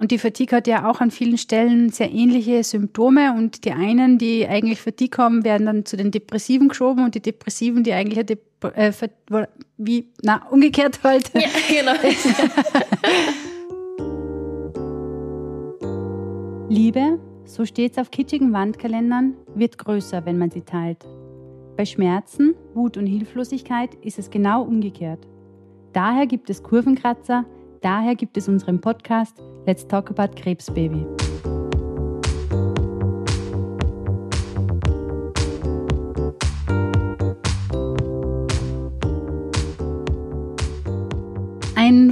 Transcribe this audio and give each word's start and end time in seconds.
Und 0.00 0.12
die 0.12 0.18
Fatigue 0.18 0.56
hat 0.56 0.68
ja 0.68 0.88
auch 0.88 1.00
an 1.00 1.10
vielen 1.10 1.38
Stellen 1.38 1.90
sehr 1.90 2.12
ähnliche 2.12 2.62
Symptome 2.62 3.34
und 3.36 3.64
die 3.64 3.72
einen, 3.72 4.16
die 4.16 4.46
eigentlich 4.46 4.80
Fatigue 4.80 5.18
haben, 5.18 5.42
werden 5.44 5.66
dann 5.66 5.84
zu 5.84 5.96
den 5.96 6.12
Depressiven 6.12 6.68
geschoben 6.68 7.04
und 7.04 7.16
die 7.16 7.20
Depressiven, 7.20 7.82
die 7.82 7.92
eigentlich 7.92 8.24
Dep 8.24 8.44
äh, 8.76 8.92
wie, 9.76 10.06
na, 10.22 10.46
umgekehrt 10.50 11.00
halt. 11.02 11.32
Ja, 11.34 11.48
genau. 11.68 11.92
Liebe, 16.68 17.18
so 17.44 17.64
steht's 17.64 17.98
auf 17.98 18.12
kitschigen 18.12 18.52
Wandkalendern, 18.52 19.34
wird 19.56 19.78
größer, 19.78 20.24
wenn 20.26 20.38
man 20.38 20.52
sie 20.52 20.60
teilt. 20.60 21.04
Bei 21.76 21.84
Schmerzen, 21.84 22.54
Wut 22.74 22.96
und 22.96 23.06
Hilflosigkeit 23.06 23.96
ist 24.02 24.20
es 24.20 24.30
genau 24.30 24.62
umgekehrt. 24.62 25.26
Daher 25.92 26.26
gibt 26.26 26.50
es 26.50 26.62
Kurvenkratzer, 26.62 27.44
daher 27.82 28.14
gibt 28.14 28.36
es 28.36 28.48
unseren 28.48 28.80
Podcast 28.80 29.36
Let's 29.66 29.86
Talk 29.86 30.10
About 30.10 30.34
Krebsbaby. 30.40 31.27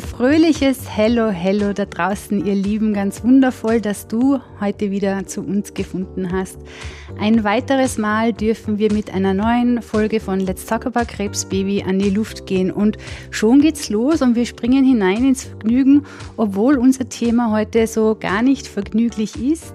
Fröhliches 0.07 0.79
Hello, 0.89 1.29
Hello 1.29 1.73
da 1.73 1.85
draußen, 1.85 2.47
ihr 2.47 2.55
Lieben. 2.55 2.95
Ganz 2.95 3.25
wundervoll, 3.25 3.81
dass 3.81 4.07
du 4.07 4.39
heute 4.61 4.91
wieder 4.91 5.27
zu 5.27 5.43
uns 5.43 5.75
gefunden 5.75 6.33
hast. 6.33 6.59
Ein 7.19 7.45
weiteres 7.45 7.99
Mal 7.99 8.33
dürfen 8.33 8.79
wir 8.79 8.93
mit 8.93 9.13
einer 9.13 9.35
neuen 9.35 9.83
Folge 9.83 10.21
von 10.21 10.41
Let's 10.41 10.65
Talk 10.65 10.87
About 10.87 11.07
Krebsbaby 11.09 11.83
an 11.83 11.99
die 11.99 12.11
Luft 12.11 12.47
gehen. 12.47 12.71
Und 12.71 12.97
schon 13.31 13.61
geht's 13.61 13.91
los 13.91 14.23
und 14.23 14.37
wir 14.37 14.47
springen 14.47 14.85
hinein 14.85 15.27
ins 15.27 15.45
Vergnügen, 15.45 16.07
obwohl 16.37 16.79
unser 16.79 17.09
Thema 17.09 17.51
heute 17.51 17.87
so 17.87 18.17
gar 18.19 18.43
nicht 18.43 18.69
vergnüglich 18.69 19.37
ist. 19.37 19.75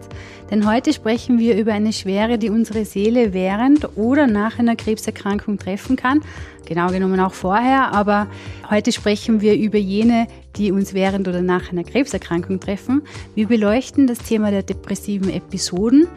Denn 0.51 0.69
heute 0.69 0.91
sprechen 0.91 1.39
wir 1.39 1.57
über 1.57 1.71
eine 1.71 1.93
Schwere, 1.93 2.37
die 2.37 2.49
unsere 2.49 2.83
Seele 2.83 3.33
während 3.33 3.97
oder 3.97 4.27
nach 4.27 4.59
einer 4.59 4.75
Krebserkrankung 4.75 5.57
treffen 5.57 5.95
kann. 5.95 6.21
Genau 6.65 6.89
genommen 6.89 7.21
auch 7.21 7.33
vorher, 7.33 7.93
aber 7.93 8.27
heute 8.69 8.91
sprechen 8.91 9.39
wir 9.39 9.55
über 9.55 9.77
jene, 9.77 10.27
die 10.57 10.73
uns 10.73 10.93
während 10.93 11.29
oder 11.29 11.41
nach 11.41 11.71
einer 11.71 11.85
Krebserkrankung 11.85 12.59
treffen. 12.59 13.01
Wir 13.33 13.47
beleuchten 13.47 14.07
das 14.07 14.19
Thema 14.19 14.51
der 14.51 14.63
depressiven 14.63 15.29
Episoden 15.29 16.07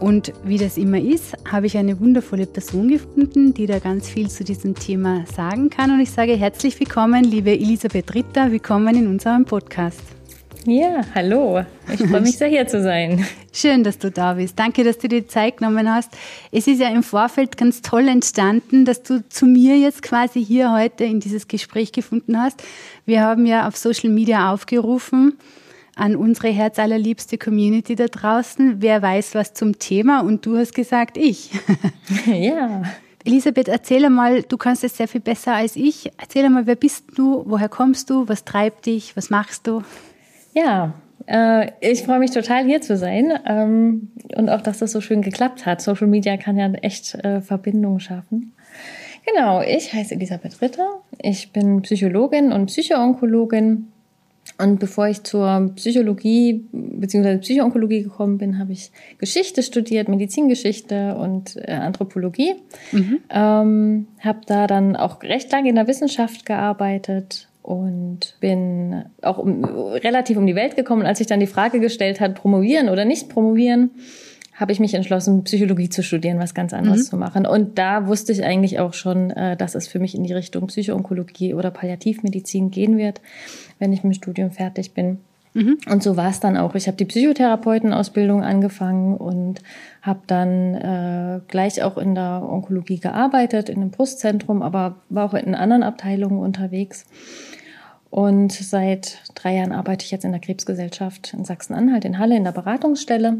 und 0.00 0.32
wie 0.44 0.58
das 0.58 0.76
immer 0.76 1.00
ist, 1.00 1.36
habe 1.50 1.66
ich 1.66 1.76
eine 1.76 1.98
wundervolle 2.00 2.46
Person 2.46 2.88
gefunden, 2.88 3.54
die 3.54 3.66
da 3.66 3.78
ganz 3.78 4.08
viel 4.08 4.28
zu 4.28 4.44
diesem 4.44 4.74
Thema 4.74 5.24
sagen 5.34 5.70
kann. 5.70 5.90
Und 5.90 6.00
ich 6.00 6.10
sage 6.10 6.36
herzlich 6.36 6.78
willkommen, 6.78 7.24
liebe 7.24 7.50
Elisabeth 7.50 8.14
Ritter, 8.14 8.50
willkommen 8.50 8.96
in 8.96 9.06
unserem 9.08 9.44
Podcast. 9.44 10.17
Ja, 10.66 11.00
hallo. 11.14 11.64
Ich 11.92 12.00
freue 12.00 12.20
mich 12.20 12.36
sehr, 12.38 12.48
hier 12.48 12.66
zu 12.66 12.82
sein. 12.82 13.26
Schön, 13.52 13.84
dass 13.84 13.98
du 13.98 14.10
da 14.10 14.34
bist. 14.34 14.58
Danke, 14.58 14.84
dass 14.84 14.98
du 14.98 15.08
dir 15.08 15.26
Zeit 15.26 15.58
genommen 15.58 15.92
hast. 15.92 16.10
Es 16.52 16.66
ist 16.66 16.80
ja 16.80 16.88
im 16.88 17.02
Vorfeld 17.02 17.56
ganz 17.56 17.82
toll 17.82 18.08
entstanden, 18.08 18.84
dass 18.84 19.02
du 19.02 19.26
zu 19.28 19.46
mir 19.46 19.78
jetzt 19.78 20.02
quasi 20.02 20.44
hier 20.44 20.72
heute 20.72 21.04
in 21.04 21.20
dieses 21.20 21.48
Gespräch 21.48 21.92
gefunden 21.92 22.40
hast. 22.40 22.62
Wir 23.06 23.22
haben 23.22 23.46
ja 23.46 23.66
auf 23.66 23.76
Social 23.76 24.10
Media 24.10 24.52
aufgerufen, 24.52 25.38
an 25.96 26.16
unsere 26.16 26.48
herzallerliebste 26.48 27.38
Community 27.38 27.94
da 27.94 28.06
draußen. 28.06 28.82
Wer 28.82 29.00
weiß 29.00 29.34
was 29.34 29.54
zum 29.54 29.78
Thema? 29.78 30.20
Und 30.20 30.44
du 30.44 30.56
hast 30.56 30.74
gesagt, 30.74 31.16
ich. 31.16 31.50
Ja. 32.26 32.82
Elisabeth, 33.24 33.68
erzähl 33.68 34.04
einmal, 34.06 34.42
du 34.42 34.56
kannst 34.56 34.84
es 34.84 34.96
sehr 34.96 35.08
viel 35.08 35.20
besser 35.20 35.52
als 35.52 35.76
ich. 35.76 36.10
Erzähl 36.18 36.44
einmal, 36.44 36.66
wer 36.66 36.76
bist 36.76 37.04
du? 37.14 37.42
Woher 37.46 37.68
kommst 37.68 38.10
du? 38.10 38.28
Was 38.28 38.44
treibt 38.44 38.86
dich? 38.86 39.16
Was 39.16 39.28
machst 39.28 39.66
du? 39.66 39.82
Ja, 40.58 40.94
äh, 41.26 41.70
ich 41.80 42.02
freue 42.02 42.18
mich 42.18 42.32
total 42.32 42.64
hier 42.64 42.80
zu 42.80 42.96
sein 42.96 43.32
ähm, 43.46 44.10
und 44.34 44.48
auch, 44.48 44.60
dass 44.60 44.78
das 44.78 44.92
so 44.92 45.00
schön 45.00 45.22
geklappt 45.22 45.66
hat. 45.66 45.80
Social 45.80 46.08
Media 46.08 46.36
kann 46.36 46.56
ja 46.56 46.70
echt 46.72 47.14
äh, 47.14 47.40
Verbindungen 47.40 48.00
schaffen. 48.00 48.52
Genau, 49.24 49.60
ich 49.60 49.92
heiße 49.92 50.14
Elisabeth 50.14 50.60
Ritter. 50.60 51.00
Ich 51.20 51.52
bin 51.52 51.82
Psychologin 51.82 52.50
und 52.50 52.66
Psychoonkologin 52.66 53.88
und 54.56 54.80
bevor 54.80 55.06
ich 55.06 55.22
zur 55.22 55.70
Psychologie 55.76 56.64
bzw. 56.72 57.38
Psychoonkologie 57.38 58.02
gekommen 58.02 58.38
bin, 58.38 58.58
habe 58.58 58.72
ich 58.72 58.90
Geschichte 59.18 59.62
studiert, 59.62 60.08
Medizingeschichte 60.08 61.14
und 61.16 61.56
äh, 61.56 61.72
Anthropologie. 61.72 62.54
Mhm. 62.90 63.20
Ähm, 63.30 64.08
habe 64.20 64.40
da 64.46 64.66
dann 64.66 64.96
auch 64.96 65.22
recht 65.22 65.52
lange 65.52 65.68
in 65.68 65.76
der 65.76 65.86
Wissenschaft 65.86 66.46
gearbeitet 66.46 67.47
und 67.68 68.36
bin 68.40 69.04
auch 69.20 69.36
um, 69.36 69.62
relativ 69.62 70.38
um 70.38 70.46
die 70.46 70.54
Welt 70.54 70.74
gekommen. 70.74 71.04
als 71.04 71.18
sich 71.18 71.26
dann 71.26 71.38
die 71.38 71.46
Frage 71.46 71.80
gestellt 71.80 72.18
hat, 72.18 72.34
promovieren 72.34 72.88
oder 72.88 73.04
nicht 73.04 73.28
promovieren, 73.28 73.90
habe 74.54 74.72
ich 74.72 74.80
mich 74.80 74.94
entschlossen, 74.94 75.44
Psychologie 75.44 75.90
zu 75.90 76.02
studieren, 76.02 76.38
was 76.38 76.54
ganz 76.54 76.72
anderes 76.72 77.00
mhm. 77.00 77.10
zu 77.10 77.16
machen. 77.18 77.46
Und 77.46 77.76
da 77.76 78.06
wusste 78.06 78.32
ich 78.32 78.42
eigentlich 78.42 78.80
auch 78.80 78.94
schon, 78.94 79.30
äh, 79.32 79.54
dass 79.54 79.74
es 79.74 79.86
für 79.86 79.98
mich 79.98 80.14
in 80.14 80.24
die 80.24 80.32
Richtung 80.32 80.68
Psychoonkologie 80.68 81.52
oder 81.52 81.70
Palliativmedizin 81.70 82.70
gehen 82.70 82.96
wird, 82.96 83.20
wenn 83.78 83.92
ich 83.92 84.02
mit 84.02 84.14
dem 84.14 84.16
Studium 84.16 84.50
fertig 84.50 84.94
bin. 84.94 85.18
Mhm. 85.52 85.76
Und 85.90 86.02
so 86.02 86.16
war 86.16 86.30
es 86.30 86.40
dann 86.40 86.56
auch. 86.56 86.74
Ich 86.74 86.86
habe 86.86 86.96
die 86.96 87.04
Psychotherapeutenausbildung 87.04 88.42
angefangen 88.42 89.14
und 89.14 89.60
habe 90.00 90.20
dann 90.26 90.74
äh, 90.74 91.40
gleich 91.48 91.82
auch 91.82 91.98
in 91.98 92.14
der 92.14 92.42
Onkologie 92.48 92.98
gearbeitet, 92.98 93.68
in 93.68 93.76
einem 93.76 93.90
Brustzentrum, 93.90 94.62
aber 94.62 94.96
war 95.10 95.26
auch 95.26 95.34
in 95.34 95.54
anderen 95.54 95.82
Abteilungen 95.82 96.38
unterwegs. 96.38 97.04
Und 98.10 98.52
seit 98.52 99.18
drei 99.34 99.56
Jahren 99.56 99.72
arbeite 99.72 100.04
ich 100.04 100.10
jetzt 100.10 100.24
in 100.24 100.32
der 100.32 100.40
Krebsgesellschaft 100.40 101.34
in 101.34 101.44
Sachsen-Anhalt 101.44 102.04
in 102.04 102.18
Halle 102.18 102.36
in 102.36 102.44
der 102.44 102.52
Beratungsstelle 102.52 103.38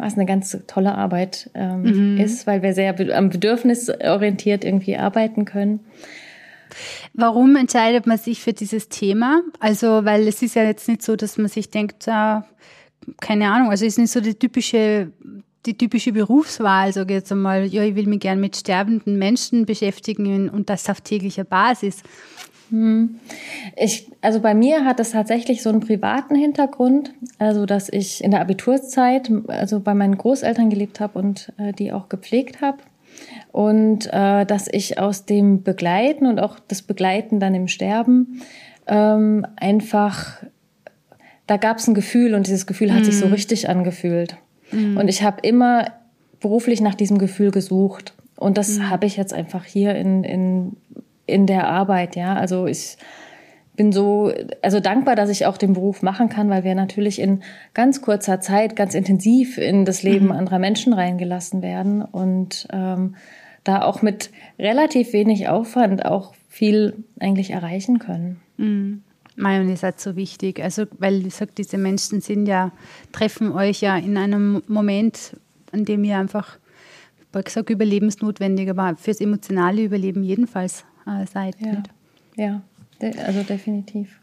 was 0.00 0.14
eine 0.14 0.26
ganz 0.26 0.56
tolle 0.66 0.94
Arbeit 0.94 1.50
ähm, 1.54 2.14
mhm. 2.14 2.18
ist, 2.18 2.46
weil 2.46 2.62
wir 2.62 2.74
sehr 2.74 2.94
am 3.16 3.28
Bedürfnis 3.28 3.90
orientiert 3.90 4.64
irgendwie 4.64 4.96
arbeiten 4.96 5.44
können. 5.44 5.80
Warum 7.12 7.56
entscheidet 7.56 8.06
man 8.06 8.18
sich 8.18 8.40
für 8.40 8.52
dieses 8.52 8.88
Thema? 8.88 9.42
Also, 9.58 10.04
weil 10.04 10.26
es 10.28 10.42
ist 10.42 10.54
ja 10.54 10.62
jetzt 10.62 10.88
nicht 10.88 11.02
so, 11.02 11.16
dass 11.16 11.36
man 11.36 11.48
sich 11.48 11.70
denkt, 11.70 12.06
äh, 12.06 12.40
keine 13.20 13.50
Ahnung, 13.50 13.70
also 13.70 13.84
es 13.84 13.94
ist 13.94 13.98
nicht 13.98 14.12
so 14.12 14.20
die 14.20 14.34
typische 14.34 15.12
die 15.66 15.76
typische 15.76 16.12
Berufswahl, 16.12 16.90
sage 16.90 17.12
ich 17.12 17.20
jetzt 17.20 17.32
einmal, 17.32 17.66
ja, 17.66 17.82
ich 17.82 17.94
will 17.94 18.06
mich 18.06 18.20
gern 18.20 18.40
mit 18.40 18.56
sterbenden 18.56 19.18
Menschen 19.18 19.66
beschäftigen 19.66 20.48
und 20.48 20.70
das 20.70 20.88
auf 20.88 21.02
täglicher 21.02 21.44
Basis. 21.44 22.02
Hm. 22.70 23.20
Ich, 23.82 24.12
also 24.20 24.40
bei 24.40 24.52
mir 24.54 24.84
hat 24.84 25.00
es 25.00 25.12
tatsächlich 25.12 25.62
so 25.62 25.70
einen 25.70 25.80
privaten 25.80 26.34
Hintergrund, 26.34 27.14
also 27.38 27.64
dass 27.64 27.88
ich 27.88 28.22
in 28.22 28.30
der 28.30 28.42
Abiturzeit, 28.42 29.32
also 29.46 29.80
bei 29.80 29.94
meinen 29.94 30.18
Großeltern 30.18 30.68
gelebt 30.68 31.00
habe 31.00 31.18
und 31.18 31.50
äh, 31.56 31.72
die 31.72 31.90
auch 31.90 32.10
gepflegt 32.10 32.60
habe 32.60 32.76
und 33.52 34.06
äh, 34.12 34.44
dass 34.44 34.68
ich 34.70 34.98
aus 34.98 35.24
dem 35.24 35.62
Begleiten 35.62 36.26
und 36.26 36.40
auch 36.40 36.58
das 36.68 36.82
Begleiten 36.82 37.40
dann 37.40 37.54
im 37.54 37.68
Sterben 37.68 38.42
ähm, 38.86 39.46
einfach, 39.56 40.42
da 41.46 41.56
gab 41.56 41.78
es 41.78 41.88
ein 41.88 41.94
Gefühl 41.94 42.34
und 42.34 42.46
dieses 42.46 42.66
Gefühl 42.66 42.92
hat 42.92 43.00
mhm. 43.00 43.04
sich 43.06 43.18
so 43.18 43.24
hm. 43.24 43.32
richtig 43.32 43.70
angefühlt 43.70 44.36
mhm. 44.72 44.98
und 44.98 45.08
ich 45.08 45.22
habe 45.22 45.38
immer 45.40 45.90
beruflich 46.38 46.82
nach 46.82 46.94
diesem 46.94 47.16
Gefühl 47.16 47.50
gesucht 47.50 48.12
und 48.36 48.58
das 48.58 48.76
mhm. 48.76 48.90
habe 48.90 49.06
ich 49.06 49.16
jetzt 49.16 49.32
einfach 49.32 49.64
hier 49.64 49.94
in, 49.94 50.22
in 50.22 50.76
in 51.26 51.46
der 51.46 51.68
Arbeit, 51.68 52.16
ja. 52.16 52.34
Also 52.34 52.66
ich 52.66 52.96
bin 53.80 53.92
so, 53.92 54.30
also 54.60 54.78
dankbar, 54.78 55.16
dass 55.16 55.30
ich 55.30 55.46
auch 55.46 55.56
den 55.56 55.72
Beruf 55.72 56.02
machen 56.02 56.28
kann, 56.28 56.50
weil 56.50 56.64
wir 56.64 56.74
natürlich 56.74 57.18
in 57.18 57.42
ganz 57.72 58.02
kurzer 58.02 58.38
Zeit 58.38 58.76
ganz 58.76 58.94
intensiv 58.94 59.56
in 59.56 59.86
das 59.86 60.02
Leben 60.02 60.26
mhm. 60.26 60.32
anderer 60.32 60.58
Menschen 60.58 60.92
reingelassen 60.92 61.62
werden 61.62 62.02
und 62.02 62.68
ähm, 62.74 63.16
da 63.64 63.80
auch 63.80 64.02
mit 64.02 64.32
relativ 64.58 65.14
wenig 65.14 65.48
Aufwand 65.48 66.04
auch 66.04 66.34
viel 66.46 67.04
eigentlich 67.20 67.52
erreichen 67.52 67.98
können. 67.98 68.38
Mhm. 68.58 69.02
Mein, 69.34 69.66
ihr 69.66 69.78
seid 69.78 69.98
so 69.98 70.14
wichtig. 70.14 70.62
Also, 70.62 70.84
weil 70.98 71.26
ich 71.26 71.36
sage, 71.36 71.52
diese 71.56 71.78
Menschen 71.78 72.20
sind 72.20 72.44
ja, 72.44 72.72
treffen 73.12 73.50
euch 73.50 73.80
ja 73.80 73.96
in 73.96 74.18
einem 74.18 74.62
Moment, 74.68 75.38
an 75.72 75.86
dem 75.86 76.04
ihr 76.04 76.18
einfach, 76.18 76.58
ich 77.18 77.34
habe 77.34 77.44
gesagt, 77.44 77.70
überlebensnotwendig, 77.70 78.68
aber 78.68 78.94
fürs 78.98 79.22
emotionale 79.22 79.84
Überleben 79.84 80.22
jedenfalls 80.22 80.84
äh, 81.06 81.24
seid. 81.24 81.56
Ja, 81.62 81.82
ja 82.36 82.62
also 83.00 83.42
definitiv. 83.42 84.20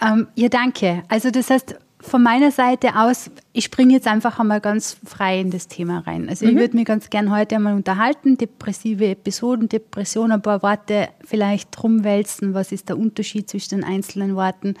Ähm, 0.00 0.28
ja, 0.34 0.48
danke. 0.48 1.02
Also 1.08 1.30
das 1.30 1.50
heißt, 1.50 1.76
von 2.00 2.22
meiner 2.22 2.50
Seite 2.50 2.96
aus, 2.96 3.30
ich 3.52 3.64
springe 3.64 3.92
jetzt 3.92 4.06
einfach 4.06 4.38
einmal 4.38 4.60
ganz 4.60 4.96
frei 5.04 5.40
in 5.40 5.50
das 5.50 5.68
Thema 5.68 5.98
rein. 6.00 6.28
Also 6.28 6.46
mhm. 6.46 6.52
ich 6.52 6.58
würde 6.58 6.76
mich 6.76 6.86
ganz 6.86 7.10
gern 7.10 7.30
heute 7.30 7.56
einmal 7.56 7.74
unterhalten, 7.74 8.38
depressive 8.38 9.06
Episoden, 9.06 9.68
Depression, 9.68 10.32
ein 10.32 10.42
paar 10.42 10.62
Worte 10.62 11.08
vielleicht 11.24 11.82
rumwälzen, 11.82 12.54
was 12.54 12.72
ist 12.72 12.88
der 12.88 12.98
Unterschied 12.98 13.50
zwischen 13.50 13.80
den 13.80 13.84
einzelnen 13.84 14.34
Worten. 14.34 14.74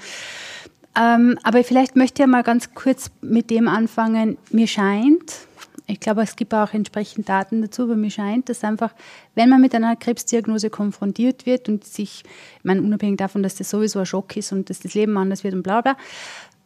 Ähm, 0.98 1.38
aber 1.42 1.62
vielleicht 1.62 1.94
möchte 1.94 2.22
ich 2.22 2.28
mal 2.28 2.42
ganz 2.42 2.74
kurz 2.74 3.10
mit 3.20 3.50
dem 3.50 3.68
anfangen. 3.68 4.38
Mir 4.50 4.66
scheint, 4.66 5.34
ich 5.90 6.00
glaube, 6.00 6.22
es 6.22 6.36
gibt 6.36 6.54
auch 6.54 6.72
entsprechend 6.72 7.28
Daten 7.28 7.62
dazu, 7.62 7.82
aber 7.82 7.96
mir 7.96 8.10
scheint, 8.10 8.48
dass 8.48 8.64
einfach, 8.64 8.94
wenn 9.34 9.48
man 9.48 9.60
mit 9.60 9.74
einer 9.74 9.96
Krebsdiagnose 9.96 10.70
konfrontiert 10.70 11.46
wird 11.46 11.68
und 11.68 11.84
sich, 11.84 12.22
ich 12.58 12.64
meine, 12.64 12.80
unabhängig 12.82 13.18
davon, 13.18 13.42
dass 13.42 13.56
das 13.56 13.70
sowieso 13.70 13.98
ein 13.98 14.06
Schock 14.06 14.36
ist 14.36 14.52
und 14.52 14.70
dass 14.70 14.80
das 14.80 14.94
Leben 14.94 15.16
anders 15.16 15.42
wird 15.44 15.54
und 15.54 15.62
bla 15.62 15.80
bla, 15.80 15.96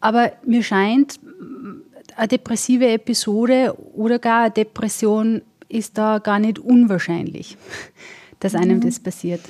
Aber 0.00 0.32
mir 0.44 0.62
scheint, 0.62 1.18
eine 2.16 2.28
depressive 2.28 2.86
Episode 2.86 3.74
oder 3.94 4.18
gar 4.18 4.42
eine 4.42 4.50
Depression 4.50 5.42
ist 5.68 5.96
da 5.96 6.18
gar 6.18 6.38
nicht 6.38 6.58
unwahrscheinlich, 6.58 7.56
dass 8.40 8.54
einem 8.54 8.80
das 8.80 9.00
passiert. 9.00 9.40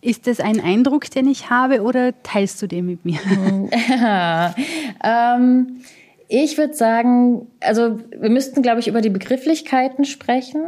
Ist 0.00 0.26
das 0.26 0.38
ein 0.38 0.60
Eindruck, 0.60 1.10
den 1.10 1.26
ich 1.26 1.48
habe 1.48 1.82
oder 1.82 2.12
teilst 2.22 2.60
du 2.60 2.66
den 2.66 2.86
mit 2.86 3.04
mir? 3.06 3.18
Ja, 3.88 4.54
ähm, 5.02 5.80
ich 6.28 6.58
würde 6.58 6.74
sagen, 6.74 7.46
also 7.60 7.98
wir 8.16 8.30
müssten, 8.30 8.62
glaube 8.62 8.80
ich, 8.80 8.88
über 8.88 9.00
die 9.00 9.10
Begrifflichkeiten 9.10 10.04
sprechen. 10.04 10.62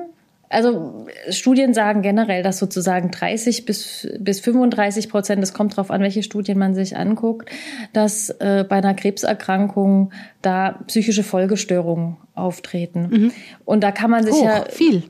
Also 0.49 1.07
Studien 1.31 1.75
sagen 1.75 2.03
generell, 2.03 2.43
dass 2.43 2.59
sozusagen 2.59 3.11
30 3.11 3.65
bis, 3.65 4.09
bis 4.21 4.41
35 4.41 5.09
Prozent, 5.09 5.43
es 5.43 5.53
kommt 5.53 5.73
darauf 5.73 5.91
an, 5.91 6.03
welche 6.03 6.23
Studien 6.23 6.57
man 6.59 6.75
sich 6.75 6.97
anguckt, 6.97 7.51
dass 7.93 8.31
äh, 8.31 8.65
bei 8.69 8.77
einer 8.77 8.95
Krebserkrankung 8.95 10.13
da 10.43 10.79
psychische 10.87 11.25
Folgestörungen 11.25 12.17
auftreten. 12.35 13.09
Mhm. 13.11 13.33
Und 13.65 13.83
da 13.83 13.91
kann 13.91 14.11
man 14.11 14.25
sich 14.25 14.35
Hoch, 14.35 14.45
ja 14.45 14.65
viel. 14.69 15.03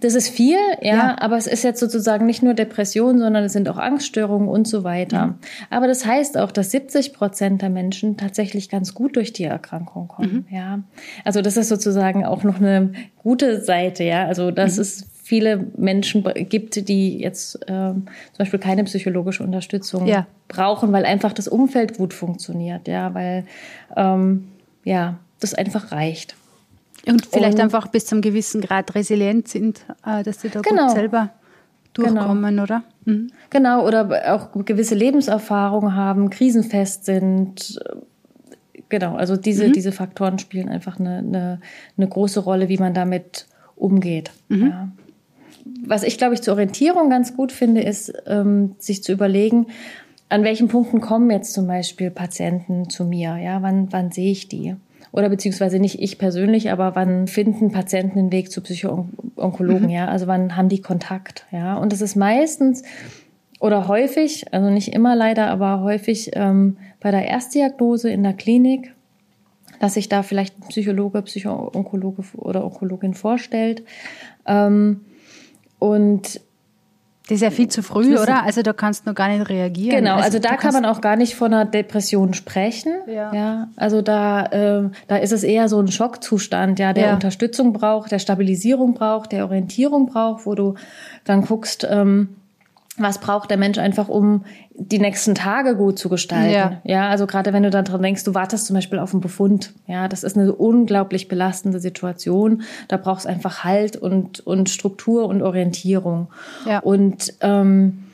Das 0.00 0.14
ist 0.14 0.28
viel, 0.28 0.58
ja, 0.80 0.94
ja, 0.94 1.16
aber 1.18 1.36
es 1.36 1.46
ist 1.46 1.64
jetzt 1.64 1.80
sozusagen 1.80 2.26
nicht 2.26 2.42
nur 2.42 2.54
Depression, 2.54 3.18
sondern 3.18 3.44
es 3.44 3.52
sind 3.52 3.68
auch 3.68 3.78
Angststörungen 3.78 4.48
und 4.48 4.68
so 4.68 4.84
weiter. 4.84 5.28
Mhm. 5.28 5.34
Aber 5.70 5.86
das 5.86 6.04
heißt 6.04 6.38
auch, 6.38 6.52
dass 6.52 6.70
70 6.70 7.12
Prozent 7.12 7.62
der 7.62 7.70
Menschen 7.70 8.16
tatsächlich 8.16 8.68
ganz 8.68 8.94
gut 8.94 9.16
durch 9.16 9.32
die 9.32 9.44
Erkrankung 9.44 10.08
kommen, 10.08 10.46
mhm. 10.48 10.56
ja. 10.56 10.80
Also 11.24 11.42
das 11.42 11.56
ist 11.56 11.68
sozusagen 11.68 12.24
auch 12.24 12.44
noch 12.44 12.58
eine 12.58 12.92
gute 13.22 13.62
Seite, 13.62 14.04
ja. 14.04 14.26
Also 14.26 14.50
dass 14.50 14.76
mhm. 14.76 14.82
es 14.82 15.06
viele 15.28 15.66
Menschen 15.76 16.24
gibt, 16.48 16.88
die 16.88 17.18
jetzt 17.18 17.60
ähm, 17.68 18.06
zum 18.06 18.38
Beispiel 18.38 18.60
keine 18.60 18.84
psychologische 18.84 19.42
Unterstützung 19.42 20.06
ja. 20.06 20.26
brauchen, 20.48 20.90
weil 20.92 21.04
einfach 21.04 21.34
das 21.34 21.48
Umfeld 21.48 21.98
gut 21.98 22.14
funktioniert, 22.14 22.88
ja, 22.88 23.12
weil 23.12 23.44
ähm, 23.94 24.48
ja 24.84 25.18
das 25.40 25.54
einfach 25.54 25.92
reicht. 25.92 26.34
Und 27.08 27.26
vielleicht 27.26 27.58
und, 27.58 27.64
einfach 27.64 27.88
bis 27.88 28.06
zum 28.06 28.20
gewissen 28.20 28.60
Grad 28.60 28.94
resilient 28.94 29.48
sind, 29.48 29.84
äh, 30.04 30.22
dass 30.22 30.40
sie 30.40 30.48
da 30.48 30.60
genau. 30.60 30.86
gut 30.86 30.96
selber 30.96 31.30
durchkommen, 31.94 32.50
genau. 32.50 32.62
oder? 32.62 32.82
Mhm. 33.04 33.30
Genau, 33.50 33.86
oder 33.86 34.34
auch 34.34 34.50
gewisse 34.64 34.94
Lebenserfahrung 34.94 35.94
haben, 35.94 36.30
krisenfest 36.30 37.04
sind. 37.04 37.80
Genau, 38.88 39.16
also 39.16 39.36
diese, 39.36 39.68
mhm. 39.68 39.72
diese 39.72 39.92
Faktoren 39.92 40.38
spielen 40.38 40.68
einfach 40.68 40.98
eine, 40.98 41.18
eine, 41.18 41.60
eine, 41.96 42.08
große 42.08 42.40
Rolle, 42.40 42.68
wie 42.68 42.78
man 42.78 42.94
damit 42.94 43.46
umgeht. 43.76 44.30
Mhm. 44.48 44.66
Ja. 44.68 44.88
Was 45.86 46.02
ich, 46.02 46.18
glaube 46.18 46.34
ich, 46.34 46.42
zur 46.42 46.54
Orientierung 46.54 47.10
ganz 47.10 47.36
gut 47.36 47.52
finde, 47.52 47.82
ist, 47.82 48.12
ähm, 48.26 48.74
sich 48.78 49.02
zu 49.02 49.12
überlegen, 49.12 49.66
an 50.30 50.44
welchen 50.44 50.68
Punkten 50.68 51.00
kommen 51.00 51.30
jetzt 51.30 51.52
zum 51.52 51.66
Beispiel 51.66 52.10
Patienten 52.10 52.90
zu 52.90 53.04
mir? 53.04 53.36
Ja, 53.36 53.62
wann, 53.62 53.92
wann 53.92 54.10
sehe 54.10 54.30
ich 54.30 54.48
die? 54.48 54.76
Oder 55.12 55.28
beziehungsweise 55.28 55.78
nicht 55.78 56.00
ich 56.00 56.18
persönlich, 56.18 56.70
aber 56.70 56.94
wann 56.94 57.26
finden 57.26 57.72
Patienten 57.72 58.16
den 58.16 58.32
Weg 58.32 58.50
zu 58.50 58.60
Psychoonkologen, 58.60 59.86
mhm. 59.86 59.90
ja? 59.90 60.08
Also 60.08 60.26
wann 60.26 60.56
haben 60.56 60.68
die 60.68 60.82
Kontakt, 60.82 61.46
ja? 61.50 61.76
Und 61.76 61.92
das 61.92 62.00
ist 62.00 62.16
meistens 62.16 62.82
oder 63.60 63.88
häufig, 63.88 64.52
also 64.52 64.70
nicht 64.70 64.94
immer 64.94 65.16
leider, 65.16 65.48
aber 65.48 65.80
häufig 65.80 66.30
ähm, 66.34 66.76
bei 67.00 67.10
der 67.10 67.26
Erstdiagnose 67.26 68.10
in 68.10 68.22
der 68.22 68.34
Klinik, 68.34 68.94
dass 69.80 69.94
sich 69.94 70.08
da 70.08 70.22
vielleicht 70.22 70.58
ein 70.58 70.68
Psychologe, 70.68 71.22
Psychoonkologe 71.22 72.22
oder 72.36 72.64
Onkologin 72.64 73.14
vorstellt. 73.14 73.82
Ähm, 74.46 75.02
und 75.78 76.40
das 77.28 77.36
ist 77.36 77.42
ja 77.42 77.50
viel 77.50 77.68
zu 77.68 77.82
früh, 77.82 78.16
oder? 78.16 78.42
Also 78.44 78.62
da 78.62 78.72
kannst 78.72 79.04
du 79.04 79.10
noch 79.10 79.14
gar 79.14 79.28
nicht 79.28 79.50
reagieren. 79.50 79.96
Genau, 79.96 80.14
also, 80.14 80.24
also 80.24 80.38
da 80.38 80.56
kann 80.56 80.72
man 80.72 80.86
auch 80.86 81.02
gar 81.02 81.14
nicht 81.14 81.34
von 81.34 81.52
einer 81.52 81.66
Depression 81.66 82.32
sprechen. 82.32 82.94
Ja. 83.06 83.34
ja 83.34 83.68
also 83.76 84.00
da, 84.00 84.46
äh, 84.46 84.88
da 85.08 85.16
ist 85.16 85.32
es 85.32 85.42
eher 85.42 85.68
so 85.68 85.78
ein 85.78 85.88
Schockzustand, 85.88 86.78
ja, 86.78 86.94
der 86.94 87.08
ja. 87.08 87.14
Unterstützung 87.14 87.74
braucht, 87.74 88.12
der 88.12 88.18
Stabilisierung 88.18 88.94
braucht, 88.94 89.32
der 89.32 89.44
Orientierung 89.44 90.06
braucht, 90.06 90.46
wo 90.46 90.54
du 90.54 90.74
dann 91.24 91.42
guckst, 91.42 91.86
ähm, 91.90 92.36
was 92.98 93.18
braucht 93.18 93.50
der 93.50 93.56
Mensch 93.56 93.78
einfach, 93.78 94.08
um 94.08 94.44
die 94.74 94.98
nächsten 94.98 95.34
Tage 95.34 95.76
gut 95.76 95.98
zu 95.98 96.08
gestalten. 96.08 96.52
Ja, 96.52 96.80
ja 96.84 97.08
also 97.08 97.26
gerade 97.26 97.52
wenn 97.52 97.62
du 97.62 97.70
dann 97.70 97.84
dran 97.84 98.02
denkst, 98.02 98.24
du 98.24 98.34
wartest 98.34 98.66
zum 98.66 98.74
Beispiel 98.74 98.98
auf 98.98 99.12
einen 99.12 99.20
Befund. 99.20 99.72
Ja, 99.86 100.08
das 100.08 100.24
ist 100.24 100.36
eine 100.36 100.52
unglaublich 100.52 101.28
belastende 101.28 101.80
Situation. 101.80 102.62
Da 102.88 102.96
brauchst 102.96 103.24
du 103.24 103.28
einfach 103.28 103.64
Halt 103.64 103.96
und, 103.96 104.40
und 104.40 104.68
Struktur 104.68 105.26
und 105.26 105.42
Orientierung. 105.42 106.28
Ja. 106.66 106.80
Und 106.80 107.34
ähm, 107.40 108.04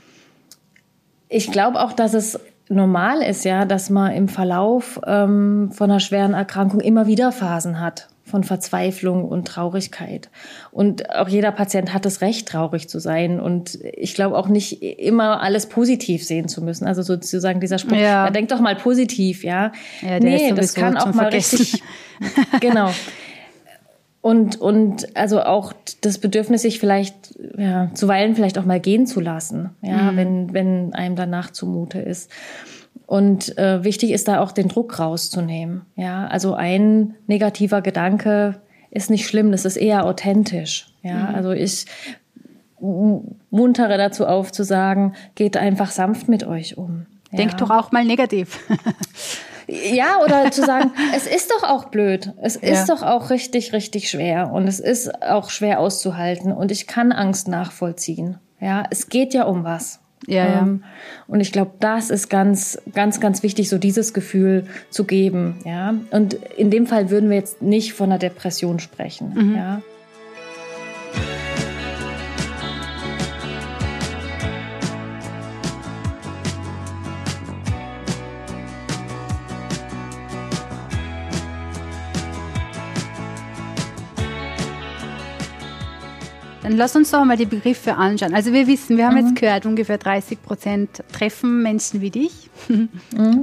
ich 1.29 1.51
glaube 1.51 1.81
auch, 1.81 1.93
dass 1.93 2.15
es 2.15 2.39
normal 2.69 3.21
ist, 3.21 3.45
ja, 3.45 3.65
dass 3.65 3.91
man 3.91 4.13
im 4.13 4.29
Verlauf 4.29 5.01
ähm, 5.07 5.71
von 5.73 5.91
einer 5.91 6.01
schweren 6.01 6.35
Erkrankung 6.35 6.81
immer 6.81 7.07
wieder 7.07 7.33
Phasen 7.33 7.81
hat 7.81 8.09
von 8.35 8.43
Verzweiflung 8.43 9.25
und 9.27 9.47
Traurigkeit. 9.47 10.29
Und 10.73 11.09
auch 11.15 11.29
jeder 11.29 11.53
Patient 11.53 11.95
hat 11.95 12.05
das 12.05 12.21
Recht, 12.21 12.49
traurig 12.49 12.89
zu 12.89 12.99
sein. 12.99 13.39
Und 13.39 13.79
ich 13.93 14.17
glaube 14.17 14.37
auch 14.37 14.49
nicht 14.49 14.83
immer 14.83 15.41
alles 15.41 15.69
positiv 15.69 16.25
sehen 16.25 16.49
zu 16.49 16.61
müssen. 16.61 16.85
Also 16.85 17.03
sozusagen 17.03 17.61
dieser 17.61 17.79
Spruch, 17.79 17.97
ja. 17.97 18.25
ja 18.27 18.31
denk 18.31 18.49
doch 18.49 18.59
mal 18.59 18.75
positiv, 18.75 19.45
ja. 19.45 19.71
ja 20.03 20.19
nee, 20.19 20.51
das 20.53 20.75
kann 20.75 20.97
auch 20.97 21.15
mal 21.15 21.31
vergessen. 21.31 21.59
richtig. 21.59 21.83
genau. 22.61 22.91
Und, 24.21 24.61
und 24.61 25.17
also 25.17 25.41
auch 25.41 25.73
das 26.01 26.19
Bedürfnis, 26.19 26.63
sich 26.63 26.81
vielleicht 26.81 27.15
ja, 27.57 27.93
zuweilen 27.95 28.35
vielleicht 28.35 28.59
auch 28.59 28.65
mal 28.65 28.81
gehen 28.81 29.07
zu 29.07 29.21
lassen, 29.21 29.71
ja, 29.81 30.11
mhm. 30.11 30.17
wenn, 30.17 30.55
wenn 30.55 30.93
einem 30.93 31.15
danach 31.15 31.53
zumute 31.53 32.01
ist. 32.01 32.33
Und 33.07 33.57
äh, 33.59 33.85
wichtig 33.85 34.13
ist 34.13 34.29
da 34.29 34.41
auch 34.41 34.53
den 34.53 34.69
Druck 34.69 34.99
rauszunehmen. 34.99 35.83
Ja, 35.97 36.27
also 36.27 36.55
ein 36.55 37.15
negativer 37.27 37.83
Gedanke 37.83 38.61
ist 38.91 39.11
nicht 39.11 39.27
schlimm, 39.27 39.53
das 39.53 39.65
ist 39.65 39.77
eher 39.77 40.07
authentisch. 40.07 40.87
Ja, 41.03 41.31
mhm. 41.31 41.35
also 41.35 41.51
ich 41.53 41.87
muntere 43.51 43.97
dazu 43.97 44.27
auf 44.27 44.53
zu 44.53 44.63
sagen, 44.63 45.15
geht 45.35 45.57
einfach 45.57 45.91
sanft 45.91 46.29
mit 46.29 46.45
euch 46.45 46.77
um. 46.77 47.07
Ja. 47.31 47.39
Denkt 47.39 47.61
doch 47.61 47.71
auch 47.71 47.93
mal 47.93 48.05
negativ. 48.05 48.59
ja, 49.67 50.19
oder 50.25 50.51
zu 50.51 50.65
sagen, 50.65 50.93
es 51.17 51.27
ist 51.27 51.51
doch 51.51 51.63
auch 51.69 51.87
blöd. 51.87 52.33
Es 52.41 52.57
ist 52.57 52.89
ja. 52.89 52.95
doch 52.95 53.03
auch 53.03 53.31
richtig, 53.31 53.73
richtig 53.73 54.11
schwer. 54.11 54.53
Und 54.53 54.69
es 54.69 54.81
ist 54.81 55.23
auch 55.23 55.51
schwer 55.51 55.81
auszuhalten. 55.81 56.53
Und 56.53 56.71
ich 56.71 56.87
kann 56.87 57.13
Angst 57.13 57.49
nachvollziehen. 57.49 58.39
Ja, 58.61 58.85
es 58.91 59.09
geht 59.09 59.35
ja 59.35 59.45
um 59.45 59.65
was. 59.65 60.01
Ja, 60.27 60.61
ähm, 60.61 60.81
ja. 60.83 60.89
Und 61.27 61.41
ich 61.41 61.53
glaube, 61.53 61.73
das 61.81 62.11
ist 62.11 62.29
ganz, 62.29 62.79
ganz, 62.95 63.21
ganz 63.21 63.43
wichtig, 63.43 63.69
so 63.69 63.79
dieses 63.79 64.15
Gefühl 64.15 64.67
zu 64.91 65.05
geben. 65.05 65.61
Ja. 65.65 65.95
Und 66.11 66.35
in 66.57 66.71
dem 66.71 66.87
Fall 66.87 67.11
würden 67.11 67.31
wir 67.31 67.37
jetzt 67.37 67.63
nicht 67.63 67.95
von 67.95 68.11
einer 68.11 68.19
Depression 68.19 68.79
sprechen. 68.79 69.33
Mhm. 69.35 69.57
Ja. 69.57 69.83
Dann 86.65 86.79
lass 86.79 86.97
uns 86.97 87.11
doch 87.11 87.23
mal 87.27 87.37
die 87.37 87.45
Begriffe 87.45 87.95
anschauen. 87.95 88.33
Also 88.33 88.51
wir 88.55 88.67
wissen, 88.67 88.97
wir 88.97 89.07
haben 89.07 89.21
mhm. 89.21 89.27
jetzt 89.27 89.37
gehört, 89.39 89.67
ungefähr 89.67 89.99
30 89.99 90.43
Prozent 90.43 91.05
treffen 91.13 91.63
Menschen 91.63 92.01
wie 92.01 92.09
dich, 92.09 92.49
mhm. 92.69 92.89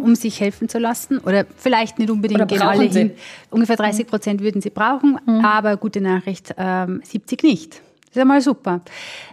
um 0.03 0.15
sich 0.15 0.39
helfen 0.39 0.67
zu 0.67 0.79
lassen. 0.79 1.19
Oder 1.19 1.45
vielleicht 1.55 1.99
nicht 1.99 2.09
unbedingt 2.09 2.47
genau 2.47 2.69
alle 2.69 2.85
hin. 2.85 3.11
Ungefähr 3.51 3.75
30 3.75 4.07
Prozent 4.07 4.41
würden 4.41 4.59
sie 4.59 4.71
brauchen, 4.71 5.19
mhm. 5.23 5.45
aber 5.45 5.77
gute 5.77 6.01
Nachricht, 6.01 6.55
ähm, 6.57 7.01
70 7.03 7.43
nicht. 7.43 7.73
Das 7.73 8.15
ist 8.15 8.21
einmal 8.21 8.41
super. 8.41 8.81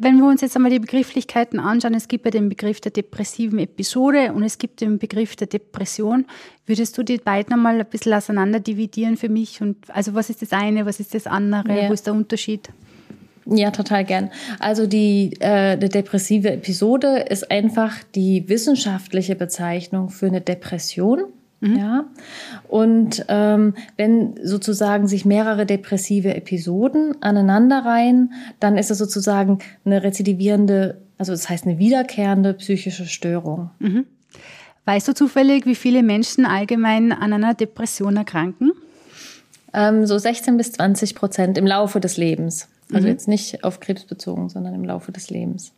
Wenn 0.00 0.18
wir 0.18 0.26
uns 0.26 0.42
jetzt 0.42 0.54
einmal 0.54 0.70
die 0.70 0.80
Begrifflichkeiten 0.80 1.58
anschauen, 1.58 1.94
es 1.94 2.08
gibt 2.08 2.26
ja 2.26 2.30
den 2.30 2.50
Begriff 2.50 2.82
der 2.82 2.92
depressiven 2.92 3.58
Episode 3.58 4.34
und 4.34 4.42
es 4.42 4.58
gibt 4.58 4.82
den 4.82 4.98
Begriff 4.98 5.34
der 5.34 5.46
Depression. 5.46 6.26
Würdest 6.66 6.96
du 6.98 7.02
die 7.02 7.16
beiden 7.16 7.54
einmal 7.54 7.80
ein 7.80 7.86
bisschen 7.86 8.12
auseinander 8.12 8.60
dividieren 8.60 9.16
für 9.16 9.30
mich? 9.30 9.62
Und 9.62 9.78
also 9.88 10.12
was 10.12 10.28
ist 10.28 10.42
das 10.42 10.52
eine, 10.52 10.84
was 10.84 11.00
ist 11.00 11.14
das 11.14 11.26
andere? 11.26 11.84
Ja. 11.84 11.88
Wo 11.88 11.94
ist 11.94 12.06
der 12.06 12.12
Unterschied? 12.12 12.68
Ja, 13.50 13.70
total 13.70 14.04
gern. 14.04 14.30
Also 14.58 14.86
die, 14.86 15.32
äh, 15.40 15.78
die 15.78 15.88
depressive 15.88 16.50
Episode 16.50 17.24
ist 17.28 17.50
einfach 17.50 17.96
die 18.14 18.48
wissenschaftliche 18.48 19.36
Bezeichnung 19.36 20.10
für 20.10 20.26
eine 20.26 20.40
Depression. 20.40 21.24
Mhm. 21.60 21.76
Ja. 21.76 22.04
Und 22.68 23.24
ähm, 23.28 23.74
wenn 23.96 24.34
sozusagen 24.42 25.08
sich 25.08 25.24
mehrere 25.24 25.66
depressive 25.66 26.34
Episoden 26.34 27.20
aneinanderreihen, 27.22 28.32
dann 28.60 28.76
ist 28.76 28.90
es 28.90 28.98
sozusagen 28.98 29.58
eine 29.84 30.02
rezidivierende, 30.02 31.00
also 31.16 31.32
das 31.32 31.48
heißt 31.48 31.66
eine 31.66 31.78
wiederkehrende 31.78 32.54
psychische 32.54 33.06
Störung. 33.06 33.70
Mhm. 33.78 34.04
Weißt 34.84 35.08
du 35.08 35.14
zufällig, 35.14 35.66
wie 35.66 35.74
viele 35.74 36.02
Menschen 36.02 36.46
allgemein 36.46 37.12
an 37.12 37.32
einer 37.32 37.54
Depression 37.54 38.16
erkranken? 38.16 38.72
Ähm, 39.74 40.06
so 40.06 40.16
16 40.18 40.56
bis 40.56 40.72
20 40.72 41.14
Prozent 41.14 41.58
im 41.58 41.66
Laufe 41.66 42.00
des 42.00 42.16
Lebens. 42.16 42.68
Also 42.92 43.06
mhm. 43.06 43.12
jetzt 43.12 43.28
nicht 43.28 43.64
auf 43.64 43.80
Krebs 43.80 44.04
bezogen, 44.04 44.48
sondern 44.48 44.74
im 44.74 44.84
Laufe 44.84 45.12
des 45.12 45.30
Lebens. 45.30 45.72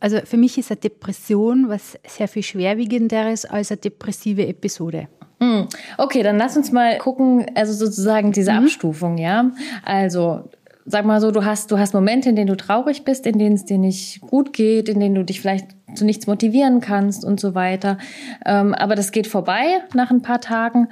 Also 0.00 0.18
für 0.24 0.36
mich 0.36 0.58
ist 0.58 0.70
eine 0.70 0.80
Depression 0.80 1.68
was 1.68 1.98
sehr 2.06 2.28
viel 2.28 2.42
schwerwiegenderes 2.42 3.46
als 3.46 3.70
eine 3.70 3.78
depressive 3.78 4.46
Episode. 4.46 5.08
Hm. 5.40 5.66
Okay, 5.98 6.22
dann 6.22 6.38
lass 6.38 6.56
uns 6.56 6.70
mal 6.72 6.98
gucken, 6.98 7.46
also 7.54 7.72
sozusagen 7.72 8.32
diese 8.32 8.52
mhm. 8.52 8.64
Abstufung, 8.64 9.18
ja. 9.18 9.50
Also 9.82 10.50
sag 10.86 11.04
mal 11.04 11.20
so, 11.20 11.30
du 11.30 11.44
hast, 11.44 11.70
du 11.70 11.78
hast 11.78 11.94
Momente, 11.94 12.28
in 12.28 12.36
denen 12.36 12.48
du 12.48 12.56
traurig 12.56 13.04
bist, 13.04 13.26
in 13.26 13.38
denen 13.38 13.54
es 13.54 13.64
dir 13.64 13.78
nicht 13.78 14.20
gut 14.20 14.52
geht, 14.52 14.88
in 14.88 15.00
denen 15.00 15.14
du 15.14 15.24
dich 15.24 15.40
vielleicht 15.40 15.68
zu 15.94 16.04
nichts 16.04 16.26
motivieren 16.26 16.80
kannst 16.80 17.24
und 17.24 17.40
so 17.40 17.54
weiter. 17.54 17.98
Ähm, 18.44 18.74
aber 18.74 18.94
das 18.94 19.12
geht 19.12 19.26
vorbei 19.26 19.64
nach 19.94 20.10
ein 20.10 20.22
paar 20.22 20.40
Tagen. 20.40 20.88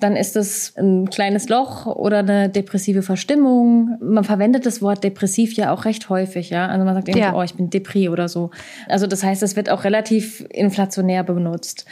Dann 0.00 0.16
ist 0.16 0.36
es 0.36 0.74
ein 0.76 1.10
kleines 1.10 1.48
Loch 1.48 1.86
oder 1.86 2.18
eine 2.18 2.48
depressive 2.48 3.02
Verstimmung. 3.02 3.98
Man 4.00 4.24
verwendet 4.24 4.66
das 4.66 4.82
Wort 4.82 5.04
depressiv 5.04 5.52
ja 5.54 5.72
auch 5.72 5.84
recht 5.84 6.08
häufig, 6.08 6.50
ja. 6.50 6.66
Also 6.66 6.84
man 6.84 6.94
sagt 6.94 7.08
irgendwie, 7.08 7.26
ja. 7.26 7.34
oh, 7.34 7.42
ich 7.42 7.54
bin 7.54 7.70
Depri 7.70 8.08
oder 8.08 8.28
so. 8.28 8.50
Also 8.88 9.06
das 9.06 9.22
heißt, 9.22 9.42
es 9.42 9.56
wird 9.56 9.70
auch 9.70 9.84
relativ 9.84 10.44
inflationär 10.50 11.22
benutzt. 11.22 11.86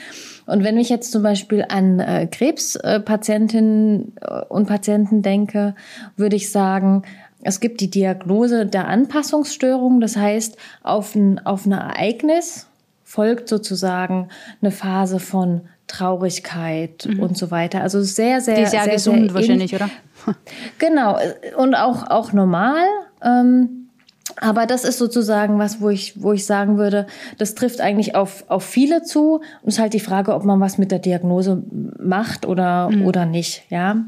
Und 0.47 0.63
wenn 0.63 0.77
ich 0.77 0.91
jetzt 0.91 1.11
zum 1.11 1.23
Beispiel 1.23 1.65
an 1.69 2.01
äh, 2.01 2.27
Krebspatientinnen 2.31 4.13
äh, 4.21 4.43
und 4.49 4.67
Patienten 4.67 5.23
denke, 5.23 5.75
würde 6.17 6.37
ich 6.37 6.51
sagen, 6.51 7.03
es 7.45 7.61
gibt 7.61 7.81
die 7.81 7.91
Diagnose 7.91 8.67
der 8.67 8.89
Anpassungsstörung, 8.89 10.01
das 10.01 10.17
heißt, 10.17 10.57
auf 10.83 11.15
ein, 11.15 11.45
auf 11.47 11.67
ein 11.67 11.73
Ereignis 11.73 12.67
folgt 13.05 13.49
sozusagen 13.49 14.29
eine 14.61 14.71
Phase 14.71 15.21
von 15.21 15.63
Traurigkeit 15.87 17.07
mhm. 17.07 17.21
und 17.21 17.39
so 17.39 17.51
weiter. 17.51 17.83
Also 17.83 18.03
sehr, 18.03 18.41
sehr, 18.41 18.57
die 18.57 18.63
ja 18.63 18.69
sehr, 18.69 18.89
gesund 18.89 19.31
sehr 19.31 19.35
wahrscheinlich, 19.35 19.75
oder? 19.75 19.91
Genau 20.79 21.19
und 21.57 21.75
auch 21.75 22.11
auch 22.11 22.33
normal. 22.33 22.83
Ähm, 23.23 23.84
aber 24.41 24.67
das 24.67 24.85
ist 24.85 24.99
sozusagen 24.99 25.59
was, 25.59 25.81
wo 25.81 25.91
ich, 25.91 26.21
wo 26.21 26.33
ich 26.33 26.47
sagen 26.47 26.79
würde, 26.79 27.07
das 27.39 27.55
trifft 27.55 27.81
eigentlich 27.81 28.15
auf, 28.15 28.45
auf 28.49 28.65
viele 28.65 29.03
zu. 29.03 29.37
Und 29.37 29.69
es 29.69 29.75
ist 29.75 29.81
halt 29.81 29.95
die 29.95 30.01
Frage, 30.01 30.35
ob 30.35 30.45
man 30.45 30.61
was 30.61 30.79
mit 30.79 30.91
der 30.91 30.99
Diagnose 30.99 31.63
macht 31.99 32.47
oder, 32.47 32.91
mhm. 32.91 33.07
oder 33.07 33.27
nicht, 33.27 33.65
ja. 33.71 34.05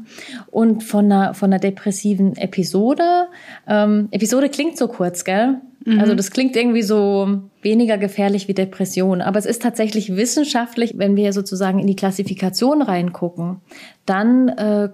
Und 0.51 0.83
von 0.83 1.05
einer, 1.05 1.33
von 1.33 1.51
einer 1.51 1.59
depressiven 1.59 2.35
Episode, 2.35 3.27
ähm, 3.67 4.07
Episode 4.11 4.49
klingt 4.49 4.77
so 4.77 4.87
kurz, 4.87 5.23
gell? 5.23 5.61
Mhm. 5.85 5.99
Also 5.99 6.15
das 6.15 6.31
klingt 6.31 6.55
irgendwie 6.55 6.81
so 6.81 7.41
weniger 7.61 7.97
gefährlich 7.97 8.47
wie 8.47 8.53
Depression. 8.53 9.21
Aber 9.21 9.39
es 9.39 9.45
ist 9.45 9.61
tatsächlich 9.61 10.15
wissenschaftlich, 10.15 10.93
wenn 10.97 11.15
wir 11.15 11.31
sozusagen 11.31 11.79
in 11.79 11.87
die 11.87 11.95
Klassifikation 11.95 12.81
reingucken, 12.81 13.61
dann 14.05 14.49
äh, 14.49 14.89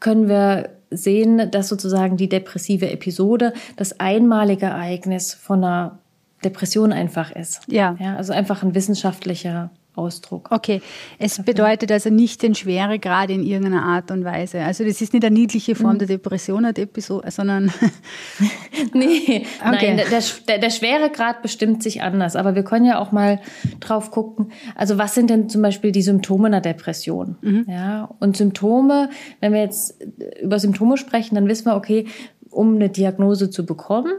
können 0.00 0.28
wir 0.28 0.68
sehen, 0.96 1.50
dass 1.50 1.68
sozusagen 1.68 2.16
die 2.16 2.28
depressive 2.28 2.90
Episode 2.90 3.52
das 3.76 4.00
einmalige 4.00 4.66
Ereignis 4.66 5.34
von 5.34 5.62
einer 5.64 5.98
Depression 6.44 6.92
einfach 6.92 7.30
ist. 7.30 7.62
Ja. 7.68 7.96
ja 7.98 8.16
also 8.16 8.32
einfach 8.32 8.62
ein 8.62 8.74
wissenschaftlicher 8.74 9.70
Ausdruck. 9.96 10.48
Okay, 10.50 10.82
es 11.18 11.40
bedeutet 11.42 11.92
also 11.92 12.10
nicht 12.10 12.42
den 12.42 12.54
Schweregrad 12.54 13.30
in 13.30 13.44
irgendeiner 13.44 13.84
Art 13.84 14.10
und 14.10 14.24
Weise. 14.24 14.60
Also 14.60 14.84
das 14.84 15.00
ist 15.00 15.12
nicht 15.12 15.24
eine 15.24 15.34
niedliche 15.34 15.74
Form 15.74 15.94
mhm. 15.94 15.98
der 15.98 16.08
Depression, 16.08 16.66
sondern... 17.28 17.72
nee, 18.92 19.16
okay. 19.26 19.46
nein, 19.64 19.96
der, 19.96 20.22
der, 20.48 20.58
der 20.58 20.70
Schweregrad 20.70 21.42
bestimmt 21.42 21.82
sich 21.82 22.02
anders. 22.02 22.34
Aber 22.34 22.54
wir 22.54 22.64
können 22.64 22.86
ja 22.86 22.98
auch 22.98 23.12
mal 23.12 23.40
drauf 23.80 24.10
gucken, 24.10 24.50
also 24.74 24.98
was 24.98 25.14
sind 25.14 25.30
denn 25.30 25.48
zum 25.48 25.62
Beispiel 25.62 25.92
die 25.92 26.02
Symptome 26.02 26.48
einer 26.48 26.60
Depression? 26.60 27.36
Mhm. 27.40 27.66
Ja, 27.68 28.10
und 28.18 28.36
Symptome, 28.36 29.10
wenn 29.40 29.52
wir 29.52 29.60
jetzt 29.60 30.02
über 30.42 30.58
Symptome 30.58 30.96
sprechen, 30.96 31.36
dann 31.36 31.46
wissen 31.46 31.66
wir, 31.66 31.76
okay, 31.76 32.06
um 32.50 32.74
eine 32.74 32.88
Diagnose 32.88 33.50
zu 33.50 33.64
bekommen, 33.64 34.12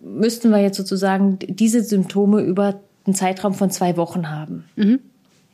müssten 0.00 0.50
wir 0.50 0.58
jetzt 0.58 0.76
sozusagen 0.76 1.38
diese 1.40 1.82
Symptome 1.82 2.40
über 2.40 2.80
einen 3.08 3.14
Zeitraum 3.14 3.54
von 3.54 3.70
zwei 3.70 3.96
Wochen 3.96 4.30
haben. 4.30 4.64
Mhm. 4.76 5.00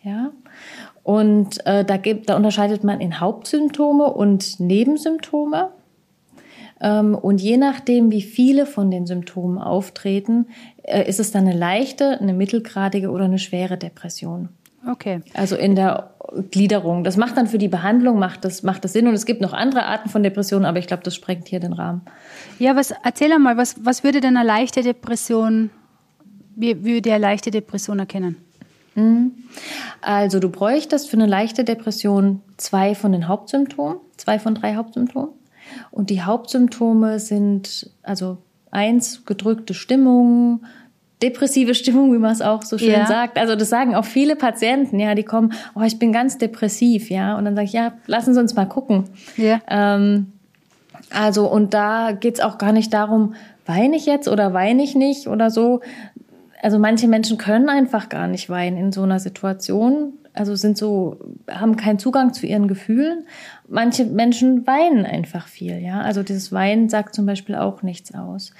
Ja. 0.03 0.31
Und 1.03 1.67
äh, 1.67 1.85
da, 1.85 1.97
gibt, 1.97 2.29
da 2.29 2.37
unterscheidet 2.37 2.85
man 2.85 3.01
in 3.01 3.21
Hauptsymptome 3.21 4.05
und 4.13 4.61
Nebensymptome. 4.61 5.71
Ähm, 6.81 7.15
und 7.15 7.41
je 7.41 7.57
nachdem, 7.57 8.11
wie 8.11 8.23
viele 8.23 8.67
von 8.67 8.91
den 8.91 9.07
Symptomen 9.07 9.59
auftreten, 9.59 10.47
äh, 10.83 11.09
ist 11.09 11.21
es 11.21 11.31
dann 11.31 11.47
eine 11.47 11.57
leichte, 11.57 12.21
eine 12.21 12.33
mittelgradige 12.33 13.11
oder 13.11 13.25
eine 13.25 13.39
schwere 13.39 13.77
Depression. 13.77 14.49
Okay. 14.91 15.21
Also 15.33 15.57
in 15.57 15.77
der 15.77 16.11
Gliederung. 16.51 17.05
Das 17.05 17.17
macht 17.17 17.37
dann 17.37 17.47
für 17.47 17.59
die 17.59 17.69
Behandlung 17.69 18.19
macht 18.19 18.45
das 18.45 18.63
macht 18.63 18.85
das 18.85 18.93
Sinn 18.93 19.07
und 19.07 19.15
es 19.15 19.25
gibt 19.25 19.41
noch 19.41 19.53
andere 19.53 19.85
Arten 19.85 20.09
von 20.09 20.23
Depressionen, 20.23 20.65
aber 20.65 20.79
ich 20.79 20.87
glaube, 20.87 21.03
das 21.03 21.15
sprengt 21.15 21.49
hier 21.49 21.61
den 21.61 21.73
Rahmen. 21.73 22.03
Ja, 22.59 22.77
was 22.77 22.93
erzähl 23.03 23.33
einmal, 23.33 23.57
was 23.57 23.77
was 23.85 24.05
würde 24.05 24.21
denn 24.21 24.37
eine 24.37 24.47
leichte 24.47 24.83
Depression 24.83 25.71
wie 26.57 26.85
würde 26.85 27.13
eine 27.13 27.23
leichte 27.23 27.51
Depression 27.51 27.99
erkennen? 27.99 28.37
Mhm. 28.95 29.33
Also 30.01 30.39
du 30.39 30.49
bräuchtest 30.49 31.09
für 31.09 31.17
eine 31.17 31.27
leichte 31.27 31.65
Depression 31.65 32.43
zwei 32.57 32.95
von 32.95 33.13
den 33.13 33.29
Hauptsymptomen, 33.29 33.97
zwei 34.17 34.39
von 34.39 34.55
drei 34.55 34.77
Hauptsymptomen. 34.77 35.31
Und 35.91 36.11
die 36.11 36.23
Hauptsymptome 36.23 37.19
sind 37.19 37.91
also 38.03 38.39
eins 38.71 39.25
gedrückte 39.25 39.75
Stimmung, 39.75 40.65
depressive 41.23 41.75
Stimmung, 41.75 42.13
wie 42.13 42.19
man 42.19 42.33
es 42.33 42.43
auch 42.43 42.63
so 42.63 42.79
schön 42.79 42.93
ja. 42.93 43.07
sagt. 43.07 43.39
Also 43.39 43.57
das 43.57 43.69
sagen 43.69 43.95
auch 43.95 44.05
viele 44.05 44.37
Patienten, 44.37 44.99
ja, 45.01 45.15
die 45.15 45.23
kommen, 45.23 45.53
oh, 45.75 45.83
ich 45.83 45.99
bin 45.99 46.13
ganz 46.13 46.39
depressiv, 46.39 47.11
ja. 47.11 47.37
Und 47.37 47.45
dann 47.45 47.55
sage 47.55 47.67
ich, 47.67 47.73
ja, 47.73 47.95
lassen 48.07 48.35
Sie 48.35 48.41
uns 48.41 48.55
mal 48.55 48.67
gucken. 48.67 49.05
Ja. 49.37 49.61
Ähm, 49.69 50.33
also 51.11 51.47
und 51.51 51.75
da 51.75 52.13
geht's 52.13 52.41
auch 52.41 52.59
gar 52.59 52.73
nicht 52.73 52.93
darum, 52.93 53.35
weine 53.67 53.97
ich 53.97 54.07
jetzt 54.07 54.29
oder 54.29 54.53
weine 54.53 54.83
ich 54.83 54.95
nicht 54.95 55.27
oder 55.27 55.51
so, 55.51 55.81
also 56.65 56.79
manche 56.79 57.09
Menschen 57.09 57.37
können 57.37 57.69
einfach 57.69 58.09
gar 58.09 58.27
nicht 58.27 58.49
weinen 58.49 58.79
in 58.79 58.91
so 58.91 59.03
einer 59.03 59.21
Situation. 59.21 60.15
Also 60.33 60.55
sind 60.55 60.79
so, 60.79 61.21
haben 61.47 61.77
keinen 61.77 61.99
Zugang 61.99 62.33
zu 62.33 62.47
ihren 62.47 62.69
Gefühlen. 62.69 63.27
Manche 63.69 64.07
Menschen 64.07 64.67
weinen 64.67 65.05
einfach 65.05 65.47
viel, 65.47 65.79
ja. 65.81 66.01
Also 66.01 66.23
dieses 66.23 66.53
Weinen 66.53 66.89
sagt 66.89 67.15
zum 67.15 67.27
Beispiel 67.27 67.55
auch 67.55 67.83
nichts 67.83 68.15
aus. 68.15 68.53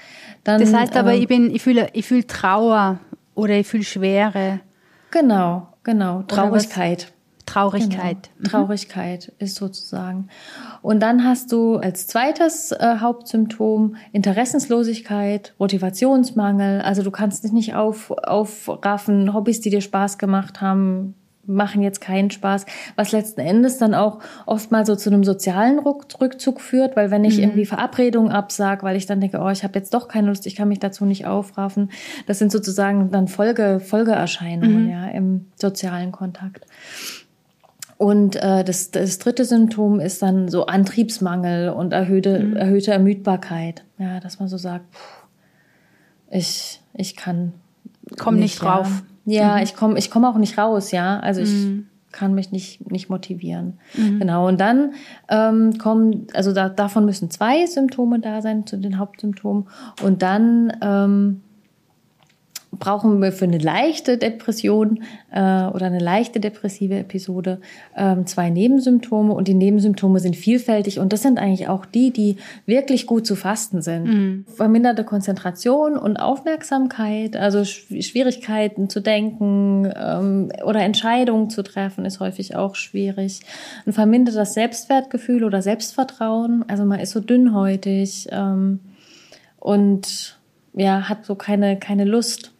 Dann, 0.43 0.61
das 0.61 0.71
heißt 0.71 0.95
aber, 0.95 1.15
ähm, 1.15 1.21
ich 1.21 1.27
bin, 1.27 1.49
ich 1.49 1.63
fühle, 1.63 1.87
ich 1.93 2.05
fühle 2.05 2.27
Trauer 2.27 2.99
oder 3.33 3.55
ich 3.55 3.65
fühle 3.65 3.83
Schwere. 3.83 4.59
Genau, 5.09 5.69
genau. 5.83 6.21
Traurigkeit. 6.27 7.11
Traurigkeit. 7.47 8.29
Genau. 8.37 8.49
Traurigkeit 8.49 9.31
ist 9.39 9.55
sozusagen. 9.55 10.29
Und 10.85 10.99
dann 10.99 11.23
hast 11.23 11.51
du 11.51 11.77
als 11.77 12.05
zweites 12.05 12.71
äh, 12.71 12.97
Hauptsymptom 12.99 13.95
Interessenslosigkeit, 14.11 15.55
Motivationsmangel. 15.57 16.81
Also 16.81 17.01
du 17.01 17.09
kannst 17.09 17.43
dich 17.43 17.51
nicht 17.51 17.73
auf, 17.73 18.11
aufraffen, 18.11 19.33
Hobbys, 19.33 19.61
die 19.61 19.71
dir 19.71 19.81
Spaß 19.81 20.19
gemacht 20.19 20.61
haben, 20.61 21.15
machen 21.47 21.81
jetzt 21.81 22.01
keinen 22.01 22.29
Spaß, 22.29 22.67
was 22.95 23.11
letzten 23.11 23.41
Endes 23.41 23.79
dann 23.79 23.95
auch 23.95 24.19
oft 24.45 24.71
mal 24.71 24.85
so 24.85 24.95
zu 24.95 25.09
einem 25.09 25.23
sozialen 25.23 25.79
Rückzug 25.79 26.61
führt, 26.61 26.95
weil 26.95 27.09
wenn 27.09 27.25
ich 27.25 27.37
mhm. 27.37 27.45
irgendwie 27.45 27.65
Verabredungen 27.65 28.31
absag, 28.31 28.83
weil 28.83 28.95
ich 28.95 29.07
dann 29.07 29.19
denke, 29.19 29.39
oh, 29.39 29.49
ich 29.49 29.63
habe 29.63 29.79
jetzt 29.79 29.91
doch 29.91 30.07
keine 30.07 30.27
Lust, 30.27 30.45
ich 30.45 30.55
kann 30.55 30.67
mich 30.67 30.79
dazu 30.79 31.05
nicht 31.05 31.25
aufraffen, 31.25 31.89
das 32.27 32.37
sind 32.37 32.51
sozusagen 32.51 33.09
dann 33.09 33.27
Folge, 33.27 33.79
Folgeerscheinungen 33.79 34.83
mhm. 34.83 34.91
ja 34.91 35.07
im 35.07 35.47
sozialen 35.55 36.11
Kontakt. 36.11 36.67
Und 37.97 38.35
äh, 38.35 38.63
das, 38.63 38.91
das 38.91 39.19
dritte 39.19 39.45
Symptom 39.45 39.99
ist 39.99 40.21
dann 40.21 40.49
so 40.49 40.65
Antriebsmangel 40.65 41.69
und 41.69 41.93
erhöhte, 41.93 42.39
mhm. 42.39 42.55
erhöhte 42.57 42.91
Ermüdbarkeit. 42.91 43.85
Ja, 43.97 44.19
dass 44.19 44.39
man 44.39 44.49
so 44.49 44.57
sagt, 44.57 44.93
pff, 44.93 45.25
ich, 46.29 46.81
ich 46.93 47.15
kann. 47.15 47.53
Komm 48.17 48.35
nicht, 48.35 48.43
nicht 48.43 48.61
drauf. 48.61 49.03
Ja, 49.25 49.41
ja 49.41 49.55
mhm. 49.55 49.63
ich 49.63 49.75
komme 49.75 49.97
ich 49.97 50.11
komm 50.11 50.25
auch 50.25 50.37
nicht 50.37 50.57
raus, 50.57 50.91
ja. 50.91 51.19
Also 51.21 51.41
ich 51.41 51.51
mhm. 51.51 51.87
kann 52.11 52.33
mich 52.33 52.51
nicht, 52.51 52.91
nicht 52.91 53.09
motivieren. 53.09 53.79
Mhm. 53.93 54.19
Genau. 54.19 54.47
Und 54.47 54.59
dann 54.59 54.91
ähm, 55.29 55.77
kommen, 55.77 56.27
also 56.33 56.51
da, 56.51 56.67
davon 56.67 57.05
müssen 57.05 57.31
zwei 57.31 57.65
Symptome 57.65 58.19
da 58.19 58.41
sein 58.41 58.67
zu 58.67 58.77
den 58.77 58.99
Hauptsymptomen. 58.99 59.67
Und 60.03 60.21
dann 60.21 60.73
ähm, 60.81 61.41
brauchen 62.79 63.21
wir 63.21 63.31
für 63.31 63.45
eine 63.45 63.57
leichte 63.57 64.17
Depression 64.17 65.03
äh, 65.31 65.39
oder 65.39 65.85
eine 65.85 65.99
leichte 65.99 66.39
depressive 66.39 66.95
Episode 66.95 67.59
ähm, 67.95 68.25
zwei 68.25 68.49
Nebensymptome 68.49 69.33
und 69.33 69.47
die 69.47 69.53
Nebensymptome 69.53 70.19
sind 70.19 70.35
vielfältig 70.35 70.99
und 70.99 71.13
das 71.13 71.21
sind 71.21 71.39
eigentlich 71.39 71.67
auch 71.67 71.85
die, 71.85 72.11
die 72.11 72.37
wirklich 72.65 73.05
gut 73.05 73.27
zu 73.27 73.35
fasten 73.35 73.81
sind. 73.81 74.03
Mhm. 74.05 74.45
Verminderte 74.47 75.03
Konzentration 75.03 75.97
und 75.97 76.17
Aufmerksamkeit, 76.17 77.35
also 77.35 77.63
Schwierigkeiten 77.63 78.89
zu 78.89 79.01
denken 79.01 79.91
ähm, 79.95 80.51
oder 80.65 80.81
Entscheidungen 80.81 81.49
zu 81.49 81.63
treffen, 81.63 82.05
ist 82.05 82.19
häufig 82.19 82.55
auch 82.55 82.75
schwierig. 82.75 83.41
Ein 83.85 83.93
vermindertes 83.93 84.53
Selbstwertgefühl 84.53 85.43
oder 85.43 85.61
Selbstvertrauen, 85.61 86.65
also 86.67 86.85
man 86.85 86.99
ist 86.99 87.11
so 87.11 87.19
dünnhäutig 87.19 88.27
ähm, 88.31 88.79
und 89.59 90.39
ja, 90.75 91.07
hat 91.07 91.25
so 91.25 91.35
keine, 91.35 91.79
keine 91.79 92.03
Lust 92.05 92.54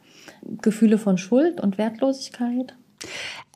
Gefühle 0.61 0.97
von 0.97 1.17
Schuld 1.17 1.59
und 1.59 1.77
Wertlosigkeit? 1.77 2.75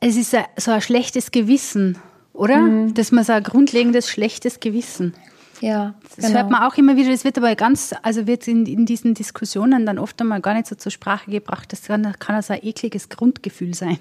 Es 0.00 0.16
ist 0.16 0.36
so 0.56 0.70
ein 0.70 0.80
schlechtes 0.80 1.30
Gewissen, 1.30 1.98
oder? 2.32 2.58
Mhm. 2.58 2.94
Dass 2.94 3.12
man 3.12 3.24
so 3.24 3.32
ein 3.32 3.42
grundlegendes 3.42 4.08
schlechtes 4.08 4.60
Gewissen. 4.60 5.14
Ja, 5.60 5.94
das 6.16 6.24
genau. 6.24 6.38
hört 6.38 6.50
man 6.50 6.62
auch 6.62 6.76
immer 6.76 6.96
wieder. 6.96 7.10
Das 7.10 7.24
wird 7.24 7.36
aber 7.36 7.54
ganz, 7.54 7.94
also 8.02 8.26
wird 8.26 8.48
in, 8.48 8.64
in 8.64 8.86
diesen 8.86 9.12
Diskussionen 9.12 9.84
dann 9.84 9.98
oft 9.98 10.18
einmal 10.20 10.40
gar 10.40 10.54
nicht 10.54 10.66
so 10.66 10.74
zur 10.74 10.90
Sprache 10.90 11.30
gebracht. 11.30 11.70
Das 11.72 11.82
kann, 11.82 12.14
kann 12.18 12.36
also 12.36 12.54
ein 12.54 12.60
ekliges 12.62 13.10
Grundgefühl 13.10 13.74
sein. 13.74 13.98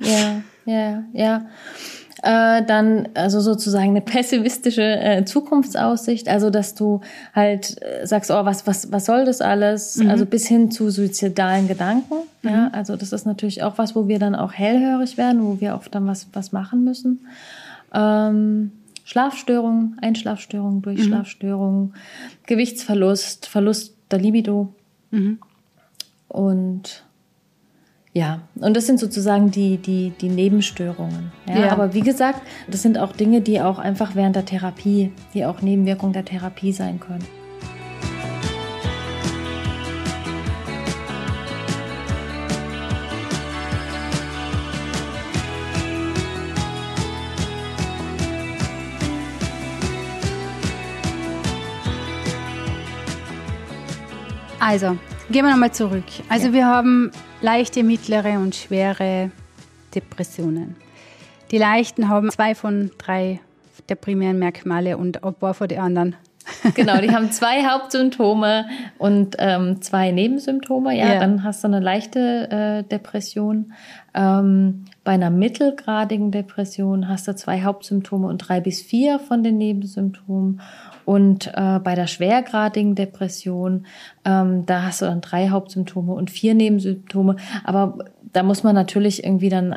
Ja, 0.00 0.42
Ja, 0.70 1.04
ja. 1.12 1.46
Äh, 2.22 2.64
dann 2.66 3.08
also 3.14 3.40
sozusagen 3.40 3.90
eine 3.90 4.02
pessimistische 4.02 4.82
äh, 4.82 5.24
Zukunftsaussicht, 5.24 6.28
also 6.28 6.50
dass 6.50 6.74
du 6.74 7.00
halt 7.34 7.80
äh, 7.82 8.06
sagst, 8.06 8.30
oh, 8.30 8.44
was 8.44 8.66
was 8.66 8.92
was 8.92 9.06
soll 9.06 9.24
das 9.24 9.40
alles? 9.40 9.96
Mhm. 9.96 10.10
Also 10.10 10.26
bis 10.26 10.46
hin 10.46 10.70
zu 10.70 10.90
suizidalen 10.90 11.66
Gedanken. 11.66 12.14
Mhm. 12.42 12.50
Ja, 12.50 12.68
also 12.72 12.96
das 12.96 13.12
ist 13.12 13.24
natürlich 13.24 13.62
auch 13.62 13.78
was, 13.78 13.96
wo 13.96 14.06
wir 14.06 14.18
dann 14.18 14.34
auch 14.34 14.52
hellhörig 14.52 15.16
werden, 15.16 15.42
wo 15.46 15.60
wir 15.60 15.74
oft 15.74 15.94
dann 15.94 16.06
was 16.06 16.26
was 16.34 16.52
machen 16.52 16.84
müssen. 16.84 17.26
Ähm, 17.94 18.72
Schlafstörungen, 19.04 19.96
Einschlafstörungen, 20.02 20.82
Durchschlafstörungen, 20.82 21.84
mhm. 21.86 21.92
Gewichtsverlust, 22.46 23.46
Verlust 23.46 23.94
der 24.10 24.18
Libido 24.18 24.74
mhm. 25.10 25.38
und 26.28 27.02
ja, 28.12 28.40
und 28.56 28.76
das 28.76 28.86
sind 28.86 28.98
sozusagen 28.98 29.52
die, 29.52 29.76
die, 29.76 30.10
die 30.20 30.28
Nebenstörungen. 30.28 31.30
Ja, 31.46 31.58
ja, 31.60 31.72
Aber 31.72 31.94
wie 31.94 32.00
gesagt, 32.00 32.42
das 32.68 32.82
sind 32.82 32.98
auch 32.98 33.12
Dinge, 33.12 33.40
die 33.40 33.60
auch 33.60 33.78
einfach 33.78 34.16
während 34.16 34.34
der 34.34 34.44
Therapie, 34.44 35.12
die 35.32 35.44
auch 35.44 35.62
Nebenwirkungen 35.62 36.12
der 36.12 36.24
Therapie 36.24 36.72
sein 36.72 36.98
können. 36.98 37.24
Also, 54.58 54.98
gehen 55.30 55.44
wir 55.44 55.50
nochmal 55.50 55.72
zurück. 55.72 56.04
Also 56.28 56.48
ja. 56.48 56.52
wir 56.52 56.66
haben 56.66 57.12
leichte, 57.40 57.82
mittlere 57.82 58.38
und 58.38 58.54
schwere 58.54 59.30
Depressionen. 59.94 60.76
Die 61.50 61.58
leichten 61.58 62.08
haben 62.08 62.30
zwei 62.30 62.54
von 62.54 62.90
drei 62.98 63.40
der 63.88 63.96
primären 63.96 64.38
Merkmale 64.38 64.96
und 64.96 65.24
ein 65.24 65.34
paar 65.34 65.54
von 65.54 65.68
den 65.68 65.80
anderen. 65.80 66.16
genau, 66.74 67.00
die 67.00 67.10
haben 67.10 67.30
zwei 67.30 67.64
Hauptsymptome 67.64 68.66
und 68.98 69.36
ähm, 69.38 69.82
zwei 69.82 70.10
Nebensymptome. 70.10 70.96
Ja, 70.96 71.14
ja, 71.14 71.20
dann 71.20 71.44
hast 71.44 71.62
du 71.62 71.68
eine 71.68 71.80
leichte 71.80 72.50
äh, 72.50 72.88
Depression. 72.88 73.72
Ähm, 74.14 74.84
bei 75.04 75.12
einer 75.12 75.30
mittelgradigen 75.30 76.30
Depression 76.32 77.08
hast 77.08 77.28
du 77.28 77.34
zwei 77.34 77.62
Hauptsymptome 77.62 78.26
und 78.26 78.38
drei 78.38 78.60
bis 78.60 78.82
vier 78.82 79.18
von 79.18 79.42
den 79.42 79.58
Nebensymptomen. 79.58 80.60
Und 81.10 81.50
äh, 81.56 81.80
bei 81.80 81.96
der 81.96 82.06
schwergradigen 82.06 82.94
Depression, 82.94 83.84
ähm, 84.24 84.64
da 84.64 84.84
hast 84.84 85.02
du 85.02 85.06
dann 85.06 85.20
drei 85.20 85.48
Hauptsymptome 85.48 86.12
und 86.12 86.30
vier 86.30 86.54
Nebensymptome. 86.54 87.34
Aber 87.64 87.98
da 88.32 88.44
muss 88.44 88.62
man 88.62 88.76
natürlich 88.76 89.24
irgendwie 89.24 89.48
dann 89.48 89.76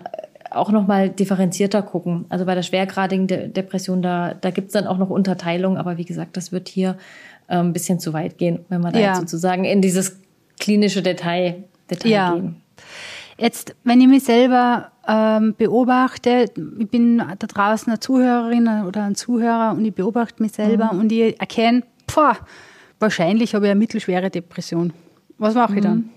auch 0.52 0.70
nochmal 0.70 1.10
differenzierter 1.10 1.82
gucken. 1.82 2.26
Also 2.30 2.46
bei 2.46 2.54
der 2.54 2.62
schwergradigen 2.62 3.26
De 3.26 3.48
Depression, 3.48 4.04
da, 4.04 4.36
da 4.36 4.52
gibt's 4.52 4.74
dann 4.74 4.86
auch 4.86 5.00
noch 5.00 5.10
Unterteilungen, 5.10 5.80
aber 5.80 5.98
wie 5.98 6.06
gesagt, 6.06 6.38
das 6.38 6.52
wird 6.52 6.70
hier 6.70 7.00
äh, 7.48 7.56
ein 7.56 7.74
bisschen 7.74 8.00
zu 8.00 8.14
weit 8.14 8.38
gehen, 8.38 8.60
wenn 8.70 8.82
man 8.82 8.94
da 8.94 9.00
ja. 9.00 9.16
sozusagen 9.16 9.66
in 9.66 9.82
dieses 9.82 10.20
klinische 10.60 11.02
Detail, 11.02 11.64
Detail 11.90 12.12
ja. 12.12 12.34
gehen. 12.36 12.62
Jetzt, 13.38 13.76
wenn 13.84 14.00
ich 14.02 14.08
mich 14.08 14.24
selber 14.24 14.92
ähm, 15.08 15.56
beobachte, 15.58 16.46
ich 16.80 16.90
bin 16.90 17.18
da 17.18 17.48
draußen 17.48 17.92
eine 17.92 18.00
Zuhörerin 18.00 18.68
oder 18.86 19.04
ein 19.04 19.16
Zuhörer 19.16 19.72
und 19.72 19.84
ich 19.86 19.94
beobachte 19.94 20.42
mich 20.42 20.54
selber 20.54 20.94
mhm. 20.94 21.00
und 21.00 21.12
ich 21.12 21.40
erkenne, 21.40 21.84
boah, 22.14 22.38
wahrscheinlich 23.00 23.56
habe 23.56 23.66
ich 23.66 23.72
eine 23.72 23.80
mittelschwere 23.80 24.30
Depression. 24.30 24.94
Was 25.38 25.56
mache 25.56 25.76
ich 25.76 25.82
dann? 25.82 26.10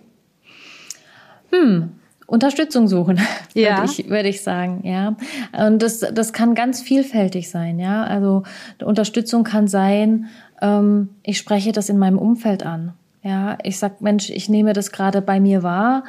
Mhm. 1.50 1.58
Hm. 1.58 1.90
Unterstützung 2.26 2.88
suchen, 2.88 3.20
ja. 3.54 3.78
würde 3.78 3.92
ich, 3.92 4.11
würde 4.11 4.28
ich 4.28 4.42
sagen, 4.42 4.80
ja. 4.85 5.16
Und 5.56 5.80
das, 5.80 6.00
das 6.00 6.32
kann 6.32 6.54
ganz 6.54 6.80
vielfältig 6.80 7.49
sein, 7.49 7.78
ja. 7.78 8.02
Also 8.02 8.42
Unterstützung 8.85 9.44
kann 9.44 9.68
sein, 9.68 10.26
ähm, 10.61 11.11
ich 11.23 11.38
spreche 11.38 11.73
das 11.73 11.88
in 11.88 11.99
meinem 11.99 12.18
Umfeld 12.18 12.67
an, 12.67 12.95
ja. 13.23 13.58
Ich 13.62 13.78
sag, 13.78 14.00
Mensch, 14.00 14.30
ich 14.30 14.49
nehme 14.49 14.73
das 14.73 14.91
gerade 14.91 15.23
bei 15.23 15.38
mir 15.38 15.62
wahr 15.62 16.02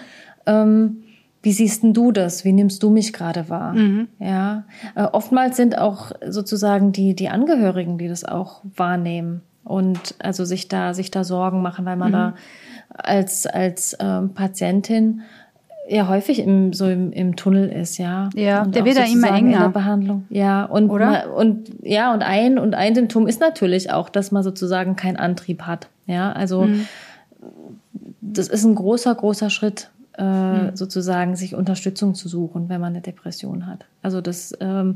ähm, 0.47 1.03
wie 1.43 1.53
siehst 1.53 1.83
denn 1.83 1.93
du 1.93 2.12
das? 2.12 2.43
Wie 2.43 2.51
nimmst 2.51 2.83
du 2.83 2.89
mich 2.89 3.13
gerade 3.13 3.47
wahr? 3.49 3.73
Mhm. 3.73 4.07
Ja, 4.19 4.65
äh, 4.95 5.03
oftmals 5.03 5.55
sind 5.55 5.77
auch 5.77 6.12
sozusagen 6.27 6.91
die 6.91 7.15
die 7.15 7.29
Angehörigen, 7.29 7.97
die 7.97 8.07
das 8.07 8.25
auch 8.25 8.62
wahrnehmen 8.75 9.41
und 9.63 10.15
also 10.19 10.45
sich 10.45 10.67
da 10.67 10.93
sich 10.93 11.12
da 11.12 11.23
Sorgen 11.23 11.62
machen, 11.62 11.86
weil 11.86 11.95
man 11.95 12.10
mhm. 12.10 12.13
da 12.13 12.36
als 12.89 13.45
als 13.45 13.95
ähm, 13.99 14.33
Patientin 14.33 15.21
ja 15.89 16.07
häufig 16.07 16.39
im 16.39 16.73
so 16.73 16.88
im, 16.88 17.12
im 17.12 17.36
Tunnel 17.36 17.69
ist, 17.69 17.97
ja. 17.97 18.29
Ja, 18.36 18.63
und 18.63 18.75
der 18.75 18.83
wird 18.83 18.97
da 18.97 19.05
immer 19.05 19.29
enger. 19.29 19.57
In 19.57 19.62
der 19.62 19.69
Behandlung. 19.69 20.25
Ja, 20.29 20.65
und 20.65 20.89
Oder? 20.89 21.33
und 21.33 21.71
ja, 21.81 22.13
und 22.13 22.23
ein 22.23 22.60
und 22.60 22.75
ein 22.75 22.95
Symptom 22.95 23.27
ist 23.27 23.39
natürlich 23.39 23.91
auch, 23.91 24.10
dass 24.10 24.31
man 24.31 24.43
sozusagen 24.43 24.95
keinen 24.95 25.17
Antrieb 25.17 25.62
hat. 25.62 25.88
Ja, 26.07 26.31
also 26.31 26.63
mhm. 26.63 26.88
das 28.21 28.47
ist 28.47 28.65
ein 28.65 28.75
großer 28.75 29.15
großer 29.15 29.49
Schritt 29.49 29.91
äh, 30.17 30.23
mhm. 30.23 30.75
sozusagen 30.75 31.36
sich 31.36 31.56
Unterstützung 31.56 32.15
zu 32.15 32.27
suchen, 32.27 32.69
wenn 32.69 32.82
man 32.82 32.93
eine 32.93 33.01
Depression 33.01 33.67
hat. 33.67 33.86
Also 34.01 34.19
das 34.19 34.53
ähm, 34.60 34.95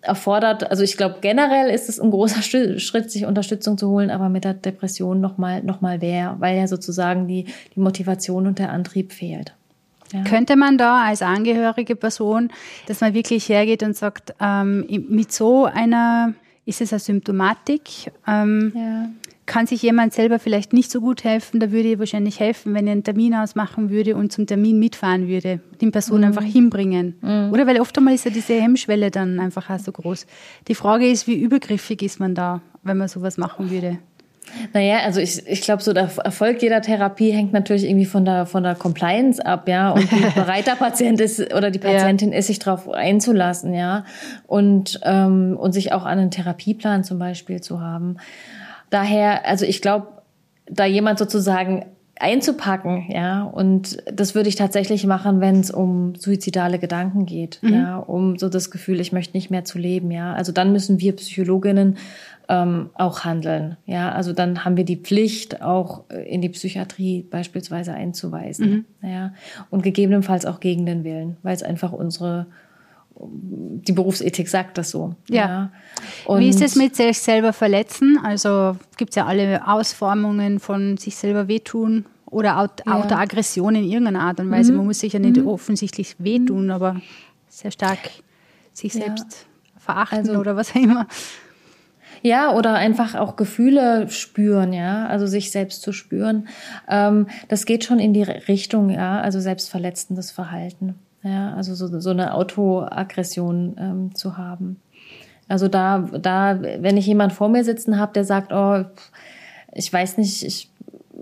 erfordert, 0.00 0.70
also 0.70 0.82
ich 0.82 0.96
glaube 0.96 1.16
generell 1.20 1.68
ist 1.68 1.88
es 1.88 2.00
ein 2.00 2.10
großer 2.10 2.42
Schritt, 2.42 3.10
sich 3.10 3.26
Unterstützung 3.26 3.76
zu 3.76 3.90
holen, 3.90 4.10
aber 4.10 4.28
mit 4.28 4.44
der 4.44 4.54
Depression 4.54 5.20
nochmal 5.20 5.62
noch 5.62 5.80
mal 5.80 5.98
mehr, 5.98 6.36
weil 6.38 6.56
ja 6.56 6.66
sozusagen 6.66 7.28
die, 7.28 7.44
die 7.74 7.80
Motivation 7.80 8.46
und 8.46 8.58
der 8.58 8.72
Antrieb 8.72 9.12
fehlt. 9.12 9.54
Ja. 10.12 10.22
Könnte 10.24 10.56
man 10.56 10.78
da 10.78 11.04
als 11.04 11.22
angehörige 11.22 11.96
Person, 11.96 12.50
dass 12.86 13.00
man 13.00 13.14
wirklich 13.14 13.48
hergeht 13.48 13.82
und 13.82 13.96
sagt, 13.96 14.34
ähm, 14.40 14.86
mit 15.08 15.32
so 15.32 15.64
einer, 15.64 16.34
ist 16.64 16.80
es 16.80 16.92
eine 16.92 17.00
Symptomatik? 17.00 18.12
Ähm, 18.26 18.72
ja 18.74 19.08
kann 19.46 19.66
sich 19.66 19.82
jemand 19.82 20.12
selber 20.12 20.38
vielleicht 20.38 20.72
nicht 20.72 20.90
so 20.90 21.00
gut 21.00 21.24
helfen, 21.24 21.60
da 21.60 21.70
würde 21.70 21.92
ich 21.92 21.98
wahrscheinlich 21.98 22.40
helfen, 22.40 22.74
wenn 22.74 22.86
ich 22.86 22.92
einen 22.92 23.04
Termin 23.04 23.34
ausmachen 23.34 23.90
würde 23.90 24.16
und 24.16 24.32
zum 24.32 24.46
Termin 24.46 24.78
mitfahren 24.78 25.28
würde, 25.28 25.60
die 25.80 25.90
Person 25.90 26.18
mhm. 26.18 26.24
einfach 26.24 26.42
hinbringen. 26.42 27.16
Mhm. 27.20 27.50
Oder 27.52 27.66
weil 27.66 27.80
oft 27.80 27.96
einmal 27.98 28.14
ist 28.14 28.24
ja 28.24 28.30
diese 28.30 28.54
Hemmschwelle 28.54 29.10
dann 29.10 29.40
einfach 29.40 29.68
auch 29.70 29.78
so 29.78 29.92
groß. 29.92 30.26
Die 30.68 30.74
Frage 30.74 31.08
ist, 31.08 31.26
wie 31.26 31.34
übergriffig 31.34 32.02
ist 32.02 32.20
man 32.20 32.34
da, 32.34 32.62
wenn 32.82 32.96
man 32.96 33.08
sowas 33.08 33.36
machen 33.36 33.70
würde? 33.70 33.98
Naja, 34.72 34.98
also 35.04 35.20
ich, 35.20 35.46
ich 35.46 35.62
glaube, 35.62 35.82
so 35.82 35.92
der 35.92 36.10
Erfolg 36.22 36.62
jeder 36.62 36.80
Therapie 36.82 37.30
hängt 37.32 37.52
natürlich 37.52 37.84
irgendwie 37.84 38.04
von 38.04 38.24
der, 38.24 38.46
von 38.46 38.62
der 38.62 38.74
Compliance 38.74 39.44
ab, 39.44 39.68
ja, 39.68 39.90
und 39.90 40.10
wie 40.12 40.20
bereit 40.34 40.66
der 40.66 40.76
Patient 40.76 41.20
ist 41.20 41.52
oder 41.54 41.70
die 41.70 41.78
Patientin 41.78 42.32
ja. 42.32 42.38
ist, 42.38 42.48
sich 42.48 42.58
darauf 42.58 42.88
einzulassen, 42.90 43.74
ja, 43.74 44.04
und, 44.46 45.00
ähm, 45.02 45.56
und 45.58 45.72
sich 45.72 45.92
auch 45.92 46.04
an 46.04 46.18
einen 46.18 46.30
Therapieplan 46.30 47.04
zum 47.04 47.18
Beispiel 47.18 47.60
zu 47.60 47.80
haben. 47.80 48.16
Daher, 48.94 49.44
also 49.44 49.66
ich 49.66 49.82
glaube, 49.82 50.06
da 50.66 50.84
jemand 50.84 51.18
sozusagen 51.18 51.84
einzupacken, 52.20 53.06
ja, 53.08 53.42
und 53.42 53.98
das 54.06 54.36
würde 54.36 54.48
ich 54.48 54.54
tatsächlich 54.54 55.04
machen, 55.04 55.40
wenn 55.40 55.58
es 55.58 55.72
um 55.72 56.14
suizidale 56.14 56.78
Gedanken 56.78 57.26
geht, 57.26 57.58
mhm. 57.60 57.74
ja, 57.74 57.96
um 57.96 58.38
so 58.38 58.48
das 58.48 58.70
Gefühl, 58.70 59.00
ich 59.00 59.10
möchte 59.10 59.36
nicht 59.36 59.50
mehr 59.50 59.64
zu 59.64 59.78
leben, 59.78 60.12
ja. 60.12 60.32
Also 60.34 60.52
dann 60.52 60.70
müssen 60.70 61.00
wir 61.00 61.16
Psychologinnen 61.16 61.96
ähm, 62.48 62.90
auch 62.94 63.24
handeln, 63.24 63.78
ja. 63.84 64.12
Also 64.12 64.32
dann 64.32 64.64
haben 64.64 64.76
wir 64.76 64.84
die 64.84 64.98
Pflicht, 64.98 65.60
auch 65.60 66.08
in 66.10 66.40
die 66.40 66.50
Psychiatrie 66.50 67.26
beispielsweise 67.28 67.94
einzuweisen, 67.94 68.86
mhm. 69.00 69.08
ja, 69.08 69.34
und 69.70 69.82
gegebenenfalls 69.82 70.46
auch 70.46 70.60
gegen 70.60 70.86
den 70.86 71.02
Willen, 71.02 71.36
weil 71.42 71.56
es 71.56 71.64
einfach 71.64 71.90
unsere 71.90 72.46
die 73.16 73.92
Berufsethik 73.92 74.48
sagt 74.48 74.78
das 74.78 74.90
so. 74.90 75.14
Ja. 75.28 75.70
ja. 76.28 76.38
Wie 76.38 76.48
ist 76.48 76.62
es 76.62 76.76
mit 76.76 76.96
sich 76.96 77.18
selber 77.18 77.52
verletzen? 77.52 78.18
Also 78.22 78.76
gibt 78.96 79.10
es 79.10 79.16
ja 79.16 79.26
alle 79.26 79.66
Ausformungen 79.66 80.58
von 80.58 80.96
sich 80.96 81.16
selber 81.16 81.48
wehtun 81.48 82.06
oder 82.26 82.58
Autoaggression 82.58 83.74
ja. 83.74 83.80
in 83.80 83.88
irgendeiner 83.88 84.22
Art 84.22 84.40
und 84.40 84.50
Weise. 84.50 84.72
Mhm. 84.72 84.78
Man 84.78 84.86
muss 84.86 85.00
sich 85.00 85.12
ja 85.12 85.20
nicht 85.20 85.36
mhm. 85.36 85.46
offensichtlich 85.46 86.16
wehtun, 86.18 86.70
aber 86.70 87.00
sehr 87.48 87.70
stark 87.70 87.98
sich 88.72 88.92
selbst 88.92 89.46
ja. 89.74 89.80
verachten 89.80 90.18
also, 90.18 90.40
oder 90.40 90.56
was 90.56 90.72
auch 90.72 90.76
immer. 90.76 91.06
Ja, 92.22 92.54
oder 92.54 92.74
einfach 92.74 93.14
auch 93.14 93.36
Gefühle 93.36 94.08
spüren, 94.08 94.72
ja, 94.72 95.06
also 95.06 95.26
sich 95.26 95.50
selbst 95.50 95.82
zu 95.82 95.92
spüren. 95.92 96.48
Ähm, 96.88 97.26
das 97.48 97.66
geht 97.66 97.84
schon 97.84 97.98
in 97.98 98.14
die 98.14 98.22
Richtung, 98.22 98.88
ja, 98.88 99.20
also 99.20 99.40
selbstverletzendes 99.40 100.30
Verhalten. 100.30 100.94
Ja, 101.24 101.54
also 101.54 101.74
so, 101.74 102.00
so 102.00 102.10
eine 102.10 102.34
Autoaggression 102.34 103.76
ähm, 103.78 104.14
zu 104.14 104.36
haben. 104.36 104.80
Also 105.48 105.68
da, 105.68 105.98
da, 105.98 106.60
wenn 106.60 106.96
ich 106.96 107.06
jemand 107.06 107.32
vor 107.32 107.48
mir 107.48 107.64
sitzen 107.64 107.98
habe, 107.98 108.12
der 108.12 108.24
sagt, 108.24 108.52
oh, 108.52 108.84
ich 109.72 109.92
weiß 109.92 110.18
nicht, 110.18 110.42
ich, 110.42 110.70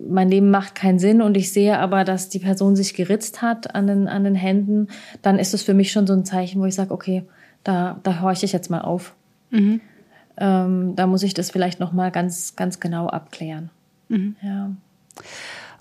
mein 0.09 0.29
Leben 0.29 0.51
macht 0.51 0.75
keinen 0.75 0.99
Sinn 0.99 1.23
und 1.23 1.37
ich 1.37 1.53
sehe 1.53 1.79
aber, 1.79 2.05
dass 2.05 2.29
die 2.29 2.41
Person 2.41 2.77
sich 2.77 2.95
geritzt 2.95 3.43
hat 3.43 3.75
an 3.75 3.87
den, 3.87 4.09
an 4.09 4.25
den 4.25 4.35
Händen, 4.35 4.89
dann 5.23 5.39
ist 5.39 5.55
es 5.55 5.63
für 5.63 5.75
mich 5.75 5.93
schon 5.93 6.07
so 6.07 6.13
ein 6.13 6.25
Zeichen, 6.25 6.61
wo 6.61 6.67
ich 6.67 6.75
sage, 6.75 6.93
okay, 6.93 7.25
da, 7.65 8.01
da 8.03 8.21
horche 8.21 8.45
ich 8.45 8.53
jetzt 8.53 8.71
mal 8.71 8.81
auf. 8.81 9.15
Mhm. 9.51 9.81
Ähm, 10.37 10.97
da 10.97 11.07
muss 11.07 11.23
ich 11.23 11.35
das 11.35 11.51
vielleicht 11.51 11.79
noch 11.79 11.93
mal 11.93 12.11
ganz, 12.11 12.57
ganz 12.57 12.81
genau 12.81 13.07
abklären. 13.07 13.71
Mhm. 14.09 14.37
Ja. 14.43 14.71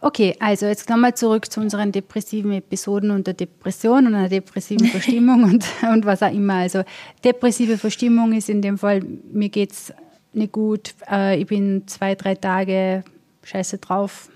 Okay, 0.04 0.36
also 0.40 0.66
jetzt 0.66 0.90
nochmal 0.90 1.14
zurück 1.14 1.52
zu 1.52 1.62
unseren 1.62 1.92
depressiven 1.92 2.54
Episoden 2.54 3.12
und 3.12 3.28
der 3.28 3.36
Depression 3.36 4.08
und 4.08 4.16
einer 4.16 4.30
depressiven 4.30 4.88
Verstimmung 4.88 5.44
und, 5.44 5.64
und 5.94 6.06
was 6.06 6.24
auch 6.24 6.34
immer. 6.34 6.56
Also 6.56 6.82
depressive 7.24 7.78
Verstimmung 7.78 8.34
ist 8.34 8.50
in 8.50 8.64
dem 8.64 8.80
Fall, 8.80 9.02
mir 9.32 9.50
geht 9.50 9.72
es 9.72 9.94
nicht 10.34 10.54
gut, 10.54 10.96
äh, 11.10 11.40
ich 11.40 11.46
bin 11.46 11.88
zwei, 11.88 12.16
drei 12.16 12.34
Tage 12.34 13.04
scheiße 13.44 13.78
drauf, 13.78 14.30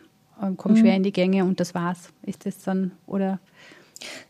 komme 0.58 0.76
mhm. 0.76 0.80
schwer 0.82 0.96
in 0.96 1.04
die 1.04 1.14
Gänge 1.14 1.44
und 1.44 1.60
das 1.60 1.74
war's. 1.74 2.10
Ist 2.22 2.46
das 2.46 2.60
dann, 2.60 2.92
oder? 3.08 3.40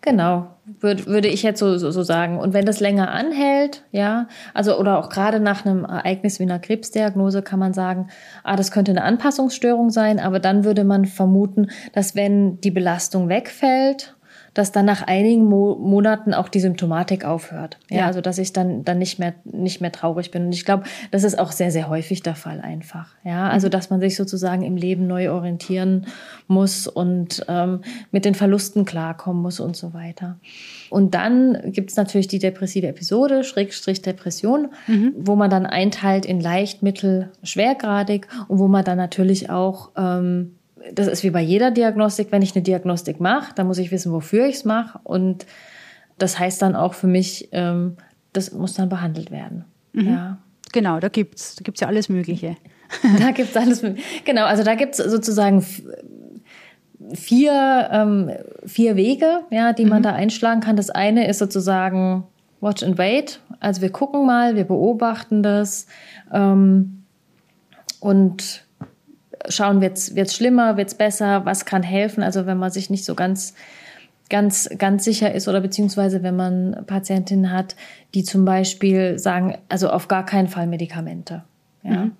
Genau, 0.01 0.47
würde, 0.79 1.05
würde 1.07 1.27
ich 1.27 1.41
jetzt 1.41 1.59
so, 1.59 1.77
so, 1.77 1.89
so 1.91 2.03
sagen. 2.03 2.37
Und 2.37 2.53
wenn 2.53 2.65
das 2.65 2.79
länger 2.79 3.11
anhält, 3.11 3.83
ja, 3.91 4.27
also 4.53 4.77
oder 4.79 4.99
auch 4.99 5.09
gerade 5.09 5.39
nach 5.39 5.65
einem 5.65 5.83
Ereignis 5.83 6.39
wie 6.39 6.43
einer 6.43 6.59
Krebsdiagnose 6.59 7.41
kann 7.41 7.59
man 7.59 7.73
sagen, 7.73 8.07
ah, 8.43 8.55
das 8.55 8.71
könnte 8.71 8.91
eine 8.91 9.03
Anpassungsstörung 9.03 9.89
sein, 9.89 10.19
aber 10.19 10.39
dann 10.39 10.63
würde 10.63 10.83
man 10.83 11.05
vermuten, 11.05 11.71
dass 11.93 12.15
wenn 12.15 12.61
die 12.61 12.71
Belastung 12.71 13.27
wegfällt, 13.27 14.14
dass 14.55 14.71
dann 14.71 14.85
nach 14.85 15.03
einigen 15.03 15.45
Mo 15.45 15.75
Monaten 15.75 16.33
auch 16.33 16.49
die 16.49 16.61
Symptomatik 16.61 17.25
aufhört. 17.25 17.77
Ja, 17.89 17.97
ja, 17.97 18.07
also 18.07 18.21
dass 18.21 18.39
ich 18.39 18.53
dann 18.53 18.83
dann 18.83 18.97
nicht 18.97 19.19
mehr 19.19 19.35
nicht 19.43 19.81
mehr 19.81 19.91
traurig 19.91 20.31
bin. 20.31 20.45
Und 20.45 20.53
ich 20.53 20.65
glaube, 20.65 20.85
das 21.11 21.23
ist 21.23 21.37
auch 21.37 21.51
sehr 21.51 21.69
sehr 21.69 21.89
häufig 21.89 22.23
der 22.23 22.35
Fall 22.35 22.61
einfach. 22.61 23.09
Ja, 23.23 23.49
also 23.49 23.69
dass 23.69 23.91
man 23.91 23.99
sich 23.99 24.15
sozusagen 24.15 24.63
im 24.63 24.77
Leben 24.77 25.05
neu 25.05 25.29
orientieren 25.29 26.07
muss 26.47 26.87
und 26.87 27.45
ähm, 27.47 27.81
mit 28.11 28.25
den 28.25 28.33
Verlusten 28.33 28.85
klarkommen 28.85 29.43
muss 29.43 29.59
und 29.59 29.75
so 29.75 29.93
weiter. 29.93 30.39
Und 30.89 31.13
dann 31.13 31.71
gibt 31.71 31.91
es 31.91 31.97
natürlich 31.97 32.27
die 32.27 32.39
depressive 32.39 32.87
Episode, 32.87 33.43
Schrägstrich 33.43 34.01
Depression, 34.01 34.69
mhm. 34.87 35.13
wo 35.17 35.35
man 35.35 35.49
dann 35.49 35.65
einteilt 35.65 36.25
in 36.25 36.39
leicht, 36.39 36.81
mittel, 36.81 37.31
schwergradig 37.43 38.27
und 38.47 38.59
wo 38.59 38.67
man 38.67 38.85
dann 38.85 38.97
natürlich 38.97 39.49
auch 39.49 39.91
ähm, 39.97 40.55
das 40.93 41.07
ist 41.07 41.23
wie 41.23 41.29
bei 41.29 41.41
jeder 41.41 41.71
Diagnostik, 41.71 42.31
wenn 42.31 42.41
ich 42.41 42.55
eine 42.55 42.63
Diagnostik 42.63 43.19
mache, 43.19 43.53
dann 43.55 43.67
muss 43.67 43.77
ich 43.77 43.91
wissen, 43.91 44.11
wofür 44.11 44.45
ich 44.45 44.55
es 44.55 44.65
mache. 44.65 44.99
Und 45.03 45.45
das 46.17 46.39
heißt 46.39 46.61
dann 46.61 46.75
auch 46.75 46.93
für 46.93 47.07
mich, 47.07 47.49
ähm, 47.51 47.97
das 48.33 48.51
muss 48.51 48.73
dann 48.73 48.89
behandelt 48.89 49.31
werden. 49.31 49.65
Mhm. 49.93 50.07
Ja. 50.07 50.37
Genau, 50.71 50.99
da 50.99 51.07
gibt 51.07 51.39
es 51.39 51.55
da 51.55 51.63
gibt's 51.63 51.81
ja 51.81 51.87
alles 51.87 52.09
Mögliche. 52.09 52.57
da 53.19 53.31
gibt 53.31 53.49
es 53.49 53.57
alles 53.57 53.81
Mögliche. 53.81 54.05
Genau, 54.25 54.45
also 54.45 54.63
da 54.63 54.75
gibt 54.75 54.99
es 54.99 55.05
sozusagen 55.05 55.65
vier, 57.13 57.89
ähm, 57.91 58.31
vier 58.65 58.95
Wege, 58.95 59.41
ja, 59.51 59.73
die 59.73 59.85
man 59.85 59.99
mhm. 59.99 60.03
da 60.03 60.13
einschlagen 60.13 60.61
kann. 60.61 60.75
Das 60.75 60.89
eine 60.89 61.27
ist 61.27 61.39
sozusagen 61.39 62.25
Watch 62.61 62.83
and 62.83 62.97
Wait. 62.97 63.39
Also 63.59 63.81
wir 63.81 63.91
gucken 63.91 64.25
mal, 64.25 64.55
wir 64.55 64.65
beobachten 64.65 65.43
das 65.43 65.87
ähm, 66.33 67.03
und 67.99 68.64
schauen, 69.49 69.81
wird 69.81 69.97
es 69.97 70.35
schlimmer, 70.35 70.77
wird 70.77 70.89
es 70.89 70.95
besser, 70.95 71.45
was 71.45 71.65
kann 71.65 71.83
helfen. 71.83 72.23
Also 72.23 72.45
wenn 72.45 72.57
man 72.57 72.71
sich 72.71 72.89
nicht 72.89 73.05
so 73.05 73.15
ganz, 73.15 73.53
ganz, 74.29 74.69
ganz 74.77 75.03
sicher 75.03 75.33
ist 75.33 75.47
oder 75.47 75.61
beziehungsweise 75.61 76.23
wenn 76.23 76.35
man 76.35 76.83
Patientinnen 76.87 77.51
hat, 77.51 77.75
die 78.13 78.23
zum 78.23 78.45
Beispiel 78.45 79.19
sagen, 79.19 79.57
also 79.69 79.89
auf 79.89 80.07
gar 80.07 80.25
keinen 80.25 80.47
Fall 80.47 80.67
Medikamente. 80.67 81.43
Ja. 81.83 82.05
Mhm. 82.05 82.11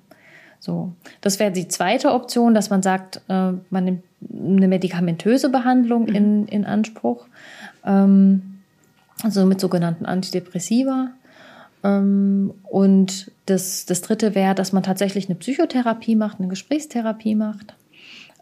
So, 0.60 0.94
das 1.22 1.40
wäre 1.40 1.52
die 1.52 1.68
zweite 1.68 2.12
Option, 2.12 2.56
dass 2.56 2.72
man 2.72 2.82
sagt, 2.82 3.22
äh, 3.28 3.52
man 3.70 3.84
nimmt 3.84 4.04
eine 4.34 4.68
medikamentöse 4.68 5.50
Behandlung 5.50 6.04
mhm. 6.04 6.16
in, 6.16 6.48
in 6.48 6.66
Anspruch, 6.66 7.28
ähm, 7.86 8.62
also 9.22 9.46
mit 9.46 9.60
sogenannten 9.60 10.06
Antidepressiva. 10.06 11.12
Ähm, 11.86 12.54
und 12.64 13.32
das, 13.46 13.86
das 13.86 14.02
dritte 14.02 14.34
wäre, 14.34 14.56
dass 14.56 14.74
man 14.74 14.84
tatsächlich 14.84 15.30
eine 15.30 15.36
Psychotherapie 15.36 16.16
macht, 16.16 16.40
eine 16.40 16.48
Gesprächstherapie 16.48 17.36
macht. 17.36 17.76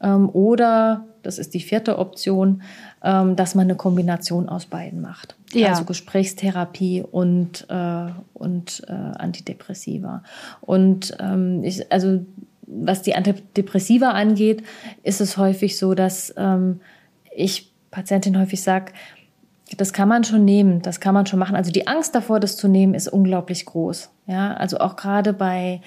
Ähm, 0.02 0.30
oder, 0.30 1.06
das 1.24 1.40
ist 1.40 1.54
die 1.54 1.60
vierte 1.60 2.00
Option, 2.00 2.62
ähm, 3.04 3.36
dass 3.36 3.54
man 3.54 3.66
eine 3.66 3.76
Kombination 3.76 4.48
aus 4.48 4.66
beiden 4.66 5.02
macht. 5.02 5.36
Ja. 5.54 5.70
Also 5.70 5.84
Gesprächstherapie 5.84 7.04
und, 7.04 7.68
äh, 7.70 8.08
und 8.34 8.84
äh, 8.88 8.92
Antidepressiva. 8.92 10.24
Und 10.62 11.16
ich, 11.62 11.92
also 11.92 12.26
was 12.66 13.02
die 13.02 13.14
Antidepressiva 13.14 14.12
angeht, 14.12 14.64
ist 15.04 15.22
es 15.22 15.38
häufig 15.38 15.78
so, 15.78 15.94
dass 15.94 16.34
ich 17.36 17.72
Patientin 17.92 18.40
häufig 18.40 18.64
sage, 18.64 18.94
das 19.78 19.94
kann 19.94 20.08
man 20.08 20.24
schon 20.24 20.46
nehmen, 20.46 20.82
das 20.82 21.00
kann 21.00 21.14
man 21.14 21.26
schon 21.26 21.40
machen. 21.40 21.56
Also 21.56 21.72
die 21.72 21.88
Angst 21.88 22.14
davor, 22.16 22.40
das 22.40 22.58
zu 22.58 22.68
nehmen, 22.68 22.94
ist 22.94 23.08
unglaublich 23.08 23.66
groß. 23.66 24.10
Ja, 24.28 24.54
also 24.54 24.78
auch 24.80 24.96
gerade 24.96 25.34
bei, 25.34 25.82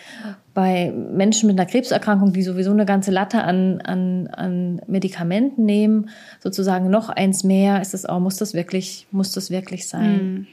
bei 0.52 0.92
Menschen 0.92 1.46
mit 1.46 1.58
einer 1.58 1.68
Krebserkrankung, 1.68 2.32
die 2.32 2.42
sowieso 2.42 2.70
eine 2.70 2.84
ganze 2.84 3.10
Latte 3.10 3.42
an, 3.42 3.80
an, 3.82 4.26
an 4.28 4.80
Medikamenten 4.86 5.64
nehmen, 5.64 6.10
sozusagen 6.40 6.90
noch 6.90 7.08
eins 7.08 7.44
mehr, 7.44 7.80
ist 7.80 7.94
es 7.94 8.04
auch, 8.06 8.20
muss 8.20 8.36
das 8.36 8.54
wirklich, 8.54 9.06
muss 9.10 9.32
das 9.32 9.50
wirklich 9.50 9.88
sein? 9.88 10.32
Mhm. 10.32 10.46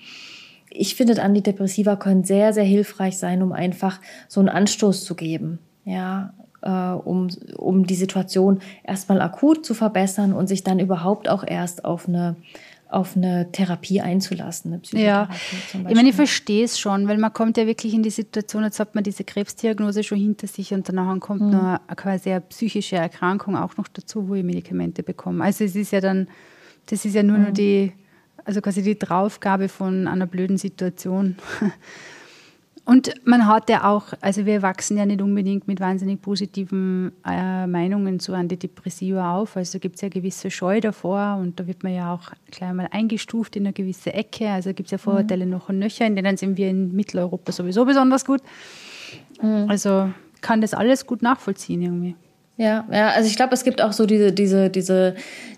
Ich 0.70 0.96
finde, 0.96 1.22
Antidepressiva 1.22 1.96
können 1.96 2.24
sehr, 2.24 2.54
sehr 2.54 2.64
hilfreich 2.64 3.18
sein, 3.18 3.42
um 3.42 3.52
einfach 3.52 4.00
so 4.28 4.40
einen 4.40 4.50
Anstoß 4.50 5.04
zu 5.04 5.16
geben. 5.16 5.60
Ja, 5.86 6.34
äh, 6.62 6.70
um, 6.70 7.28
um 7.58 7.86
die 7.86 7.96
Situation 7.96 8.60
erstmal 8.84 9.22
akut 9.22 9.66
zu 9.66 9.74
verbessern 9.74 10.34
und 10.34 10.48
sich 10.48 10.64
dann 10.64 10.80
überhaupt 10.80 11.30
auch 11.30 11.44
erst 11.46 11.86
auf 11.86 12.08
eine 12.08 12.38
auf 12.94 13.18
eine 13.18 13.52
Therapie 13.52 14.02
einzulassen, 14.02 14.72
eine 14.72 14.82
Psychotherapie 14.82 15.36
ja. 15.74 15.90
Ich 15.90 15.96
meine, 15.96 16.10
ich 16.10 16.16
verstehe 16.16 16.64
es 16.64 16.80
schon, 16.80 17.08
weil 17.08 17.18
man 17.18 17.34
kommt 17.34 17.58
ja 17.58 17.66
wirklich 17.66 17.94
in 17.94 18.04
die 18.04 18.12
Situation, 18.12 18.64
jetzt 18.64 18.80
hat 18.80 18.94
man 18.94 19.04
diese 19.04 19.24
Krebsdiagnose 19.24 20.04
schon 20.04 20.20
hinter 20.20 20.48
sich 20.48 20.74
und 20.74 20.88
danach 20.88 21.20
kommt 21.20 21.42
mhm. 21.42 21.50
noch 21.52 21.64
eine, 21.64 21.96
quasi 21.96 22.32
eine 22.32 22.42
psychische 22.42 22.98
Erkrankung 22.98 23.56
auch 23.56 23.78
noch 23.78 23.88
dazu, 23.88 24.28
wo 24.28 24.36
ich 24.36 24.44
Medikamente 24.44 25.02
bekomme. 25.02 25.44
Also 25.44 25.64
es 25.64 25.76
ist 25.76 25.92
ja 25.92 26.02
dann, 26.02 26.28
das 26.86 27.04
ist 27.04 27.16
ja 27.16 27.24
nur 27.24 27.38
mhm. 27.38 27.44
noch 27.46 27.54
die, 27.54 27.94
also 28.46 28.62
quasi 28.62 28.84
die 28.84 28.98
Draufgabe 28.98 29.70
von 29.70 30.08
einer 30.08 30.28
blöden 30.28 30.58
Situation. 30.58 31.36
Und 32.86 33.14
man 33.24 33.48
hat 33.48 33.70
ja 33.70 33.86
auch, 33.90 34.08
also 34.20 34.46
wir 34.46 34.62
wachsen 34.62 34.98
ja 34.98 35.06
nicht 35.06 35.22
unbedingt 35.22 35.70
mit 35.70 35.80
wahnsinnig 35.80 36.22
positiven 36.22 37.14
äh, 37.26 37.66
Meinungen 37.66 38.20
zu 38.20 38.34
Antidepressiva 38.34 39.38
auf. 39.38 39.56
Also 39.56 39.80
gibt 39.80 39.96
es 39.96 40.02
ja 40.02 40.10
gewisse 40.10 40.52
Scheu 40.52 40.82
davor 40.82 41.38
und 41.42 41.58
da 41.60 41.66
wird 41.66 41.84
man 41.84 41.94
ja 41.94 42.14
auch 42.14 42.32
gleich 42.52 42.74
mal 42.74 42.90
eingestuft 42.92 43.56
in 43.56 43.66
eine 43.66 43.74
gewisse 43.74 44.14
Ecke. 44.14 44.50
Also 44.50 44.74
gibt 44.74 44.88
es 44.88 44.92
ja 44.92 44.98
Vorurteile 44.98 45.46
mhm. 45.46 45.52
noch 45.52 45.70
und 45.70 45.80
nöcher, 45.80 46.06
in 46.06 46.18
denen 46.18 46.36
sind 46.36 46.58
wir 46.58 46.70
in 46.70 46.94
Mitteleuropa 46.94 47.54
sowieso 47.54 47.86
besonders 47.86 48.26
gut. 48.26 48.42
Mhm. 49.42 49.70
Also 49.70 50.12
kann 50.42 50.60
das 50.60 50.74
alles 50.74 51.08
gut 51.08 51.22
nachvollziehen 51.22 51.82
irgendwie. 51.82 52.16
Ja, 52.56 52.86
ja, 52.92 53.10
also 53.10 53.28
ich 53.28 53.36
glaube, 53.36 53.54
es 53.54 53.64
gibt 53.64 53.82
auch 53.82 53.94
so 53.94 54.06
diese, 54.06 54.32
diese, 54.32 54.70
diese, 54.70 55.16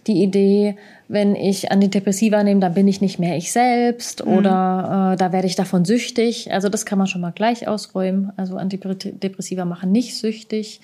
die 0.08 0.24
Idee, 0.24 0.78
wenn 1.10 1.36
ich 1.36 1.72
Antidepressiva 1.72 2.42
nehme, 2.42 2.62
dann 2.62 2.74
bin 2.74 2.88
ich 2.88 3.02
nicht 3.02 3.20
mehr 3.20 3.36
ich 3.36 3.52
selbst 3.52 4.26
mhm. 4.26 4.34
oder 4.34 5.12
äh, 5.14 5.18
da 5.18 5.34
werde 5.34 5.48
ich 5.48 5.56
davon 5.56 5.84
süchtig. 5.84 6.54
Also 6.54 6.70
das 6.70 6.86
kann 6.86 6.98
man 6.98 7.08
schon 7.08 7.22
mal 7.22 7.32
gleich 7.32 7.68
ausräumen. 7.68 8.32
Also 8.38 8.56
Antidepressiva 8.56 9.66
machen 9.66 9.92
nicht 9.92 10.16
süchtig. 10.16 10.80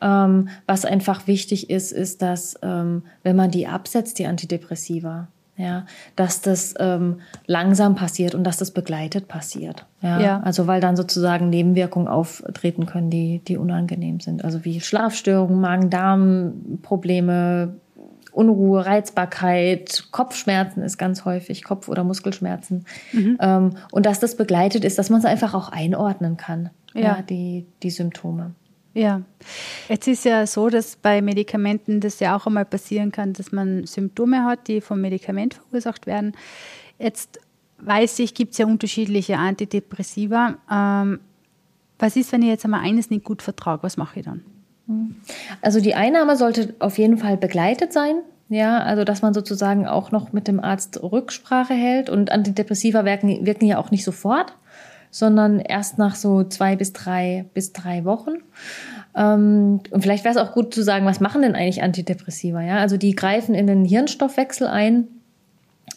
Ähm, 0.00 0.48
was 0.66 0.84
einfach 0.84 1.26
wichtig 1.26 1.70
ist, 1.70 1.90
ist, 1.90 2.22
dass 2.22 2.56
ähm, 2.62 3.02
wenn 3.24 3.34
man 3.34 3.50
die 3.50 3.66
absetzt, 3.66 4.20
die 4.20 4.26
Antidepressiva, 4.26 5.26
ja, 5.58 5.84
dass 6.14 6.40
das 6.40 6.74
ähm, 6.78 7.20
langsam 7.46 7.96
passiert 7.96 8.36
und 8.36 8.44
dass 8.44 8.56
das 8.56 8.70
begleitet 8.70 9.26
passiert. 9.26 9.86
Ja? 10.00 10.20
ja. 10.20 10.40
Also 10.40 10.68
weil 10.68 10.80
dann 10.80 10.96
sozusagen 10.96 11.50
Nebenwirkungen 11.50 12.06
auftreten 12.06 12.86
können, 12.86 13.10
die, 13.10 13.40
die 13.40 13.58
unangenehm 13.58 14.20
sind. 14.20 14.44
Also 14.44 14.64
wie 14.64 14.80
Schlafstörungen, 14.80 15.60
Magen-Darm-Probleme, 15.60 17.74
Unruhe, 18.30 18.86
Reizbarkeit, 18.86 20.06
Kopfschmerzen 20.12 20.82
ist 20.82 20.96
ganz 20.96 21.24
häufig, 21.24 21.64
Kopf- 21.64 21.88
oder 21.88 22.04
Muskelschmerzen. 22.04 22.84
Mhm. 23.12 23.36
Ähm, 23.40 23.70
und 23.90 24.06
dass 24.06 24.20
das 24.20 24.36
begleitet 24.36 24.84
ist, 24.84 24.96
dass 24.96 25.10
man 25.10 25.18
es 25.18 25.24
einfach 25.24 25.54
auch 25.54 25.70
einordnen 25.70 26.36
kann, 26.36 26.70
ja. 26.94 27.00
ja, 27.00 27.22
die, 27.22 27.66
die 27.82 27.90
Symptome. 27.90 28.54
Ja, 28.98 29.22
jetzt 29.88 30.08
ist 30.08 30.24
ja 30.24 30.44
so, 30.44 30.70
dass 30.70 30.96
bei 30.96 31.22
Medikamenten 31.22 32.00
das 32.00 32.18
ja 32.18 32.36
auch 32.36 32.48
einmal 32.48 32.64
passieren 32.64 33.12
kann, 33.12 33.32
dass 33.32 33.52
man 33.52 33.86
Symptome 33.86 34.42
hat, 34.42 34.66
die 34.66 34.80
vom 34.80 35.00
Medikament 35.00 35.54
verursacht 35.54 36.08
werden. 36.08 36.32
Jetzt 36.98 37.38
weiß 37.78 38.18
ich, 38.18 38.34
gibt 38.34 38.52
es 38.52 38.58
ja 38.58 38.66
unterschiedliche 38.66 39.38
Antidepressiva. 39.38 40.56
Ähm, 40.68 41.20
was 42.00 42.16
ist, 42.16 42.32
wenn 42.32 42.42
ich 42.42 42.48
jetzt 42.48 42.64
einmal 42.64 42.80
eines 42.80 43.08
nicht 43.08 43.22
gut 43.22 43.40
vertrage? 43.40 43.84
Was 43.84 43.98
mache 43.98 44.18
ich 44.18 44.24
dann? 44.24 44.42
Also 45.62 45.80
die 45.80 45.94
Einnahme 45.94 46.34
sollte 46.34 46.74
auf 46.80 46.98
jeden 46.98 47.18
Fall 47.18 47.36
begleitet 47.36 47.92
sein. 47.92 48.16
Ja, 48.48 48.78
also 48.78 49.04
dass 49.04 49.22
man 49.22 49.32
sozusagen 49.32 49.86
auch 49.86 50.10
noch 50.10 50.32
mit 50.32 50.48
dem 50.48 50.58
Arzt 50.58 51.00
Rücksprache 51.00 51.74
hält 51.74 52.10
und 52.10 52.32
Antidepressiva 52.32 53.04
wirken, 53.04 53.46
wirken 53.46 53.66
ja 53.66 53.78
auch 53.78 53.92
nicht 53.92 54.02
sofort, 54.02 54.54
sondern 55.10 55.60
erst 55.60 55.98
nach 55.98 56.14
so 56.14 56.44
zwei 56.44 56.76
bis 56.76 56.92
drei 56.92 57.46
bis 57.54 57.72
drei 57.72 58.04
Wochen. 58.04 58.38
Ähm, 59.16 59.80
und 59.90 60.02
vielleicht 60.02 60.24
wäre 60.24 60.34
es 60.34 60.40
auch 60.40 60.52
gut 60.52 60.74
zu 60.74 60.82
sagen, 60.82 61.06
was 61.06 61.20
machen 61.20 61.42
denn 61.42 61.54
eigentlich 61.54 61.82
Antidepressiva? 61.82 62.62
Ja, 62.62 62.78
also 62.78 62.96
die 62.96 63.14
greifen 63.14 63.54
in 63.54 63.66
den 63.66 63.84
Hirnstoffwechsel 63.84 64.66
ein 64.66 65.08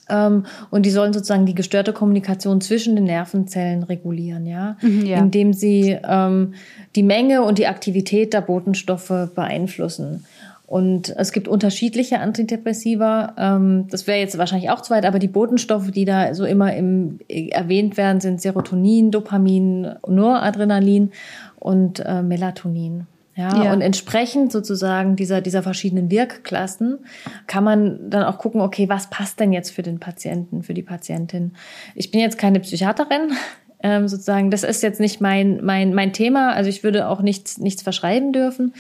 ähm, 0.10 0.46
und 0.70 0.86
die 0.86 0.92
sollen 0.92 1.14
sozusagen 1.14 1.46
die 1.46 1.56
gestörte 1.56 1.94
Kommunikation 1.94 2.62
zwischen 2.62 2.96
den 2.96 3.06
Nervenzellen 3.06 3.84
regulieren, 3.84 4.46
ja, 4.46 4.78
mhm, 4.82 5.06
ja. 5.06 5.18
indem 5.18 5.54
sie 5.54 5.98
ähm, 6.04 6.54
die 6.96 7.04
Menge 7.04 7.44
und 7.44 7.58
die 7.58 7.68
Aktivität 7.68 8.34
der 8.34 8.42
Botenstoffe 8.42 9.30
beeinflussen. 9.34 10.26
Und 10.72 11.14
es 11.18 11.34
gibt 11.34 11.50
unterschiedliche 11.50 12.22
Antidepressiva. 12.22 13.34
Ähm, 13.38 13.88
das 13.90 14.08
wäre 14.08 14.20
jetzt 14.20 14.38
wahrscheinlich 14.38 14.70
auch 14.70 14.80
zu 14.80 14.94
weit, 14.94 15.06
aber 15.06 15.20
die 15.20 15.28
Botenstoffe, 15.28 15.92
die 15.92 16.06
da 16.06 16.34
so 16.34 16.46
immer 16.46 16.74
im, 16.74 17.20
erwähnt 17.28 17.98
werden, 17.98 18.22
sind 18.22 18.40
Serotonin, 18.40 19.12
Dopamin, 19.12 19.96
Noradrenalin 20.08 21.12
und 21.60 22.00
äh, 22.00 22.22
Melatonin. 22.22 23.06
Ja, 23.36 23.66
ja, 23.66 23.74
und 23.74 23.82
entsprechend 23.82 24.54
sozusagen 24.54 25.18
dieser, 25.18 25.42
dieser 25.42 25.62
verschiedenen 25.62 26.10
Wirkklassen 26.10 27.00
kann 27.48 27.66
man 27.66 28.10
dann 28.10 28.24
auch 28.24 28.38
gucken, 28.38 28.62
okay, 28.62 28.88
was 28.88 29.10
passt 29.10 29.42
denn 29.42 29.52
jetzt 29.52 29.72
für 29.72 29.84
den 29.84 30.00
Patienten, 30.00 30.64
für 30.64 30.74
die 30.74 30.84
Patientin? 30.84 31.52
Ich 31.96 32.12
bin 32.12 32.22
jetzt 32.22 32.38
keine 32.38 32.62
Psychiaterin, 32.62 33.34
ähm, 33.84 34.08
sozusagen, 34.08 34.50
das 34.52 34.64
ist 34.64 34.84
jetzt 34.84 35.02
nicht 35.02 35.20
mein, 35.20 35.60
mein, 35.66 35.94
mein 35.94 36.14
Thema, 36.14 36.54
also 36.54 36.70
ich 36.70 36.82
würde 36.82 37.10
auch 37.10 37.22
nichts, 37.22 37.58
nichts 37.58 37.82
verschreiben 37.82 38.32
dürfen. 38.32 38.74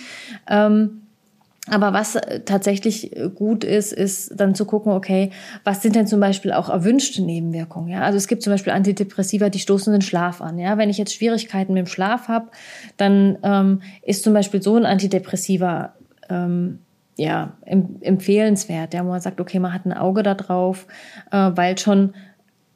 Ähm, 0.47 1.00
aber 1.71 1.93
was 1.93 2.15
äh, 2.15 2.41
tatsächlich 2.41 3.15
äh, 3.15 3.29
gut 3.29 3.63
ist, 3.63 3.93
ist 3.93 4.33
dann 4.39 4.55
zu 4.55 4.65
gucken, 4.65 4.91
okay, 4.91 5.31
was 5.63 5.81
sind 5.81 5.95
denn 5.95 6.05
zum 6.05 6.19
Beispiel 6.19 6.51
auch 6.51 6.69
erwünschte 6.69 7.21
Nebenwirkungen? 7.21 7.89
Ja, 7.89 8.01
also 8.01 8.17
es 8.17 8.27
gibt 8.27 8.43
zum 8.43 8.51
Beispiel 8.51 8.73
Antidepressiva, 8.73 9.49
die 9.49 9.59
stoßen 9.59 9.91
den 9.91 10.01
Schlaf 10.01 10.41
an. 10.41 10.59
Ja, 10.59 10.77
wenn 10.77 10.89
ich 10.89 10.97
jetzt 10.97 11.13
Schwierigkeiten 11.13 11.73
mit 11.73 11.85
dem 11.85 11.87
Schlaf 11.87 12.27
habe, 12.27 12.49
dann 12.97 13.37
ähm, 13.43 13.81
ist 14.03 14.23
zum 14.23 14.33
Beispiel 14.33 14.61
so 14.61 14.75
ein 14.75 14.85
Antidepressiva 14.85 15.93
ähm, 16.29 16.79
ja 17.15 17.53
empfehlenswert. 17.61 18.93
Ja, 18.93 19.05
wo 19.05 19.09
man 19.09 19.21
sagt, 19.21 19.39
okay, 19.39 19.59
man 19.59 19.73
hat 19.73 19.85
ein 19.85 19.93
Auge 19.93 20.23
da 20.23 20.35
drauf, 20.35 20.87
äh, 21.31 21.51
weil 21.55 21.77
schon 21.77 22.13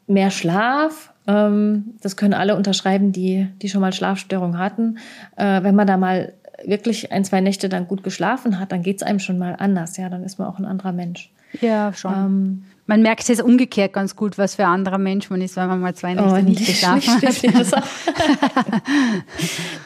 mehr 0.08 0.32
Schlaf 0.32 1.14
ähm, 1.28 1.96
das 2.02 2.18
können 2.18 2.34
alle 2.34 2.56
unterschreiben, 2.56 3.12
die, 3.12 3.48
die 3.62 3.70
schon 3.70 3.82
mal 3.82 3.94
Schlafstörungen 3.94 4.60
hatten. 4.60 4.98
Äh, 5.36 5.64
wenn 5.64 5.76
man 5.76 5.88
da 5.88 5.98
mal 5.98 6.34
wirklich 6.64 7.12
ein, 7.12 7.26
zwei 7.26 7.42
Nächte 7.42 7.70
dann 7.70 7.88
gut 7.88 8.04
geschlafen 8.04 8.60
hat, 8.60 8.72
dann 8.72 8.82
geht 8.82 8.98
es 8.98 9.04
einem 9.04 9.20
schon 9.20 9.38
mal 9.38 9.56
anders. 9.58 9.98
Ja, 9.98 10.10
dann 10.10 10.24
ist 10.24 10.40
man 10.40 10.48
auch 10.48 10.60
ein 10.60 10.66
anderer 10.66 10.92
Mensch. 10.92 11.32
Ja, 11.62 11.94
schon. 11.94 12.14
Ähm, 12.14 12.64
man 12.88 13.02
merkt 13.02 13.28
es 13.30 13.42
umgekehrt 13.42 13.94
ganz 13.94 14.16
gut, 14.16 14.38
was 14.38 14.56
für 14.56 14.64
ein 14.64 14.70
anderer 14.70 15.00
Mensch 15.00 15.32
man 15.32 15.42
ist, 15.42 15.56
wenn 15.56 15.68
man 15.68 15.82
mal 15.82 15.96
zwei 15.96 16.14
Nächte 16.14 16.32
oh, 16.32 16.38
nicht 16.38 16.68
geschlafen 16.68 17.14
hat. 17.22 17.84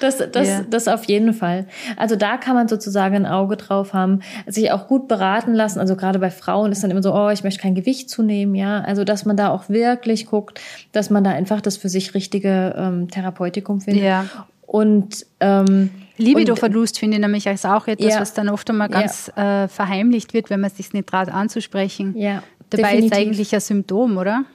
das, 0.01 0.17
das, 0.31 0.47
ja. 0.47 0.61
das 0.69 0.89
auf 0.89 1.05
jeden 1.05 1.33
Fall. 1.33 1.65
Also 1.95 2.17
da 2.17 2.35
kann 2.35 2.55
man 2.55 2.67
sozusagen 2.67 3.15
ein 3.15 3.25
Auge 3.25 3.55
drauf 3.55 3.93
haben, 3.93 4.19
sich 4.47 4.73
auch 4.73 4.87
gut 4.87 5.07
beraten 5.07 5.53
lassen. 5.53 5.79
Also 5.79 5.95
gerade 5.95 6.19
bei 6.19 6.29
Frauen 6.29 6.73
ist 6.73 6.83
dann 6.83 6.91
immer 6.91 7.01
so, 7.01 7.13
oh, 7.13 7.29
ich 7.29 7.43
möchte 7.43 7.61
kein 7.61 7.73
Gewicht 7.73 8.09
zunehmen, 8.09 8.53
ja. 8.53 8.81
Also 8.81 9.05
dass 9.05 9.23
man 9.23 9.37
da 9.37 9.49
auch 9.49 9.69
wirklich 9.69 10.25
guckt, 10.25 10.59
dass 10.91 11.09
man 11.09 11.23
da 11.23 11.31
einfach 11.31 11.61
das 11.61 11.77
für 11.77 11.87
sich 11.87 12.13
richtige 12.13 12.75
ähm, 12.77 13.09
Therapeutikum 13.09 13.79
findet. 13.79 14.03
Ja. 14.03 14.25
Und 14.65 15.25
ähm, 15.39 15.89
Libido-Verlust 16.19 16.99
finde 16.99 17.17
ich 17.17 17.21
nämlich 17.21 17.47
als 17.47 17.65
auch 17.65 17.87
etwas, 17.87 18.13
ja. 18.13 18.21
was 18.21 18.33
dann 18.33 18.49
oft 18.49 18.69
einmal 18.69 18.89
ganz 18.89 19.31
ja. 19.35 19.63
äh, 19.63 19.67
verheimlicht 19.67 20.33
wird, 20.33 20.49
wenn 20.49 20.59
man 20.59 20.69
es 20.69 20.77
sich 20.77 20.93
nicht 20.93 21.07
traut 21.07 21.29
anzusprechen. 21.29 22.15
Ja, 22.17 22.43
Dabei 22.69 22.91
definitiv. 22.91 23.11
ist 23.11 23.17
eigentlich 23.17 23.53
ein 23.55 23.61
Symptom, 23.61 24.17
oder? 24.17 24.45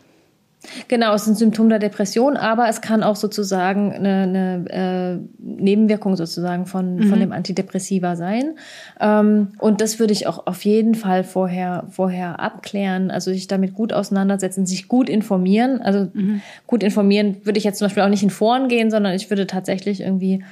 Genau, 0.88 1.14
es 1.14 1.22
ist 1.22 1.28
ein 1.28 1.34
Symptom 1.34 1.68
der 1.68 1.78
Depression, 1.78 2.36
aber 2.36 2.68
es 2.68 2.80
kann 2.80 3.02
auch 3.02 3.16
sozusagen 3.16 3.92
eine, 3.92 4.22
eine 4.22 4.70
äh, 4.70 5.18
Nebenwirkung 5.38 6.16
sozusagen 6.16 6.66
von, 6.66 6.96
mhm. 6.96 7.08
von 7.08 7.20
dem 7.20 7.32
Antidepressiva 7.32 8.16
sein. 8.16 8.56
Ähm, 9.00 9.48
und 9.58 9.80
das 9.80 9.98
würde 9.98 10.12
ich 10.12 10.26
auch 10.26 10.46
auf 10.46 10.64
jeden 10.64 10.94
Fall 10.94 11.24
vorher, 11.24 11.84
vorher 11.90 12.40
abklären, 12.40 13.10
also 13.10 13.30
sich 13.30 13.46
damit 13.46 13.74
gut 13.74 13.92
auseinandersetzen, 13.92 14.66
sich 14.66 14.88
gut 14.88 15.08
informieren. 15.08 15.80
Also 15.80 16.08
mhm. 16.12 16.40
gut 16.66 16.82
informieren 16.82 17.36
würde 17.44 17.58
ich 17.58 17.64
jetzt 17.64 17.78
zum 17.78 17.86
Beispiel 17.86 18.02
auch 18.02 18.08
nicht 18.08 18.22
in 18.22 18.30
Foren 18.30 18.68
gehen, 18.68 18.90
sondern 18.90 19.14
ich 19.14 19.30
würde 19.30 19.46
tatsächlich 19.46 20.00
irgendwie 20.00 20.44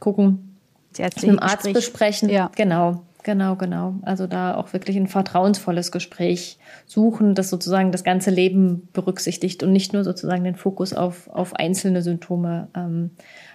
gucken, 0.00 0.56
mit 0.98 1.22
dem 1.22 1.38
Arzt 1.40 1.72
besprechen. 1.72 2.28
Ja. 2.28 2.50
Genau, 2.56 3.02
genau, 3.22 3.56
genau. 3.56 3.94
Also 4.02 4.26
da 4.26 4.54
auch 4.54 4.72
wirklich 4.72 4.96
ein 4.96 5.06
vertrauensvolles 5.06 5.90
Gespräch 5.92 6.58
suchen, 6.86 7.34
das 7.34 7.50
sozusagen 7.50 7.92
das 7.92 8.04
ganze 8.04 8.30
Leben 8.30 8.88
berücksichtigt 8.92 9.62
und 9.62 9.72
nicht 9.72 9.92
nur 9.92 10.04
sozusagen 10.04 10.44
den 10.44 10.56
Fokus 10.56 10.92
auf, 10.92 11.28
auf 11.28 11.54
einzelne 11.56 12.02
Symptome 12.02 12.68
ähm, 12.74 13.10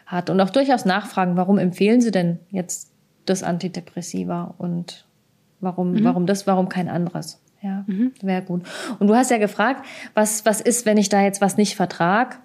hat. 0.06 0.30
Und 0.30 0.42
auch 0.42 0.50
durchaus 0.50 0.86
nachfragen, 0.86 1.38
warum 1.38 1.58
empfehlen 1.58 2.02
Sie 2.02 2.12
denn 2.12 2.40
jetzt 2.52 2.92
das 3.26 3.44
Antidepressiva 3.44 4.56
und 4.58 5.06
warum, 5.60 5.94
mhm. 5.94 6.04
warum 6.04 6.26
das, 6.26 6.48
warum 6.48 6.68
kein 6.68 6.90
anderes? 6.90 7.40
Ja, 7.62 7.84
mhm. 7.88 8.14
wäre 8.22 8.42
gut. 8.42 8.64
Und 9.00 9.08
du 9.08 9.16
hast 9.16 9.32
ja 9.32 9.38
gefragt, 9.38 9.86
was, 10.14 10.46
was 10.46 10.62
ist, 10.62 10.86
wenn 10.86 10.98
ich 10.98 11.10
da 11.10 11.22
jetzt 11.22 11.42
was 11.42 11.58
nicht 11.58 11.76
vertrag? 11.76 12.40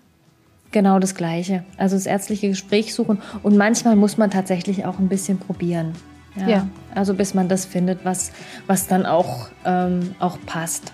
Genau 0.74 0.98
das 0.98 1.14
Gleiche. 1.14 1.62
Also 1.76 1.94
das 1.94 2.04
ärztliche 2.04 2.48
Gespräch 2.48 2.94
suchen 2.94 3.22
und 3.44 3.56
manchmal 3.56 3.94
muss 3.94 4.18
man 4.18 4.32
tatsächlich 4.32 4.84
auch 4.84 4.98
ein 4.98 5.08
bisschen 5.08 5.38
probieren. 5.38 5.92
Ja. 6.34 6.48
ja. 6.48 6.68
Also 6.96 7.14
bis 7.14 7.32
man 7.32 7.48
das 7.48 7.64
findet, 7.64 8.04
was, 8.04 8.32
was 8.66 8.88
dann 8.88 9.06
auch, 9.06 9.50
ähm, 9.64 10.16
auch 10.18 10.36
passt. 10.46 10.92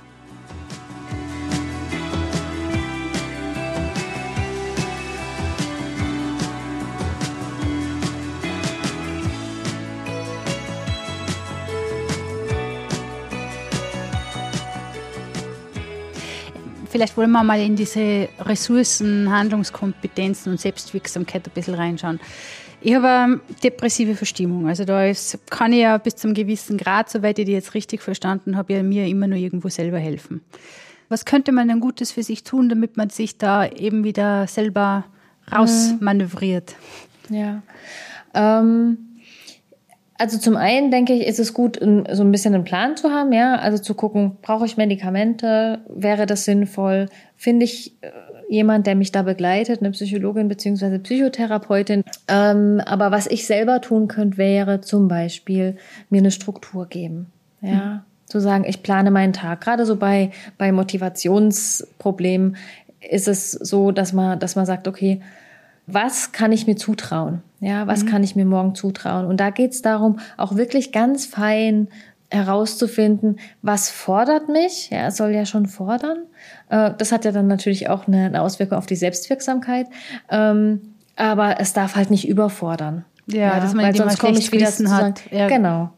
Vielleicht 16.90 17.16
wollen 17.16 17.30
wir 17.30 17.42
mal 17.42 17.60
in 17.60 17.76
diese 17.76 18.28
Ressourcen, 18.40 19.30
Handlungskompetenzen 19.30 20.52
und 20.52 20.60
Selbstwirksamkeit 20.60 21.46
ein 21.46 21.52
bisschen 21.54 21.74
reinschauen. 21.74 22.20
Ich 22.82 22.94
habe 22.94 23.08
eine 23.08 23.40
depressive 23.62 24.14
Verstimmung. 24.14 24.68
Also 24.68 24.84
da 24.84 25.04
ist, 25.04 25.38
kann 25.50 25.72
ich 25.72 25.80
ja 25.80 25.98
bis 25.98 26.16
zum 26.16 26.34
gewissen 26.34 26.78
Grad, 26.78 27.10
soweit 27.10 27.38
ich 27.38 27.44
die 27.44 27.52
jetzt 27.52 27.74
richtig 27.74 28.02
verstanden 28.02 28.56
habe, 28.56 28.72
ja 28.72 28.82
mir 28.82 29.06
immer 29.06 29.26
nur 29.26 29.38
irgendwo 29.38 29.68
selber 29.68 29.98
helfen. 29.98 30.40
Was 31.08 31.24
könnte 31.24 31.52
man 31.52 31.68
denn 31.68 31.80
Gutes 31.80 32.12
für 32.12 32.22
sich 32.22 32.44
tun, 32.44 32.68
damit 32.68 32.96
man 32.96 33.10
sich 33.10 33.36
da 33.36 33.66
eben 33.66 34.04
wieder 34.04 34.46
selber 34.46 35.04
rausmanövriert? 35.52 36.74
Ja. 37.28 37.62
Ähm 38.32 39.09
also 40.20 40.36
zum 40.36 40.54
einen 40.54 40.90
denke 40.90 41.14
ich, 41.14 41.26
ist 41.26 41.40
es 41.40 41.54
gut, 41.54 41.80
so 41.80 42.22
ein 42.22 42.30
bisschen 42.30 42.54
einen 42.54 42.64
Plan 42.64 42.94
zu 42.94 43.10
haben, 43.10 43.32
ja. 43.32 43.56
Also 43.56 43.78
zu 43.78 43.94
gucken, 43.94 44.36
brauche 44.42 44.66
ich 44.66 44.76
Medikamente? 44.76 45.78
Wäre 45.88 46.26
das 46.26 46.44
sinnvoll? 46.44 47.06
Finde 47.36 47.64
ich 47.64 47.94
äh, 48.02 48.10
jemand, 48.50 48.86
der 48.86 48.96
mich 48.96 49.12
da 49.12 49.22
begleitet, 49.22 49.80
eine 49.80 49.92
Psychologin 49.92 50.46
beziehungsweise 50.46 50.98
Psychotherapeutin? 50.98 52.04
Ähm, 52.28 52.82
aber 52.84 53.10
was 53.10 53.28
ich 53.28 53.46
selber 53.46 53.80
tun 53.80 54.08
könnte, 54.08 54.36
wäre 54.36 54.82
zum 54.82 55.08
Beispiel 55.08 55.78
mir 56.10 56.18
eine 56.18 56.32
Struktur 56.32 56.86
geben, 56.86 57.32
ja. 57.62 57.70
Mhm. 57.72 58.00
Zu 58.26 58.40
sagen, 58.40 58.64
ich 58.64 58.82
plane 58.82 59.10
meinen 59.10 59.32
Tag. 59.32 59.62
Gerade 59.62 59.86
so 59.86 59.96
bei, 59.96 60.30
bei 60.56 60.70
Motivationsproblemen 60.70 62.56
ist 63.00 63.26
es 63.26 63.50
so, 63.52 63.90
dass 63.90 64.12
man, 64.12 64.38
dass 64.38 64.54
man 64.54 64.66
sagt, 64.66 64.86
okay, 64.86 65.20
was 65.94 66.32
kann 66.32 66.52
ich 66.52 66.66
mir 66.66 66.76
zutrauen? 66.76 67.42
Ja, 67.60 67.86
was 67.86 68.04
mhm. 68.04 68.08
kann 68.08 68.24
ich 68.24 68.36
mir 68.36 68.44
morgen 68.44 68.74
zutrauen? 68.74 69.26
Und 69.26 69.38
da 69.38 69.50
geht 69.50 69.72
es 69.72 69.82
darum, 69.82 70.18
auch 70.36 70.56
wirklich 70.56 70.92
ganz 70.92 71.26
fein 71.26 71.88
herauszufinden, 72.30 73.40
was 73.60 73.90
fordert 73.90 74.48
mich? 74.48 74.90
Ja, 74.90 75.08
es 75.08 75.16
soll 75.16 75.30
ja 75.30 75.44
schon 75.44 75.66
fordern. 75.66 76.18
Äh, 76.68 76.92
das 76.96 77.12
hat 77.12 77.24
ja 77.24 77.32
dann 77.32 77.48
natürlich 77.48 77.88
auch 77.88 78.06
eine 78.06 78.40
Auswirkung 78.40 78.78
auf 78.78 78.86
die 78.86 78.96
Selbstwirksamkeit. 78.96 79.86
Ähm, 80.30 80.94
aber 81.16 81.60
es 81.60 81.72
darf 81.72 81.96
halt 81.96 82.10
nicht 82.10 82.28
überfordern. 82.28 83.04
Ja, 83.26 83.40
ja 83.40 83.60
dass 83.60 83.74
man 83.74 83.86
weil 83.86 83.96
sonst 83.96 84.18
komme 84.18 84.38
ich 84.38 84.52
wieder 84.52 84.70
zu 84.70 84.90
hat. 84.90 85.22
Ja. 85.32 85.48
Genau, 85.48 85.90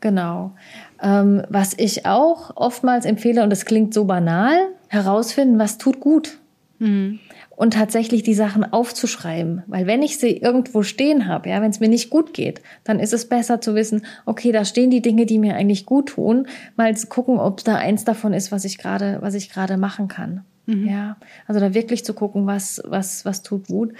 genau. 0.00 0.52
Ähm, 1.00 1.42
was 1.48 1.74
ich 1.76 2.06
auch 2.06 2.56
oftmals 2.56 3.04
empfehle, 3.04 3.42
und 3.44 3.50
das 3.50 3.64
klingt 3.64 3.94
so 3.94 4.04
banal, 4.04 4.56
herausfinden, 4.88 5.58
was 5.58 5.78
tut 5.78 6.00
gut. 6.00 6.38
Mhm 6.80 7.20
und 7.58 7.72
tatsächlich 7.72 8.22
die 8.22 8.34
Sachen 8.34 8.72
aufzuschreiben. 8.72 9.64
Weil 9.66 9.88
wenn 9.88 10.00
ich 10.00 10.18
sie 10.18 10.36
irgendwo 10.36 10.84
stehen 10.84 11.26
habe, 11.26 11.48
ja, 11.50 11.60
wenn 11.60 11.72
es 11.72 11.80
mir 11.80 11.88
nicht 11.88 12.08
gut 12.08 12.32
geht, 12.32 12.62
dann 12.84 13.00
ist 13.00 13.12
es 13.12 13.28
besser 13.28 13.60
zu 13.60 13.74
wissen, 13.74 14.06
okay, 14.26 14.52
da 14.52 14.64
stehen 14.64 14.90
die 14.90 15.02
Dinge, 15.02 15.26
die 15.26 15.40
mir 15.40 15.56
eigentlich 15.56 15.84
gut 15.84 16.10
tun, 16.10 16.46
mal 16.76 16.96
zu 16.96 17.08
gucken, 17.08 17.40
ob 17.40 17.64
da 17.64 17.74
eins 17.74 18.04
davon 18.04 18.32
ist, 18.32 18.52
was 18.52 18.64
ich 18.64 18.78
gerade, 18.78 19.18
was 19.22 19.34
ich 19.34 19.50
gerade 19.50 19.76
machen 19.76 20.06
kann. 20.06 20.44
Mhm. 20.66 20.86
Ja, 20.86 21.16
also 21.48 21.58
da 21.58 21.74
wirklich 21.74 22.04
zu 22.04 22.14
gucken, 22.14 22.46
was, 22.46 22.80
was, 22.84 23.24
was 23.24 23.42
tut 23.42 23.66
gut. 23.66 23.92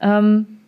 Ähm, 0.00 0.58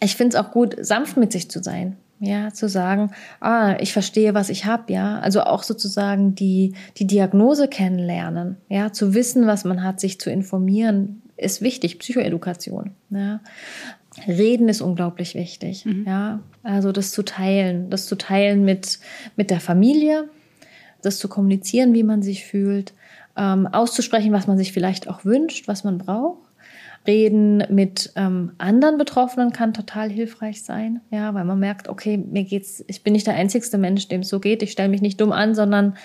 ich 0.00 0.16
finde 0.16 0.36
es 0.36 0.44
auch 0.44 0.50
gut, 0.50 0.76
sanft 0.78 1.16
mit 1.16 1.32
sich 1.32 1.50
zu 1.50 1.62
sein. 1.62 1.96
Ja, 2.20 2.52
zu 2.52 2.68
sagen, 2.68 3.12
ah, 3.40 3.76
ich 3.80 3.94
verstehe, 3.94 4.34
was 4.34 4.50
ich 4.50 4.66
habe, 4.66 4.92
ja. 4.92 5.18
Also 5.20 5.44
auch 5.44 5.62
sozusagen 5.62 6.34
die, 6.34 6.74
die 6.98 7.06
Diagnose 7.06 7.68
kennenlernen, 7.68 8.58
ja, 8.68 8.92
zu 8.92 9.14
wissen, 9.14 9.46
was 9.46 9.64
man 9.64 9.82
hat, 9.82 9.98
sich 9.98 10.20
zu 10.20 10.28
informieren, 10.28 11.22
ist 11.38 11.62
wichtig, 11.62 11.98
Psychoedukation. 11.98 12.90
Ja. 13.10 13.40
Reden 14.26 14.68
ist 14.68 14.80
unglaublich 14.80 15.34
wichtig. 15.34 15.86
Mhm. 15.86 16.04
Ja. 16.06 16.40
Also 16.62 16.92
das 16.92 17.12
zu 17.12 17.22
teilen, 17.22 17.90
das 17.90 18.06
zu 18.06 18.16
teilen 18.16 18.64
mit, 18.64 18.98
mit 19.36 19.50
der 19.50 19.60
Familie, 19.60 20.28
das 21.02 21.18
zu 21.18 21.28
kommunizieren, 21.28 21.94
wie 21.94 22.02
man 22.02 22.22
sich 22.22 22.44
fühlt, 22.44 22.92
ähm, 23.36 23.66
auszusprechen, 23.68 24.32
was 24.32 24.46
man 24.46 24.58
sich 24.58 24.72
vielleicht 24.72 25.08
auch 25.08 25.24
wünscht, 25.24 25.68
was 25.68 25.84
man 25.84 25.98
braucht. 25.98 26.48
Reden 27.06 27.62
mit 27.70 28.12
ähm, 28.16 28.52
anderen 28.58 28.98
Betroffenen 28.98 29.52
kann 29.52 29.72
total 29.72 30.10
hilfreich 30.10 30.62
sein, 30.62 31.00
ja, 31.10 31.32
weil 31.32 31.44
man 31.44 31.58
merkt, 31.58 31.88
okay, 31.88 32.18
mir 32.18 32.44
geht's, 32.44 32.84
ich 32.86 33.02
bin 33.02 33.12
nicht 33.12 33.26
der 33.26 33.34
einzigste 33.34 33.78
Mensch, 33.78 34.08
dem 34.08 34.22
es 34.22 34.28
so 34.28 34.40
geht. 34.40 34.62
Ich 34.62 34.72
stelle 34.72 34.88
mich 34.88 35.00
nicht 35.00 35.20
dumm 35.20 35.32
an, 35.32 35.54
sondern 35.54 35.96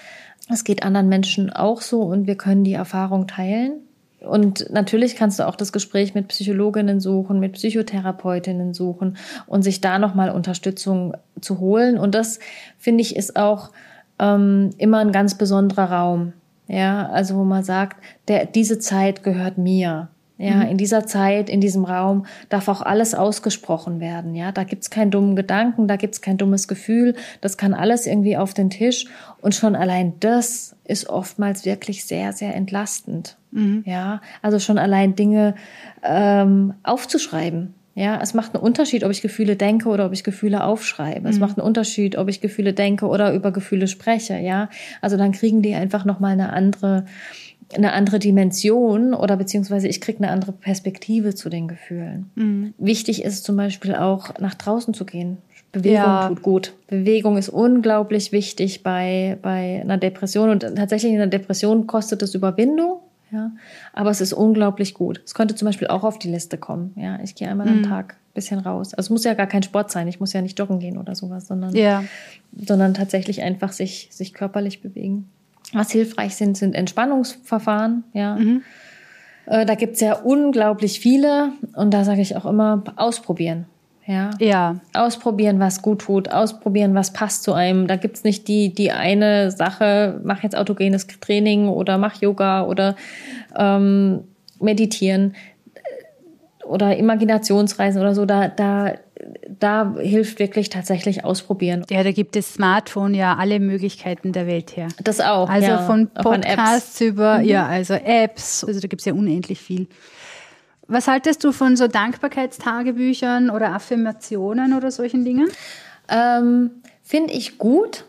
es 0.50 0.64
geht 0.64 0.84
anderen 0.84 1.10
Menschen 1.10 1.50
auch 1.50 1.82
so 1.82 2.04
und 2.04 2.28
wir 2.28 2.36
können 2.36 2.64
die 2.64 2.74
Erfahrung 2.74 3.28
teilen. 3.28 3.83
Und 4.24 4.70
natürlich 4.72 5.16
kannst 5.16 5.40
du 5.40 5.48
auch 5.48 5.56
das 5.56 5.74
Gespräch 5.74 6.16
mit 6.16 6.30
Psychologinnen 6.30 7.00
suchen, 7.00 7.40
mit 7.40 7.54
Psychotherapeutinnen 7.54 8.74
suchen 8.74 9.18
und 9.48 9.64
sich 9.64 9.82
da 9.82 10.00
nochmal 10.00 10.30
Unterstützung 10.30 11.16
zu 11.42 11.60
holen. 11.60 11.98
Und 11.98 12.16
das, 12.16 12.40
finde 12.78 13.02
ich, 13.02 13.16
ist 13.16 13.36
auch 13.36 13.72
ähm, 14.20 14.70
immer 14.78 15.00
ein 15.00 15.12
ganz 15.12 15.36
besonderer 15.38 15.92
Raum. 15.92 16.34
Ja, 16.68 17.10
also 17.10 17.36
wo 17.36 17.44
man 17.44 17.64
sagt, 17.64 17.98
der, 18.28 18.46
diese 18.46 18.80
Zeit 18.80 19.24
gehört 19.24 19.58
mir. 19.58 20.08
Ja, 20.40 20.56
mhm. 20.56 20.72
in 20.72 20.78
dieser 20.78 21.06
Zeit, 21.06 21.50
in 21.50 21.62
diesem 21.62 21.86
Raum 21.86 22.26
darf 22.50 22.68
auch 22.68 22.82
alles 22.82 23.14
ausgesprochen 23.14 24.00
werden. 24.00 24.34
Ja, 24.34 24.52
da 24.52 24.64
gibt's 24.64 24.90
keinen 24.90 25.12
dummen 25.12 25.36
Gedanken, 25.36 25.88
da 25.88 25.96
gibt's 25.96 26.22
kein 26.22 26.38
dummes 26.38 26.68
Gefühl. 26.68 27.16
Das 27.40 27.58
kann 27.58 27.74
alles 27.74 28.08
irgendwie 28.08 28.36
auf 28.36 28.54
den 28.54 28.70
Tisch. 28.70 29.06
Und 29.42 29.54
schon 29.54 29.76
allein 29.76 30.14
das 30.20 30.76
ist 30.86 31.08
oftmals 31.08 31.66
wirklich 31.66 32.06
sehr, 32.06 32.34
sehr 32.34 32.56
entlastend. 32.56 33.38
Mhm. 33.54 33.84
Ja, 33.86 34.22
also 34.42 34.60
schon 34.60 34.78
allein 34.78 35.16
Dinge 35.16 35.56
ähm, 36.04 36.74
aufzuschreiben. 36.84 37.74
Ja, 37.96 38.20
es 38.22 38.34
macht 38.34 38.56
einen 38.56 38.64
Unterschied, 38.64 39.04
ob 39.04 39.12
ich 39.12 39.22
Gefühle 39.22 39.56
denke 39.56 39.88
oder 39.90 40.08
ob 40.08 40.14
ich 40.14 40.24
Gefühle 40.24 40.64
aufschreibe. 40.64 41.22
Mhm. 41.22 41.28
Es 41.28 41.40
macht 41.40 41.60
einen 41.60 41.68
Unterschied, 41.68 42.18
ob 42.18 42.28
ich 42.28 42.42
Gefühle 42.42 42.74
denke 42.74 43.06
oder 43.06 43.34
über 43.34 43.52
Gefühle 43.52 43.88
spreche. 43.88 44.38
Ja, 44.40 44.70
also 45.02 45.16
dann 45.16 45.32
kriegen 45.32 45.62
die 45.62 45.76
einfach 45.76 46.04
noch 46.04 46.20
mal 46.20 46.32
eine 46.32 46.52
andere 46.54 47.06
eine 47.74 47.94
andere 47.94 48.20
Dimension 48.20 49.14
oder 49.14 49.36
beziehungsweise 49.38 49.88
ich 49.88 50.02
kriege 50.02 50.20
eine 50.20 50.30
andere 50.30 50.52
Perspektive 50.52 51.34
zu 51.34 51.50
den 51.50 51.68
Gefühlen. 51.68 52.30
Mhm. 52.36 52.74
Wichtig 52.78 53.24
ist 53.24 53.46
zum 53.46 53.56
Beispiel 53.56 53.96
auch 53.96 54.38
nach 54.40 54.54
draußen 54.54 54.94
zu 54.94 55.06
gehen. 55.06 55.38
Bewegung 55.72 55.96
ja. 55.96 56.28
tut 56.28 56.44
gut. 56.44 56.74
Bewegung 56.88 57.38
ist 57.38 57.50
unglaublich 57.50 58.32
wichtig 58.32 58.84
bei, 58.84 59.38
bei 59.42 59.82
einer 59.82 59.98
Depression 59.98 60.50
und 60.50 60.62
tatsächlich 60.62 61.14
in 61.14 61.22
einer 61.22 61.32
Depression 61.32 61.88
kostet 61.88 62.22
es 62.22 62.36
Überwindung. 62.36 63.00
Ja, 63.34 63.52
aber 63.94 64.12
es 64.12 64.22
ist 64.22 64.32
unglaublich 64.32 64.94
gut. 64.94 65.22
Es 65.26 65.34
könnte 65.34 65.56
zum 65.56 65.66
Beispiel 65.66 65.88
auch 65.88 66.04
auf 66.04 66.20
die 66.20 66.30
Liste 66.30 66.60
kommen. 66.60 66.94
Ja, 66.96 67.20
ich 67.24 67.34
gehe 67.34 67.50
einmal 67.50 67.68
mhm. 67.68 67.84
am 67.84 67.90
Tag 67.90 68.14
ein 68.14 68.34
bisschen 68.36 68.60
raus. 68.60 68.94
Also 68.94 69.08
es 69.08 69.10
muss 69.10 69.24
ja 69.24 69.34
gar 69.34 69.48
kein 69.48 69.64
Sport 69.64 69.92
sein. 69.92 70.08
Ich 70.08 70.20
muss 70.20 70.34
ja 70.34 70.42
nicht 70.42 70.60
joggen 70.60 70.80
gehen 70.80 71.00
oder 71.00 71.16
sowas, 71.16 71.48
sondern, 71.48 71.76
ja. 71.76 72.04
sondern 72.56 72.94
tatsächlich 72.94 73.42
einfach 73.42 73.72
sich, 73.72 74.10
sich 74.12 74.36
körperlich 74.36 74.84
bewegen. 74.84 75.30
Was 75.74 75.92
hilfreich 75.92 76.36
sind, 76.36 76.58
sind 76.58 76.76
Entspannungsverfahren. 76.76 78.04
Ja. 78.14 78.36
Mhm. 78.36 78.62
Äh, 79.48 79.66
da 79.66 79.74
gibt's 79.74 80.00
ja 80.00 80.14
unglaublich 80.14 81.00
viele 81.00 81.54
und 81.76 81.92
da 81.92 82.04
sage 82.04 82.22
ich 82.22 82.38
auch 82.38 82.46
immer, 82.46 82.84
ausprobieren. 82.98 83.66
Ja. 84.06 84.32
ja. 84.40 84.76
Ausprobieren, 84.94 85.60
was 85.60 85.82
gut 85.82 86.00
tut, 86.02 86.30
ausprobieren, 86.30 86.94
was 86.94 87.14
passt 87.14 87.44
zu 87.44 87.54
einem. 87.54 87.88
Da 87.88 87.96
gibt's 87.96 88.24
nicht 88.24 88.48
die, 88.48 88.74
die 88.74 88.92
eine 88.92 89.52
Sache, 89.52 90.20
mach 90.24 90.44
jetzt 90.44 90.58
autogenes 90.58 91.08
Training 91.08 91.68
oder 91.68 91.98
mach 91.98 92.22
Yoga 92.22 92.66
oder 92.66 92.96
ähm, 93.58 94.24
meditieren 94.60 95.36
oder 96.66 96.98
Imaginationsreisen 96.98 98.02
oder 98.02 98.16
so. 98.16 98.26
Da, 98.26 98.48
da 98.50 98.94
da 99.60 99.96
hilft 100.00 100.40
wirklich 100.40 100.70
tatsächlich 100.70 101.24
ausprobieren. 101.24 101.86
Ja, 101.90 102.04
da 102.04 102.12
gibt 102.12 102.36
das 102.36 102.56
Smartphone 102.56 103.14
ja 103.14 103.36
alle 103.36 103.60
Möglichkeiten 103.60 104.34
der 104.34 104.48
Welt 104.48 104.76
her. 104.76 104.88
Das 105.04 105.20
auch. 105.22 105.50
Also 105.50 105.68
ja, 105.68 105.78
von 105.86 106.10
Podcasts 106.10 107.00
über, 107.02 107.40
mhm. 107.40 107.46
ja, 107.46 107.66
also 107.68 107.94
Apps, 107.94 108.64
also 108.64 108.80
da 108.80 108.88
gibt 108.88 109.02
es 109.02 109.06
ja 109.06 109.14
unendlich 109.14 109.60
viel. 109.60 109.88
Was 110.88 111.08
haltest 111.08 111.44
du 111.44 111.52
von 111.52 111.76
so 111.76 111.88
Dankbarkeitstagebüchern 111.88 113.50
oder 113.50 113.74
Affirmationen 113.74 114.74
oder 114.74 114.92
solchen 114.92 115.24
Dingen? 115.24 115.48
Ähm, 116.10 116.72
Finde 117.02 117.34
ich 117.34 117.58
gut. 117.58 118.06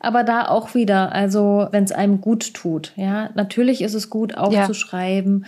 Aber 0.00 0.24
da 0.24 0.48
auch 0.48 0.74
wieder, 0.74 1.12
also 1.12 1.68
wenn 1.70 1.84
es 1.84 1.92
einem 1.92 2.20
gut 2.20 2.54
tut, 2.54 2.92
ja, 2.96 3.30
natürlich 3.34 3.82
ist 3.82 3.94
es 3.94 4.10
gut 4.10 4.36
aufzuschreiben. 4.36 5.46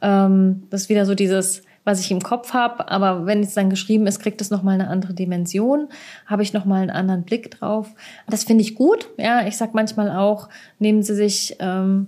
Ja. 0.00 0.26
Ähm, 0.26 0.62
das 0.70 0.82
ist 0.82 0.88
wieder 0.88 1.06
so 1.06 1.16
dieses, 1.16 1.62
was 1.82 2.00
ich 2.00 2.12
im 2.12 2.20
Kopf 2.20 2.52
habe, 2.52 2.88
aber 2.88 3.26
wenn 3.26 3.40
es 3.40 3.54
dann 3.54 3.68
geschrieben 3.68 4.06
ist, 4.06 4.20
kriegt 4.20 4.40
es 4.40 4.50
nochmal 4.50 4.74
eine 4.74 4.88
andere 4.88 5.12
Dimension, 5.12 5.88
habe 6.26 6.42
ich 6.42 6.52
nochmal 6.52 6.82
einen 6.82 6.90
anderen 6.90 7.24
Blick 7.24 7.50
drauf. 7.50 7.94
Das 8.28 8.44
finde 8.44 8.62
ich 8.62 8.76
gut. 8.76 9.08
Ja, 9.18 9.46
ich 9.46 9.56
sag 9.56 9.74
manchmal 9.74 10.10
auch, 10.10 10.48
nehmen 10.78 11.02
Sie 11.02 11.14
sich 11.14 11.56
ähm, 11.58 12.06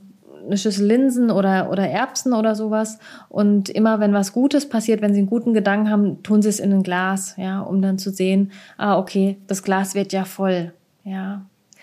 eine 0.49 0.59
Schüssel 0.59 0.87
Linsen 0.87 1.31
oder, 1.31 1.71
oder 1.71 1.87
Erbsen 1.89 2.33
oder 2.33 2.55
sowas. 2.55 2.99
Und 3.29 3.69
immer 3.69 4.01
wenn 4.01 4.13
was 4.13 4.33
Gutes 4.33 4.69
passiert, 4.69 5.01
wenn 5.03 5.15
Sie 5.15 5.21
einen 5.21 5.29
guten 5.29 5.55
Gedanken 5.55 5.91
haben, 5.91 6.23
tun 6.23 6.43
Sie 6.43 6.49
es 6.49 6.59
in 6.59 6.73
ein 6.73 6.83
Glas, 6.83 7.35
ja, 7.37 7.61
um 7.61 7.81
dann 7.81 7.99
zu 7.99 8.11
sehen, 8.11 8.51
ah, 8.77 8.99
okay, 8.99 9.37
das 9.47 9.63
Glas 9.63 9.95
wird 9.95 10.13
ja 10.13 10.25
voll, 10.25 10.73
ja. 11.05 11.43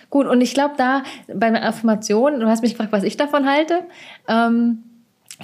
Gut, 0.09 0.27
und 0.27 0.41
ich 0.41 0.53
glaube 0.53 0.75
da 0.77 1.03
bei 1.33 1.47
einer 1.47 1.65
Affirmation, 1.65 2.39
du 2.39 2.47
hast 2.47 2.61
mich 2.61 2.71
gefragt, 2.71 2.91
was 2.91 3.03
ich 3.03 3.17
davon 3.17 3.47
halte, 3.47 3.81
ähm, 4.27 4.83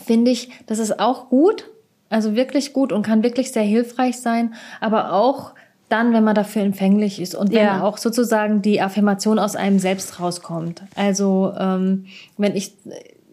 finde 0.03 0.31
ich, 0.31 0.49
das 0.67 0.79
ist 0.79 0.99
auch 0.99 1.29
gut, 1.29 1.69
also 2.09 2.35
wirklich 2.35 2.73
gut 2.73 2.91
und 2.91 3.03
kann 3.03 3.23
wirklich 3.23 3.51
sehr 3.51 3.63
hilfreich 3.63 4.19
sein, 4.19 4.53
aber 4.79 5.13
auch 5.13 5.53
dann, 5.91 6.13
wenn 6.13 6.23
man 6.23 6.35
dafür 6.35 6.61
empfänglich 6.61 7.21
ist 7.21 7.35
und 7.35 7.51
wenn 7.51 7.65
ja. 7.65 7.83
auch 7.83 7.97
sozusagen 7.97 8.61
die 8.61 8.81
Affirmation 8.81 9.39
aus 9.39 9.57
einem 9.57 9.77
selbst 9.77 10.21
rauskommt. 10.21 10.83
Also 10.95 11.53
ähm, 11.59 12.05
wenn 12.37 12.55
ich 12.55 12.73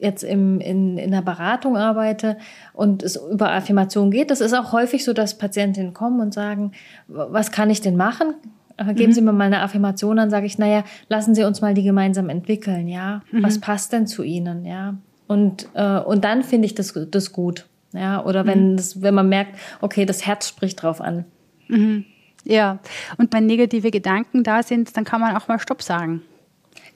jetzt 0.00 0.22
im, 0.22 0.60
in, 0.60 0.98
in 0.98 1.10
der 1.10 1.22
Beratung 1.22 1.76
arbeite 1.76 2.36
und 2.72 3.02
es 3.02 3.16
über 3.16 3.50
Affirmation 3.52 4.10
geht, 4.10 4.30
das 4.30 4.40
ist 4.40 4.54
auch 4.54 4.72
häufig 4.72 5.04
so, 5.04 5.12
dass 5.12 5.38
Patientinnen 5.38 5.94
kommen 5.94 6.20
und 6.20 6.34
sagen, 6.34 6.72
was 7.06 7.50
kann 7.50 7.70
ich 7.70 7.80
denn 7.80 7.96
machen? 7.96 8.34
Äh, 8.76 8.94
geben 8.94 9.10
mhm. 9.10 9.14
Sie 9.14 9.20
mir 9.20 9.32
mal 9.32 9.44
eine 9.44 9.60
Affirmation, 9.60 10.16
dann 10.16 10.30
sage 10.30 10.46
ich, 10.46 10.58
naja, 10.58 10.84
lassen 11.08 11.34
Sie 11.34 11.44
uns 11.44 11.60
mal 11.60 11.74
die 11.74 11.82
gemeinsam 11.82 12.28
entwickeln, 12.28 12.88
ja. 12.88 13.22
Mhm. 13.30 13.42
Was 13.42 13.60
passt 13.60 13.92
denn 13.92 14.06
zu 14.06 14.22
Ihnen, 14.22 14.64
ja? 14.64 14.94
Und, 15.26 15.68
äh, 15.74 15.98
und 15.98 16.24
dann 16.24 16.42
finde 16.42 16.66
ich 16.66 16.74
das, 16.74 16.98
das 17.10 17.32
gut. 17.32 17.66
Ja, 17.92 18.24
oder 18.24 18.46
wenn, 18.46 18.72
mhm. 18.72 18.76
das, 18.76 19.02
wenn 19.02 19.14
man 19.14 19.28
merkt, 19.28 19.58
okay, 19.80 20.04
das 20.04 20.26
Herz 20.26 20.48
spricht 20.48 20.82
drauf 20.82 21.00
an. 21.00 21.24
Mhm. 21.68 22.04
Ja, 22.44 22.78
und 23.16 23.32
wenn 23.32 23.46
negative 23.46 23.90
Gedanken 23.90 24.42
da 24.42 24.62
sind, 24.62 24.96
dann 24.96 25.04
kann 25.04 25.20
man 25.20 25.36
auch 25.36 25.48
mal 25.48 25.58
Stopp 25.58 25.82
sagen. 25.82 26.22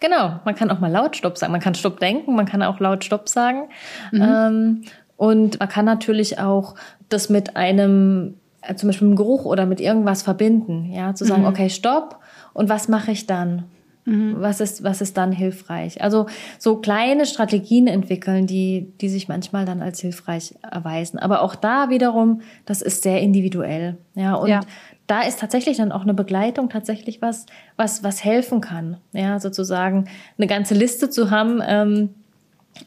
Genau, 0.02 0.40
man 0.44 0.56
kann 0.56 0.68
auch 0.72 0.80
mal 0.80 0.90
laut 0.90 1.16
Stopp 1.16 1.38
sagen. 1.38 1.52
Man 1.52 1.60
kann 1.60 1.76
Stopp 1.76 2.00
denken, 2.00 2.34
man 2.34 2.44
kann 2.44 2.60
auch 2.64 2.80
laut 2.80 3.04
Stopp 3.04 3.28
sagen. 3.28 3.68
Mhm. 4.10 4.22
Ähm, 4.22 4.82
und 5.16 5.60
man 5.60 5.68
kann 5.68 5.84
natürlich 5.84 6.40
auch 6.40 6.74
das 7.08 7.28
mit 7.28 7.54
einem, 7.56 8.34
äh, 8.62 8.74
zum 8.74 8.88
Beispiel 8.88 9.06
mit 9.06 9.12
einem 9.12 9.24
Geruch 9.24 9.44
oder 9.44 9.64
mit 9.64 9.80
irgendwas 9.80 10.22
verbinden. 10.22 10.92
Ja, 10.92 11.14
zu 11.14 11.24
sagen, 11.24 11.42
mhm. 11.42 11.48
okay, 11.48 11.70
Stopp. 11.70 12.18
Und 12.52 12.68
was 12.68 12.88
mache 12.88 13.12
ich 13.12 13.28
dann? 13.28 13.66
Mhm. 14.04 14.34
Was 14.38 14.60
ist, 14.60 14.82
was 14.82 15.00
ist 15.00 15.16
dann 15.16 15.30
hilfreich? 15.30 16.02
Also 16.02 16.26
so 16.58 16.78
kleine 16.78 17.24
Strategien 17.24 17.86
entwickeln, 17.86 18.48
die, 18.48 18.92
die 19.00 19.08
sich 19.08 19.28
manchmal 19.28 19.64
dann 19.66 19.82
als 19.82 20.00
hilfreich 20.00 20.56
erweisen. 20.68 21.20
Aber 21.20 21.42
auch 21.42 21.54
da 21.54 21.90
wiederum, 21.90 22.40
das 22.66 22.82
ist 22.82 23.04
sehr 23.04 23.20
individuell. 23.20 23.98
Ja, 24.16 24.34
und 24.34 24.48
ja. 24.48 24.60
Da 25.06 25.22
ist 25.22 25.40
tatsächlich 25.40 25.76
dann 25.76 25.92
auch 25.92 26.02
eine 26.02 26.14
Begleitung 26.14 26.68
tatsächlich 26.68 27.20
was, 27.20 27.46
was, 27.76 28.02
was 28.02 28.24
helfen 28.24 28.60
kann. 28.60 28.98
Ja, 29.12 29.40
sozusagen 29.40 30.06
eine 30.38 30.46
ganze 30.46 30.74
Liste 30.74 31.10
zu 31.10 31.30
haben, 31.30 31.60
ähm, 31.66 32.10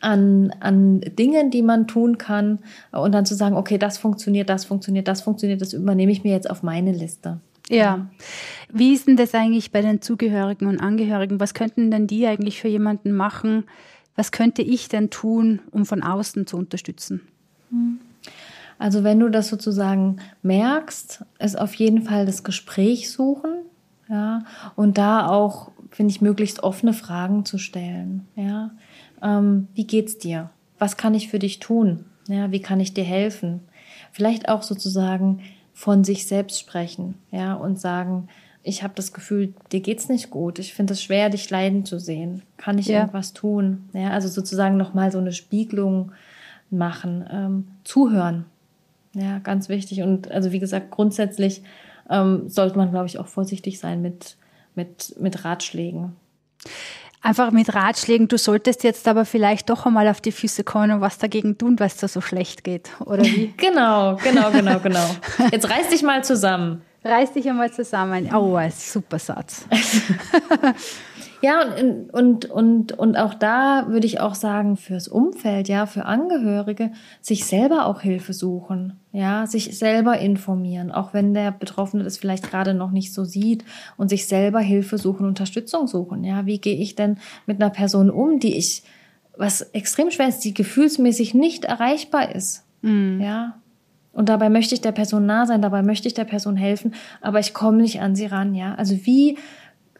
an, 0.01 0.51
an 0.59 1.01
Dingen, 1.01 1.51
die 1.51 1.61
man 1.61 1.87
tun 1.87 2.17
kann 2.17 2.59
und 2.91 3.11
dann 3.11 3.25
zu 3.25 3.35
sagen, 3.35 3.55
okay, 3.55 3.77
das 3.77 3.97
funktioniert, 3.97 4.49
das 4.49 4.65
funktioniert, 4.65 5.07
das 5.07 5.21
funktioniert, 5.21 5.61
das 5.61 5.73
übernehme 5.73 6.11
ich 6.11 6.23
mir 6.23 6.31
jetzt 6.31 6.49
auf 6.49 6.63
meine 6.63 6.91
Liste. 6.91 7.39
Ja. 7.69 8.07
Wie 8.71 8.93
ist 8.93 9.07
denn 9.07 9.15
das 9.15 9.33
eigentlich 9.33 9.71
bei 9.71 9.81
den 9.81 10.01
Zugehörigen 10.01 10.67
und 10.67 10.79
Angehörigen? 10.79 11.39
Was 11.39 11.53
könnten 11.53 11.91
denn 11.91 12.07
die 12.07 12.27
eigentlich 12.27 12.59
für 12.61 12.67
jemanden 12.67 13.11
machen? 13.11 13.65
Was 14.15 14.31
könnte 14.31 14.61
ich 14.61 14.87
denn 14.87 15.09
tun, 15.09 15.61
um 15.71 15.85
von 15.85 16.03
außen 16.03 16.47
zu 16.47 16.57
unterstützen? 16.57 17.21
Hm. 17.69 17.99
Also 18.77 19.03
wenn 19.03 19.19
du 19.19 19.29
das 19.29 19.47
sozusagen 19.47 20.17
merkst, 20.41 21.23
ist 21.39 21.59
auf 21.59 21.73
jeden 21.75 22.03
Fall 22.03 22.25
das 22.25 22.43
Gespräch 22.43 23.11
suchen, 23.11 23.51
ja, 24.09 24.43
und 24.75 24.97
da 24.97 25.27
auch 25.27 25.71
finde 25.89 26.11
ich 26.11 26.21
möglichst 26.21 26.61
offene 26.61 26.93
Fragen 26.93 27.45
zu 27.45 27.57
stellen, 27.57 28.27
ja. 28.35 28.71
Ähm, 29.21 29.67
wie 29.73 29.87
geht's 29.87 30.17
dir? 30.17 30.49
Was 30.77 30.97
kann 30.97 31.13
ich 31.13 31.29
für 31.29 31.39
dich 31.39 31.59
tun? 31.59 32.05
Ja, 32.27 32.51
wie 32.51 32.61
kann 32.61 32.79
ich 32.79 32.93
dir 32.93 33.03
helfen? 33.03 33.61
Vielleicht 34.11 34.49
auch 34.49 34.61
sozusagen 34.61 35.39
von 35.73 36.03
sich 36.03 36.27
selbst 36.27 36.59
sprechen, 36.59 37.15
ja, 37.31 37.53
und 37.53 37.79
sagen, 37.79 38.27
ich 38.67 38.81
habe 38.81 38.93
das 38.95 39.13
Gefühl, 39.13 39.53
dir 39.71 39.79
geht's 39.79 40.09
nicht 40.09 40.31
gut. 40.31 40.57
Ich 40.57 40.73
finde 40.73 40.93
es 40.93 41.03
schwer, 41.03 41.29
dich 41.29 41.49
leiden 41.51 41.85
zu 41.85 41.99
sehen. 41.99 42.41
Kann 42.57 42.79
ich 42.79 42.87
ja. 42.87 43.01
irgendwas 43.01 43.33
tun? 43.33 43.89
Ja, 43.93 44.09
also 44.09 44.27
sozusagen 44.27 44.75
nochmal 44.75 45.11
so 45.11 45.19
eine 45.19 45.33
Spiegelung 45.33 46.11
machen, 46.71 47.23
ähm, 47.31 47.67
zuhören. 47.83 48.45
Ja, 49.15 49.39
ganz 49.39 49.69
wichtig. 49.69 50.01
Und 50.01 50.29
also 50.29 50.51
wie 50.51 50.59
gesagt, 50.59 50.91
grundsätzlich 50.91 51.63
ähm, 52.09 52.49
sollte 52.49 52.77
man, 52.77 52.91
glaube 52.91 53.07
ich, 53.07 53.17
auch 53.17 53.27
vorsichtig 53.27 53.79
sein 53.79 54.01
mit, 54.01 54.37
mit, 54.75 55.15
mit 55.19 55.45
Ratschlägen. 55.45 56.15
einfach 57.21 57.51
mit 57.51 57.73
Ratschlägen, 57.73 58.27
du 58.27 58.37
solltest 58.37 58.83
jetzt 58.83 59.07
aber 59.07 59.25
vielleicht 59.25 59.69
doch 59.69 59.85
einmal 59.85 60.07
auf 60.09 60.21
die 60.21 60.31
Füße 60.33 60.63
kommen 60.63 60.91
und 60.91 61.01
was 61.01 61.17
dagegen 61.17 61.57
tun, 61.57 61.79
was 61.79 61.97
da 61.97 62.07
so 62.07 62.21
schlecht 62.21 62.63
geht, 62.63 62.89
oder 63.05 63.23
wie? 63.23 63.53
genau, 63.57 64.17
genau, 64.17 64.51
genau, 64.51 64.79
genau. 64.79 65.09
Jetzt 65.51 65.69
reiß 65.69 65.89
dich 65.89 66.03
mal 66.03 66.23
zusammen. 66.23 66.81
Reiß 67.03 67.33
dich 67.33 67.47
einmal 67.47 67.71
zusammen. 67.71 68.33
Oh, 68.33 68.55
ein 68.55 68.71
super 68.71 69.19
Satz. 69.19 69.67
Ja, 71.41 71.61
und, 71.61 72.09
und, 72.11 72.45
und, 72.45 72.91
und 72.93 73.17
auch 73.17 73.33
da 73.33 73.87
würde 73.87 74.07
ich 74.07 74.19
auch 74.19 74.35
sagen, 74.35 74.77
fürs 74.77 75.07
Umfeld, 75.07 75.67
ja, 75.67 75.85
für 75.85 76.05
Angehörige, 76.05 76.91
sich 77.21 77.45
selber 77.45 77.85
auch 77.85 78.01
Hilfe 78.01 78.33
suchen, 78.33 78.99
ja, 79.11 79.45
sich 79.47 79.77
selber 79.77 80.19
informieren, 80.19 80.91
auch 80.91 81.13
wenn 81.13 81.33
der 81.33 81.51
Betroffene 81.51 82.03
das 82.03 82.17
vielleicht 82.17 82.49
gerade 82.49 82.73
noch 82.73 82.91
nicht 82.91 83.13
so 83.13 83.23
sieht 83.23 83.63
und 83.97 84.09
sich 84.09 84.27
selber 84.27 84.59
Hilfe 84.59 84.97
suchen, 84.97 85.25
Unterstützung 85.25 85.87
suchen, 85.87 86.23
ja, 86.23 86.45
wie 86.45 86.59
gehe 86.59 86.77
ich 86.77 86.95
denn 86.95 87.17
mit 87.45 87.61
einer 87.61 87.71
Person 87.71 88.09
um, 88.09 88.39
die 88.39 88.57
ich, 88.57 88.83
was 89.37 89.61
extrem 89.61 90.11
schwer 90.11 90.27
ist, 90.27 90.39
die 90.39 90.53
gefühlsmäßig 90.53 91.33
nicht 91.33 91.65
erreichbar 91.65 92.33
ist, 92.33 92.63
mhm. 92.81 93.19
ja, 93.21 93.55
und 94.15 94.29
dabei 94.29 94.49
möchte 94.49 94.73
ich 94.73 94.79
der 94.79 94.93
Person 94.93 95.25
nah 95.25 95.45
sein, 95.45 95.61
dabei 95.61 95.83
möchte 95.83 96.07
ich 96.07 96.13
der 96.13 96.23
Person 96.23 96.55
helfen, 96.55 96.93
aber 97.19 97.39
ich 97.39 97.53
komme 97.53 97.81
nicht 97.81 97.99
an 97.99 98.15
sie 98.15 98.27
ran, 98.27 98.55
ja. 98.55 98.73
Also 98.75 99.05
wie 99.05 99.37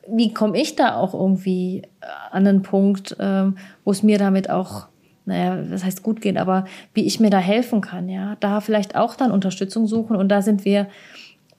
wie 0.07 0.33
komme 0.33 0.59
ich 0.59 0.75
da 0.75 0.95
auch 0.95 1.13
irgendwie 1.13 1.83
äh, 2.01 2.05
an 2.31 2.47
einen 2.47 2.61
Punkt, 2.61 3.15
ähm, 3.19 3.57
wo 3.83 3.91
es 3.91 4.03
mir 4.03 4.17
damit 4.17 4.49
auch, 4.49 4.87
naja, 5.25 5.61
das 5.63 5.83
heißt 5.83 6.03
gut 6.03 6.21
geht, 6.21 6.37
aber 6.37 6.65
wie 6.93 7.05
ich 7.05 7.19
mir 7.19 7.29
da 7.29 7.39
helfen 7.39 7.81
kann, 7.81 8.09
ja, 8.09 8.35
da 8.39 8.61
vielleicht 8.61 8.95
auch 8.95 9.15
dann 9.15 9.31
Unterstützung 9.31 9.87
suchen 9.87 10.15
und 10.15 10.29
da 10.29 10.41
sind 10.41 10.65
wir 10.65 10.87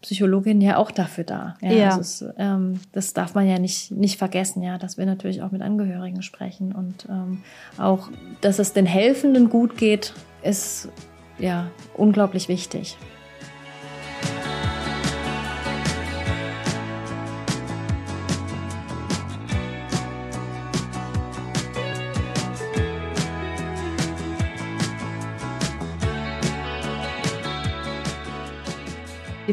Psychologin 0.03 0.61
ja 0.61 0.77
auch 0.77 0.93
dafür 0.93 1.25
da. 1.25 1.57
Ja, 1.61 1.73
ja. 1.73 1.89
Also 1.89 2.01
es, 2.01 2.25
ähm, 2.39 2.81
das 2.93 3.13
darf 3.13 3.35
man 3.35 3.49
ja 3.49 3.59
nicht, 3.59 3.91
nicht 3.91 4.19
vergessen, 4.19 4.63
ja, 4.63 4.79
dass 4.79 4.99
wir 4.99 5.07
natürlich 5.07 5.43
auch 5.43 5.51
mit 5.51 5.63
Angehörigen 5.63 6.23
sprechen 6.23 6.73
und 6.73 7.07
ähm, 7.09 7.43
auch, 7.77 8.09
dass 8.41 8.59
es 8.59 8.73
den 8.73 8.87
Helfenden 8.87 9.49
gut 9.49 9.77
geht, 9.77 10.13
ist 10.43 10.91
ja 11.39 11.71
unglaublich 11.97 12.49
wichtig. 12.49 12.97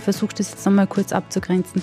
Ich 0.03 0.05
versuche 0.05 0.35
das 0.35 0.51
jetzt 0.51 0.65
nochmal 0.65 0.85
kurz 0.85 1.13
abzugrenzen. 1.13 1.81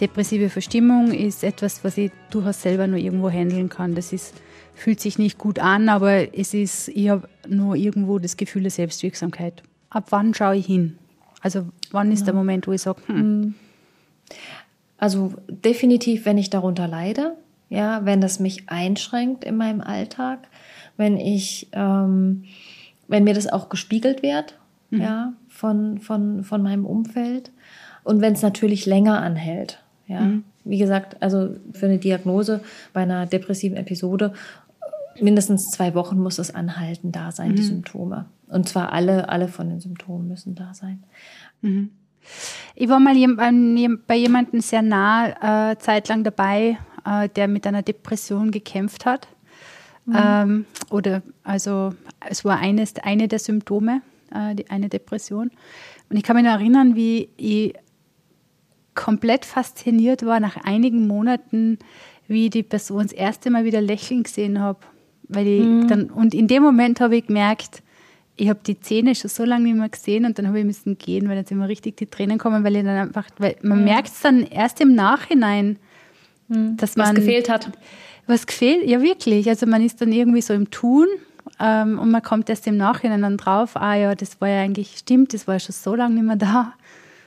Depressive 0.00 0.50
Verstimmung 0.50 1.12
ist 1.12 1.44
etwas, 1.44 1.84
was 1.84 1.98
ich 1.98 2.10
durchaus 2.30 2.62
selber 2.62 2.88
nur 2.88 2.98
irgendwo 2.98 3.30
handeln 3.30 3.68
kann. 3.68 3.94
Das 3.94 4.12
ist, 4.12 4.34
fühlt 4.74 4.98
sich 4.98 5.20
nicht 5.20 5.38
gut 5.38 5.60
an, 5.60 5.88
aber 5.88 6.36
es 6.36 6.52
ist, 6.52 6.88
ich 6.88 7.10
habe 7.10 7.28
nur 7.46 7.76
irgendwo 7.76 8.18
das 8.18 8.36
Gefühl 8.36 8.62
der 8.62 8.72
Selbstwirksamkeit. 8.72 9.62
Ab 9.88 10.06
wann 10.10 10.34
schaue 10.34 10.56
ich 10.56 10.66
hin? 10.66 10.98
Also 11.42 11.68
wann 11.92 12.10
ist 12.10 12.22
ja. 12.22 12.24
der 12.24 12.34
Moment, 12.34 12.66
wo 12.66 12.72
ich 12.72 12.82
sage, 12.82 13.02
hm. 13.06 13.16
hm. 13.16 13.54
Also 14.98 15.34
definitiv, 15.48 16.24
wenn 16.24 16.38
ich 16.38 16.50
darunter 16.50 16.88
leide, 16.88 17.36
ja, 17.68 18.04
wenn 18.04 18.20
das 18.20 18.40
mich 18.40 18.68
einschränkt 18.68 19.44
in 19.44 19.56
meinem 19.56 19.80
Alltag, 19.80 20.48
wenn 20.96 21.18
ich, 21.18 21.68
ähm, 21.70 22.46
wenn 23.06 23.22
mir 23.22 23.34
das 23.34 23.46
auch 23.46 23.68
gespiegelt 23.68 24.24
wird, 24.24 24.58
mhm. 24.90 25.00
ja, 25.00 25.32
von, 25.60 25.98
von, 25.98 26.42
von 26.42 26.62
meinem 26.62 26.86
Umfeld. 26.86 27.52
Und 28.02 28.22
wenn 28.22 28.32
es 28.32 28.40
natürlich 28.40 28.86
länger 28.86 29.20
anhält, 29.20 29.82
ja. 30.06 30.22
Mhm. 30.22 30.44
Wie 30.64 30.78
gesagt, 30.78 31.22
also 31.22 31.56
für 31.72 31.86
eine 31.86 31.98
Diagnose 31.98 32.60
bei 32.92 33.02
einer 33.02 33.26
depressiven 33.26 33.78
Episode 33.78 34.34
mindestens 35.18 35.70
zwei 35.70 35.94
Wochen 35.94 36.18
muss 36.18 36.38
es 36.38 36.54
anhalten 36.54 37.12
da 37.12 37.32
sein, 37.32 37.52
mhm. 37.52 37.56
die 37.56 37.62
Symptome. 37.62 38.26
Und 38.48 38.68
zwar 38.68 38.92
alle, 38.92 39.28
alle 39.28 39.48
von 39.48 39.68
den 39.68 39.80
Symptomen 39.80 40.28
müssen 40.28 40.54
da 40.54 40.74
sein. 40.74 41.02
Mhm. 41.62 41.90
Ich 42.74 42.88
war 42.88 43.00
mal 43.00 43.14
bei 44.06 44.16
jemandem 44.16 44.60
sehr 44.60 44.82
nah 44.82 45.70
äh, 45.70 45.78
zeitlang 45.78 46.24
dabei, 46.24 46.76
äh, 47.06 47.28
der 47.28 47.48
mit 47.48 47.66
einer 47.66 47.82
Depression 47.82 48.50
gekämpft 48.50 49.06
hat. 49.06 49.28
Mhm. 50.04 50.16
Ähm, 50.16 50.64
oder 50.90 51.22
also 51.42 51.94
es 52.28 52.44
war 52.44 52.58
eines, 52.58 52.94
eine 52.96 53.28
der 53.28 53.38
Symptome 53.38 54.02
äh, 54.34 54.54
die 54.54 54.70
eine 54.70 54.88
Depression. 54.88 55.50
Und 56.08 56.16
ich 56.16 56.22
kann 56.22 56.36
mich 56.36 56.46
erinnern, 56.46 56.94
wie 56.96 57.28
ich 57.36 57.74
komplett 58.94 59.44
fasziniert 59.44 60.24
war 60.24 60.40
nach 60.40 60.56
einigen 60.56 61.06
Monaten, 61.06 61.78
wie 62.26 62.50
die 62.50 62.62
Person 62.62 63.04
das 63.04 63.12
erste 63.12 63.50
Mal 63.50 63.64
wieder 63.64 63.80
lächeln 63.80 64.22
gesehen 64.22 64.60
habe. 64.60 64.80
Weil 65.28 65.46
ich 65.46 65.64
mhm. 65.64 65.88
dann, 65.88 66.10
und 66.10 66.34
in 66.34 66.48
dem 66.48 66.62
Moment 66.62 67.00
habe 67.00 67.16
ich 67.16 67.26
gemerkt, 67.26 67.82
ich 68.36 68.48
habe 68.48 68.60
die 68.66 68.80
Zähne 68.80 69.14
schon 69.14 69.28
so 69.28 69.44
lange 69.44 69.64
nicht 69.64 69.76
mehr 69.76 69.88
gesehen 69.88 70.24
und 70.24 70.38
dann 70.38 70.48
habe 70.48 70.58
ich 70.58 70.64
müssen 70.64 70.96
gehen, 70.96 71.28
weil 71.28 71.46
sind 71.46 71.58
mir 71.58 71.68
richtig 71.68 71.98
die 71.98 72.06
Tränen 72.06 72.38
kommen, 72.38 72.64
weil 72.64 72.76
ich 72.76 72.84
dann 72.84 73.08
einfach, 73.08 73.26
weil 73.38 73.56
man 73.62 73.78
mhm. 73.78 73.84
merkt 73.84 74.08
es 74.08 74.20
dann 74.22 74.44
erst 74.44 74.80
im 74.80 74.94
Nachhinein, 74.94 75.76
mhm. 76.48 76.76
dass 76.76 76.96
man. 76.96 77.08
Was 77.08 77.14
gefehlt 77.16 77.50
hat. 77.50 77.70
Was 78.26 78.46
gefehlt, 78.46 78.88
ja 78.88 79.02
wirklich. 79.02 79.48
Also 79.48 79.66
man 79.66 79.84
ist 79.84 80.00
dann 80.00 80.12
irgendwie 80.12 80.40
so 80.40 80.54
im 80.54 80.70
Tun 80.70 81.06
ähm, 81.60 81.98
und 81.98 82.10
man 82.10 82.22
kommt 82.22 82.48
erst 82.48 82.66
im 82.66 82.76
Nachhinein 82.76 83.22
dann 83.22 83.36
drauf, 83.36 83.76
ah 83.76 83.94
ja, 83.94 84.14
das 84.14 84.40
war 84.40 84.48
ja 84.48 84.62
eigentlich, 84.62 84.96
stimmt, 84.98 85.34
das 85.34 85.46
war 85.46 85.56
ja 85.56 85.60
schon 85.60 85.74
so 85.74 85.94
lange 85.94 86.14
nicht 86.14 86.24
mehr 86.24 86.36
da. 86.36 86.72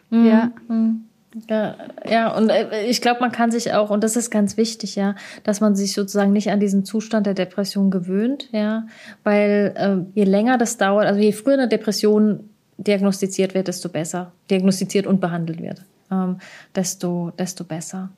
Mhm. 0.09 0.25
Ja. 0.25 0.51
Mhm. 0.67 1.05
Ja, 1.49 1.75
ja, 2.07 2.35
und 2.35 2.49
äh, 2.49 2.85
ich 2.85 3.01
glaube, 3.01 3.19
man 3.19 3.31
kann 3.31 3.49
sich 3.49 3.73
auch, 3.73 3.89
und 3.89 4.03
das 4.03 4.15
ist 4.15 4.29
ganz 4.29 4.55
wichtig, 4.55 4.95
ja, 4.95 5.15
dass 5.43 5.61
man 5.61 5.75
sich 5.75 5.93
sozusagen 5.93 6.31
nicht 6.31 6.51
an 6.51 6.59
diesen 6.59 6.85
Zustand 6.85 7.25
der 7.25 7.33
Depression 7.33 7.89
gewöhnt, 7.89 8.49
ja, 8.51 8.85
weil 9.23 9.73
äh, 9.75 9.97
je 10.13 10.25
länger 10.25 10.59
das 10.59 10.77
dauert, 10.77 11.07
also 11.07 11.19
je 11.19 11.31
früher 11.31 11.55
eine 11.55 11.67
Depression 11.67 12.49
diagnostiziert 12.77 13.55
wird, 13.55 13.67
desto 13.67 13.89
besser, 13.89 14.31
diagnostiziert 14.51 15.07
und 15.07 15.21
behandelt 15.21 15.59
wird, 15.59 15.81
ähm, 16.11 16.37
desto, 16.75 17.31
desto 17.37 17.63
besser. 17.63 18.11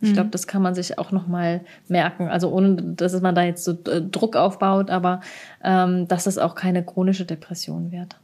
Ich 0.00 0.12
glaube, 0.12 0.26
mhm. 0.26 0.30
das 0.32 0.46
kann 0.46 0.60
man 0.60 0.74
sich 0.74 0.98
auch 0.98 1.10
nochmal 1.10 1.62
merken. 1.88 2.28
Also 2.28 2.50
ohne, 2.50 2.76
dass 2.82 3.18
man 3.22 3.34
da 3.34 3.42
jetzt 3.42 3.64
so 3.64 3.72
äh, 3.72 4.02
Druck 4.02 4.36
aufbaut, 4.36 4.90
aber 4.90 5.20
ähm, 5.64 6.06
dass 6.06 6.26
es 6.26 6.36
auch 6.36 6.54
keine 6.54 6.84
chronische 6.84 7.24
Depression 7.24 7.90
wird. 7.90 8.16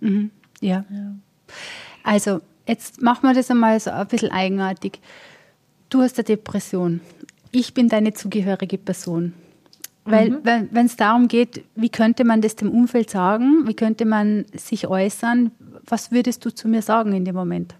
Mhm. 0.00 0.30
Ja. 0.60 0.84
ja. 0.90 1.14
Also 2.02 2.40
jetzt 2.66 3.00
machen 3.00 3.22
wir 3.22 3.34
das 3.34 3.50
einmal 3.50 3.78
so 3.78 3.90
ein 3.90 4.06
bisschen 4.08 4.32
eigenartig. 4.32 5.00
Du 5.88 6.02
hast 6.02 6.18
eine 6.18 6.24
Depression. 6.24 7.00
Ich 7.52 7.74
bin 7.74 7.88
deine 7.88 8.12
zugehörige 8.12 8.78
Person. 8.78 9.34
Weil, 10.04 10.30
mhm. 10.30 10.68
wenn 10.70 10.86
es 10.86 10.96
darum 10.96 11.28
geht, 11.28 11.62
wie 11.76 11.90
könnte 11.90 12.24
man 12.24 12.40
das 12.40 12.56
dem 12.56 12.70
Umfeld 12.70 13.10
sagen, 13.10 13.66
wie 13.66 13.74
könnte 13.74 14.04
man 14.04 14.46
sich 14.54 14.88
äußern, 14.88 15.52
was 15.86 16.10
würdest 16.10 16.44
du 16.44 16.50
zu 16.50 16.68
mir 16.68 16.82
sagen 16.82 17.12
in 17.12 17.24
dem 17.24 17.34
Moment? 17.34 17.74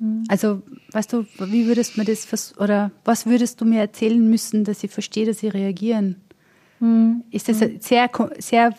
Mhm. 0.00 0.24
Also, 0.28 0.62
weißt 0.92 1.12
du, 1.12 1.26
wie 1.38 1.66
würdest 1.66 1.96
du 1.96 2.00
mir 2.00 2.06
das, 2.06 2.58
oder 2.58 2.90
was 3.04 3.26
würdest 3.26 3.60
du 3.60 3.64
mir 3.64 3.80
erzählen 3.80 4.28
müssen, 4.28 4.64
dass 4.64 4.82
ich 4.82 4.90
verstehe, 4.90 5.26
dass 5.26 5.38
sie 5.38 5.48
reagieren? 5.48 6.16
Mhm. 6.80 7.24
Ist 7.30 7.48
das 7.48 7.60
eine 7.60 7.78
sehr, 7.80 8.08
sehr 8.38 8.72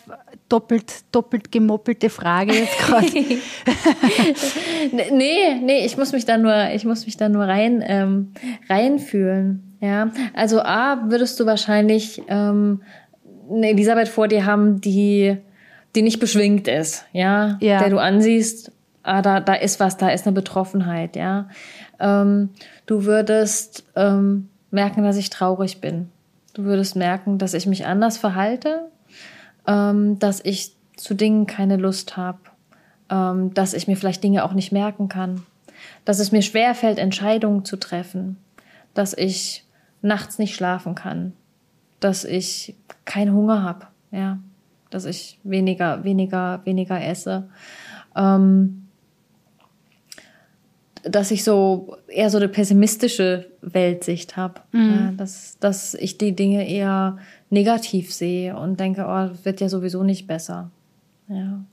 doppelt, 0.48 0.92
doppelt 1.12 1.52
gemoppelte 1.52 2.10
Frage 2.10 2.52
jetzt 2.52 2.76
gerade? 2.78 3.06
nee, 5.12 5.54
nee, 5.62 5.86
ich 5.86 5.96
muss 5.96 6.12
mich 6.12 6.24
da 6.24 6.36
nur, 6.36 6.70
ich 6.74 6.84
muss 6.84 7.06
mich 7.06 7.16
da 7.16 7.28
nur 7.28 7.44
rein, 7.44 7.82
ähm, 7.86 8.32
reinfühlen. 8.68 9.76
Ja, 9.80 10.12
also 10.34 10.60
A, 10.60 11.04
würdest 11.08 11.38
du 11.40 11.46
wahrscheinlich 11.46 12.22
ähm, 12.28 12.82
eine 13.50 13.70
Elisabeth 13.70 14.08
vor 14.08 14.28
dir 14.28 14.46
haben, 14.46 14.80
die, 14.80 15.36
die 15.94 16.02
nicht 16.02 16.18
beschwingt 16.18 16.68
ist, 16.68 17.04
ja, 17.12 17.58
ja. 17.60 17.78
der 17.78 17.90
du 17.90 17.98
ansiehst 17.98 18.72
ah, 19.02 19.22
da, 19.22 19.40
da 19.40 19.54
ist 19.54 19.80
was, 19.80 19.96
da 19.96 20.10
ist 20.10 20.26
eine 20.26 20.34
Betroffenheit, 20.34 21.16
ja. 21.16 21.48
Ähm, 22.00 22.50
du 22.86 23.04
würdest 23.04 23.84
ähm, 23.96 24.48
merken, 24.70 25.02
dass 25.02 25.16
ich 25.16 25.30
traurig 25.30 25.80
bin. 25.80 26.10
Du 26.54 26.64
würdest 26.64 26.96
merken, 26.96 27.38
dass 27.38 27.54
ich 27.54 27.66
mich 27.66 27.86
anders 27.86 28.18
verhalte, 28.18 28.90
ähm, 29.66 30.18
dass 30.18 30.40
ich 30.44 30.74
zu 30.96 31.14
Dingen 31.14 31.46
keine 31.46 31.76
Lust 31.76 32.16
habe, 32.16 32.38
ähm, 33.10 33.54
dass 33.54 33.74
ich 33.74 33.88
mir 33.88 33.96
vielleicht 33.96 34.22
Dinge 34.22 34.44
auch 34.44 34.52
nicht 34.52 34.72
merken 34.72 35.08
kann, 35.08 35.42
dass 36.04 36.18
es 36.18 36.32
mir 36.32 36.42
schwer 36.42 36.74
fällt, 36.74 36.98
Entscheidungen 36.98 37.64
zu 37.64 37.76
treffen, 37.76 38.36
dass 38.94 39.14
ich 39.14 39.66
nachts 40.02 40.38
nicht 40.38 40.54
schlafen 40.54 40.94
kann, 40.94 41.32
dass 42.00 42.24
ich 42.24 42.74
keinen 43.04 43.32
Hunger 43.32 43.62
habe, 43.62 43.86
ja, 44.10 44.38
dass 44.90 45.06
ich 45.06 45.38
weniger, 45.42 46.04
weniger, 46.04 46.60
weniger 46.64 47.02
esse. 47.02 47.48
Ähm, 48.14 48.81
dass 51.02 51.30
ich 51.30 51.44
so 51.44 51.96
eher 52.08 52.30
so 52.30 52.38
eine 52.38 52.48
pessimistische 52.48 53.50
Weltsicht 53.60 54.36
habe. 54.36 54.60
Mhm. 54.72 54.90
Ja, 54.90 55.12
dass, 55.16 55.58
dass 55.58 55.94
ich 55.94 56.18
die 56.18 56.34
Dinge 56.34 56.68
eher 56.68 57.18
negativ 57.50 58.12
sehe 58.12 58.56
und 58.56 58.78
denke, 58.78 59.04
oh, 59.06 59.44
wird 59.44 59.60
ja 59.60 59.68
sowieso 59.68 60.02
nicht 60.02 60.26
besser. 60.26 60.70
Ja. 61.28 61.64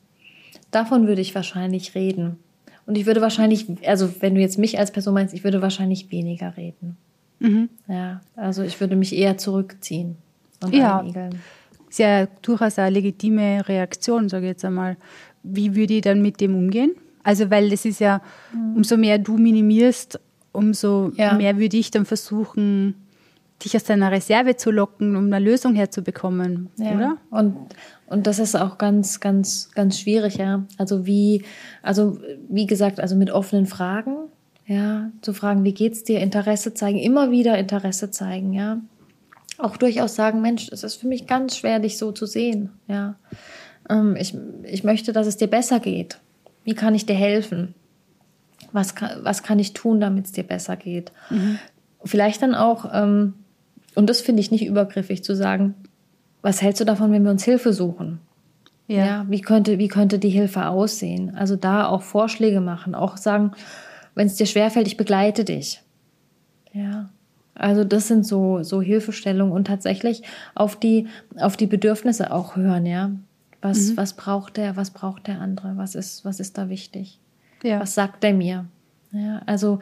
Davon 0.71 1.07
würde 1.07 1.21
ich 1.21 1.35
wahrscheinlich 1.35 1.95
reden. 1.95 2.37
Und 2.85 2.97
ich 2.97 3.05
würde 3.05 3.21
wahrscheinlich, 3.21 3.67
also 3.87 4.09
wenn 4.19 4.35
du 4.35 4.41
jetzt 4.41 4.57
mich 4.57 4.79
als 4.79 4.91
Person 4.91 5.13
meinst, 5.13 5.33
ich 5.33 5.43
würde 5.43 5.61
wahrscheinlich 5.61 6.11
weniger 6.11 6.57
reden. 6.57 6.97
Mhm. 7.39 7.69
Ja, 7.87 8.21
also 8.35 8.63
ich 8.63 8.79
würde 8.79 8.95
mich 8.95 9.15
eher 9.15 9.37
zurückziehen 9.37 10.17
und 10.63 10.73
ja. 10.73 10.99
einigeln. 10.99 11.39
Ist 11.89 11.99
ja 11.99 12.27
durchaus 12.41 12.77
eine 12.77 12.91
legitime 12.91 13.67
Reaktion, 13.67 14.29
sage 14.29 14.45
ich 14.45 14.51
jetzt 14.51 14.65
einmal. 14.65 14.97
Wie 15.43 15.75
würde 15.75 15.95
ich 15.95 16.01
dann 16.01 16.21
mit 16.21 16.41
dem 16.41 16.55
umgehen? 16.55 16.91
Also, 17.23 17.49
weil 17.49 17.69
das 17.69 17.85
ist 17.85 17.99
ja, 17.99 18.21
mhm. 18.53 18.77
umso 18.77 18.97
mehr 18.97 19.17
du 19.17 19.37
minimierst, 19.37 20.19
umso 20.51 21.11
ja. 21.15 21.33
mehr 21.33 21.57
würde 21.57 21.77
ich 21.77 21.91
dann 21.91 22.05
versuchen, 22.05 22.95
dich 23.63 23.75
aus 23.75 23.83
deiner 23.83 24.11
Reserve 24.11 24.55
zu 24.55 24.71
locken, 24.71 25.15
um 25.15 25.25
eine 25.25 25.39
Lösung 25.39 25.75
herzubekommen, 25.75 26.69
ja. 26.77 26.95
oder? 26.95 27.17
Und, 27.29 27.55
und 28.07 28.27
das 28.27 28.39
ist 28.39 28.55
auch 28.55 28.77
ganz, 28.77 29.19
ganz, 29.19 29.71
ganz 29.75 29.99
schwierig, 29.99 30.35
ja. 30.35 30.63
Also 30.77 31.05
wie, 31.05 31.43
also 31.81 32.19
wie 32.47 32.65
gesagt, 32.65 32.99
also 32.99 33.15
mit 33.15 33.31
offenen 33.31 33.65
Fragen, 33.65 34.15
ja, 34.65 35.11
zu 35.21 35.33
fragen, 35.33 35.63
wie 35.63 35.73
geht's 35.73 36.03
dir, 36.03 36.19
Interesse 36.19 36.73
zeigen, 36.73 36.99
immer 36.99 37.31
wieder 37.31 37.57
Interesse 37.57 38.11
zeigen, 38.11 38.53
ja. 38.53 38.79
Auch 39.57 39.75
durchaus 39.75 40.15
sagen, 40.15 40.41
Mensch, 40.41 40.69
es 40.71 40.83
ist 40.83 40.95
für 40.95 41.07
mich 41.07 41.27
ganz 41.27 41.57
schwer, 41.57 41.79
dich 41.79 41.97
so 41.97 42.11
zu 42.11 42.25
sehen, 42.25 42.69
ja. 42.87 43.15
Ähm, 43.89 44.15
ich, 44.15 44.37
ich 44.63 44.83
möchte, 44.83 45.11
dass 45.11 45.27
es 45.27 45.37
dir 45.37 45.47
besser 45.47 45.79
geht. 45.79 46.19
Wie 46.63 46.73
kann 46.73 46.95
ich 46.95 47.05
dir 47.05 47.15
helfen? 47.15 47.73
Was 48.71 48.95
kann, 48.95 49.23
was 49.23 49.43
kann 49.43 49.59
ich 49.59 49.73
tun, 49.73 49.99
damit 49.99 50.25
es 50.25 50.31
dir 50.31 50.43
besser 50.43 50.75
geht? 50.75 51.11
Mhm. 51.29 51.59
Vielleicht 52.03 52.41
dann 52.41 52.55
auch, 52.55 52.89
ähm, 52.93 53.33
und 53.95 54.09
das 54.09 54.21
finde 54.21 54.41
ich 54.41 54.51
nicht 54.51 54.65
übergriffig 54.65 55.23
zu 55.23 55.35
sagen, 55.35 55.75
was 56.41 56.61
hältst 56.61 56.81
du 56.81 56.85
davon, 56.85 57.11
wenn 57.11 57.23
wir 57.23 57.31
uns 57.31 57.43
Hilfe 57.43 57.73
suchen? 57.73 58.19
Ja. 58.87 59.05
ja. 59.05 59.25
wie 59.29 59.41
könnte, 59.41 59.77
wie 59.77 59.87
könnte 59.87 60.17
die 60.17 60.29
Hilfe 60.29 60.67
aussehen? 60.67 61.35
Also 61.35 61.55
da 61.55 61.87
auch 61.87 62.01
Vorschläge 62.01 62.59
machen, 62.59 62.95
auch 62.95 63.17
sagen, 63.17 63.51
wenn 64.15 64.27
es 64.27 64.35
dir 64.35 64.47
schwerfällt, 64.47 64.87
ich 64.87 64.97
begleite 64.97 65.45
dich. 65.45 65.81
Ja. 66.73 67.09
Also 67.53 67.83
das 67.83 68.07
sind 68.07 68.25
so, 68.25 68.63
so 68.63 68.81
Hilfestellungen 68.81 69.53
und 69.53 69.67
tatsächlich 69.67 70.23
auf 70.55 70.75
die, 70.75 71.07
auf 71.37 71.55
die 71.55 71.67
Bedürfnisse 71.67 72.31
auch 72.31 72.55
hören, 72.55 72.85
ja. 72.85 73.11
Was, 73.61 73.89
mhm. 73.89 73.97
was 73.97 74.13
braucht 74.13 74.57
der, 74.57 74.75
was 74.75 74.91
braucht 74.91 75.27
der 75.27 75.41
andere? 75.41 75.77
Was 75.77 75.95
ist, 75.95 76.25
was 76.25 76.39
ist 76.39 76.57
da 76.57 76.69
wichtig? 76.69 77.19
Ja. 77.63 77.79
Was 77.79 77.93
sagt 77.93 78.23
er 78.23 78.33
mir? 78.33 78.65
Ja, 79.11 79.41
also 79.45 79.79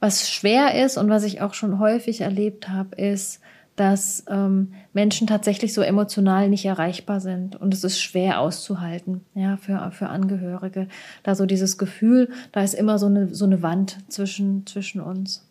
was 0.00 0.30
schwer 0.30 0.84
ist 0.84 0.96
und 0.96 1.10
was 1.10 1.24
ich 1.24 1.40
auch 1.40 1.54
schon 1.54 1.78
häufig 1.78 2.20
erlebt 2.20 2.68
habe, 2.68 2.94
ist, 2.96 3.40
dass 3.78 4.24
ähm, 4.28 4.72
Menschen 4.92 5.26
tatsächlich 5.26 5.72
so 5.72 5.82
emotional 5.82 6.48
nicht 6.48 6.64
erreichbar 6.64 7.20
sind 7.20 7.56
und 7.56 7.72
es 7.72 7.84
ist 7.84 8.00
schwer 8.00 8.40
auszuhalten, 8.40 9.24
ja, 9.34 9.56
für, 9.56 9.90
für 9.92 10.08
Angehörige. 10.08 10.88
Da 11.22 11.34
so 11.34 11.46
dieses 11.46 11.78
Gefühl, 11.78 12.30
da 12.52 12.62
ist 12.62 12.74
immer 12.74 12.98
so 12.98 13.06
eine, 13.06 13.34
so 13.34 13.44
eine 13.44 13.62
Wand 13.62 13.98
zwischen, 14.08 14.66
zwischen 14.66 15.00
uns. 15.00 15.48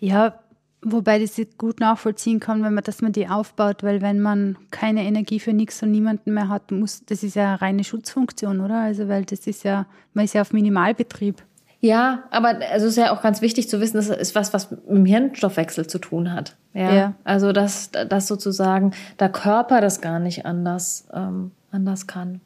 Ja, 0.00 0.38
wobei 0.84 1.18
das 1.18 1.40
gut 1.58 1.80
nachvollziehen 1.80 2.40
kann, 2.40 2.62
wenn 2.62 2.74
man, 2.74 2.84
dass 2.84 3.02
man 3.02 3.12
die 3.12 3.28
aufbaut, 3.28 3.82
weil 3.82 4.02
wenn 4.02 4.20
man 4.20 4.56
keine 4.70 5.04
Energie 5.04 5.40
für 5.40 5.52
nichts 5.52 5.82
und 5.82 5.90
niemanden 5.90 6.34
mehr 6.34 6.48
hat, 6.48 6.70
muss, 6.70 7.04
das 7.06 7.22
ist 7.22 7.36
ja 7.36 7.48
eine 7.48 7.62
reine 7.62 7.84
Schutzfunktion, 7.84 8.60
oder? 8.60 8.80
Also, 8.80 9.08
weil 9.08 9.24
das 9.24 9.46
ist 9.46 9.64
ja, 9.64 9.86
man 10.12 10.24
ist 10.24 10.34
ja 10.34 10.42
auf 10.42 10.52
Minimalbetrieb. 10.52 11.42
Ja, 11.80 12.24
aber 12.30 12.60
also 12.72 12.86
ist 12.86 12.96
ja 12.96 13.12
auch 13.12 13.20
ganz 13.20 13.42
wichtig 13.42 13.68
zu 13.68 13.78
wissen, 13.78 13.98
das 13.98 14.08
ist 14.08 14.34
was, 14.34 14.54
was 14.54 14.70
mit 14.70 14.88
dem 14.88 15.04
Hirnstoffwechsel 15.04 15.86
zu 15.86 15.98
tun 15.98 16.32
hat. 16.32 16.56
Ja. 16.72 16.94
ja. 16.94 17.14
Also 17.24 17.52
dass, 17.52 17.90
dass 17.90 18.26
sozusagen 18.26 18.92
der 19.20 19.28
Körper 19.28 19.82
das 19.82 20.00
gar 20.00 20.18
nicht 20.18 20.46
anders, 20.46 21.06
ähm, 21.12 21.50
anders 21.70 22.06
kann. 22.06 22.40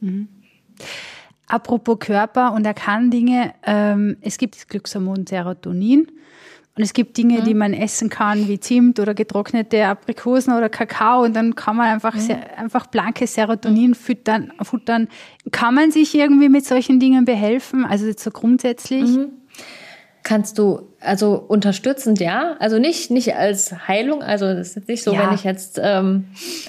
Mhm. 0.00 0.28
Apropos 1.46 2.00
Körper 2.00 2.52
und 2.52 2.66
er 2.66 2.74
kann 2.74 3.12
Dinge, 3.12 3.54
ähm, 3.64 4.16
es 4.22 4.38
gibt 4.38 4.56
das 4.56 4.66
Glückshormon 4.66 5.24
Serotonin 5.24 6.08
und 6.80 6.84
es 6.84 6.94
gibt 6.94 7.18
Dinge, 7.18 7.40
mhm. 7.40 7.44
die 7.44 7.52
man 7.52 7.74
essen 7.74 8.08
kann, 8.08 8.48
wie 8.48 8.58
Zimt 8.58 9.00
oder 9.00 9.12
getrocknete 9.12 9.84
Aprikosen 9.84 10.54
oder 10.54 10.70
Kakao. 10.70 11.24
Und 11.24 11.36
dann 11.36 11.54
kann 11.54 11.76
man 11.76 11.88
einfach, 11.88 12.14
mhm. 12.14 12.20
sehr, 12.20 12.58
einfach 12.58 12.86
blanke 12.86 13.26
Serotonin 13.26 13.94
füttern, 13.94 14.50
futtern. 14.62 15.08
Kann 15.52 15.74
man 15.74 15.90
sich 15.90 16.14
irgendwie 16.14 16.48
mit 16.48 16.64
solchen 16.64 16.98
Dingen 16.98 17.26
behelfen? 17.26 17.84
Also 17.84 18.06
jetzt 18.06 18.24
so 18.24 18.30
grundsätzlich? 18.30 19.02
Mhm. 19.02 19.28
Kannst 20.22 20.56
du, 20.56 20.88
also 21.00 21.34
unterstützend, 21.34 22.18
ja. 22.18 22.56
Also 22.60 22.78
nicht, 22.78 23.10
nicht 23.10 23.34
als 23.34 23.86
Heilung, 23.86 24.22
also 24.22 24.46
das 24.46 24.68
ist 24.68 24.76
jetzt 24.76 24.88
nicht 24.88 25.02
so, 25.02 25.12
ja. 25.12 25.26
wenn 25.26 25.34
ich 25.34 25.44
jetzt, 25.44 25.78
ähm, 25.82 26.28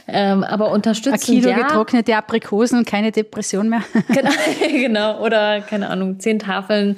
ähm, 0.09 0.43
aber 0.43 0.72
unterstützend, 0.72 1.24
Ein 1.24 1.41
Kilo 1.41 1.49
ja. 1.51 1.55
getrocknete 1.55 2.18
Aprikosen 2.18 2.80
und 2.80 2.86
keine 2.86 3.14
Depression 3.14 3.70
mehr. 3.70 3.84
genau, 4.09 4.32
genau. 4.72 5.24
Oder, 5.24 5.62
keine 5.62 5.89
Ahnung, 5.89 6.20
zehn 6.20 6.38
Tafeln 6.38 6.97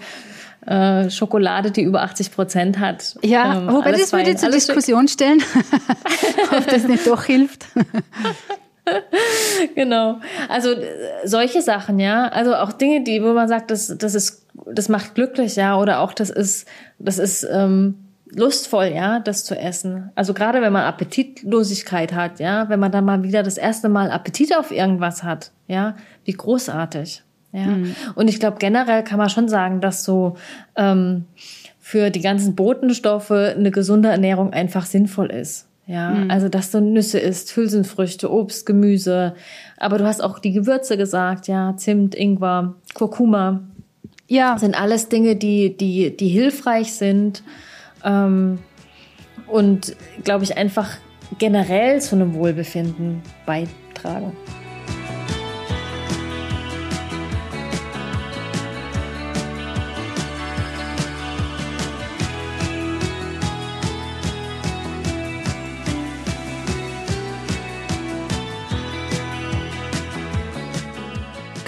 äh, 0.65 1.09
Schokolade, 1.09 1.71
die 1.71 1.83
über 1.83 2.03
80 2.03 2.31
Prozent 2.31 2.79
hat. 2.79 3.15
Ja, 3.21 3.57
ähm, 3.57 3.71
wobei 3.71 3.91
das 3.91 4.13
würde 4.13 4.35
zur 4.35 4.49
Diskussion 4.49 5.07
stellen, 5.07 5.41
ob 6.57 6.67
das 6.67 6.87
nicht 6.87 7.05
doch 7.05 7.23
hilft. 7.23 7.65
genau. 9.75 10.19
Also 10.49 10.71
äh, 10.71 11.25
solche 11.25 11.61
Sachen, 11.61 11.99
ja. 11.99 12.27
Also 12.29 12.55
auch 12.55 12.71
Dinge, 12.71 13.03
die, 13.03 13.23
wo 13.23 13.33
man 13.33 13.47
sagt, 13.47 13.71
das, 13.71 13.95
das 13.97 14.15
ist, 14.15 14.47
das 14.65 14.89
macht 14.89 15.15
glücklich, 15.15 15.55
ja, 15.55 15.77
oder 15.77 15.99
auch 15.99 16.13
das 16.13 16.29
ist, 16.29 16.67
das 16.99 17.17
ist 17.17 17.45
ähm, 17.51 18.03
lustvoll, 18.35 18.91
ja, 18.93 19.19
das 19.19 19.45
zu 19.45 19.57
essen. 19.57 20.11
Also 20.15 20.33
gerade 20.33 20.61
wenn 20.61 20.73
man 20.73 20.83
Appetitlosigkeit 20.83 22.13
hat, 22.13 22.39
ja, 22.39 22.69
wenn 22.69 22.79
man 22.79 22.91
dann 22.91 23.05
mal 23.05 23.23
wieder 23.23 23.43
das 23.43 23.57
erste 23.57 23.89
Mal 23.89 24.11
Appetit 24.11 24.55
auf 24.55 24.71
irgendwas 24.71 25.23
hat, 25.23 25.51
ja, 25.67 25.95
wie 26.25 26.33
großartig. 26.33 27.23
Ja. 27.53 27.67
Mhm. 27.67 27.95
Und 28.15 28.29
ich 28.29 28.39
glaube, 28.39 28.57
generell 28.59 29.03
kann 29.03 29.19
man 29.19 29.29
schon 29.29 29.47
sagen, 29.47 29.79
dass 29.79 30.03
so 30.03 30.35
ähm, 30.75 31.25
für 31.79 32.09
die 32.09 32.21
ganzen 32.21 32.55
Botenstoffe 32.55 33.31
eine 33.31 33.71
gesunde 33.71 34.09
Ernährung 34.09 34.51
einfach 34.51 34.85
sinnvoll 34.85 35.31
ist. 35.31 35.67
Ja, 35.85 36.11
mhm. 36.11 36.31
also 36.31 36.47
dass 36.49 36.71
du 36.71 36.79
Nüsse 36.79 37.19
isst, 37.19 37.55
Hülsenfrüchte, 37.55 38.31
Obst, 38.31 38.65
Gemüse. 38.65 39.35
Aber 39.77 39.97
du 39.97 40.05
hast 40.05 40.23
auch 40.23 40.39
die 40.39 40.53
Gewürze 40.53 40.97
gesagt, 40.97 41.47
ja, 41.47 41.75
Zimt, 41.77 42.15
Ingwer, 42.15 42.75
Kurkuma. 42.93 43.61
Ja. 44.27 44.57
Sind 44.57 44.79
alles 44.79 45.09
Dinge, 45.09 45.35
die, 45.35 45.75
die, 45.75 46.15
die 46.15 46.29
hilfreich 46.29 46.93
sind. 46.93 47.43
Ähm, 48.03 48.59
und 49.47 49.95
glaube 50.23 50.45
ich 50.45 50.57
einfach 50.57 50.89
generell 51.37 52.01
zu 52.01 52.15
einem 52.15 52.33
Wohlbefinden 52.33 53.21
beitragen. 53.45 54.31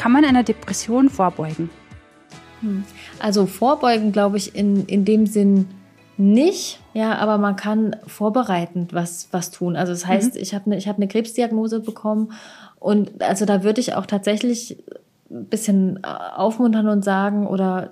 Kann 0.05 0.11
man 0.11 0.23
einer 0.23 0.43
Depression 0.43 1.09
vorbeugen? 1.09 1.71
Hm. 2.61 2.83
Also 3.17 3.47
vorbeugen, 3.47 4.11
glaube 4.11 4.37
ich, 4.37 4.53
in, 4.53 4.85
in 4.85 5.03
dem 5.03 5.25
Sinn 5.25 5.65
nicht, 6.15 6.79
ja, 6.93 7.15
aber 7.15 7.39
man 7.39 7.55
kann 7.55 7.95
vorbereitend 8.05 8.93
was, 8.93 9.29
was 9.31 9.49
tun. 9.49 9.75
Also 9.75 9.93
das 9.93 10.05
heißt, 10.05 10.35
mhm. 10.35 10.41
ich 10.41 10.53
habe 10.53 10.65
eine 10.69 10.79
hab 10.79 10.99
ne 10.99 11.07
Krebsdiagnose 11.07 11.79
bekommen 11.79 12.33
und 12.79 13.19
also 13.23 13.45
da 13.45 13.63
würde 13.63 13.81
ich 13.81 13.95
auch 13.95 14.05
tatsächlich 14.05 14.77
ein 15.31 15.45
bisschen 15.45 16.03
aufmuntern 16.03 16.87
und 16.87 17.03
sagen 17.03 17.47
oder 17.47 17.89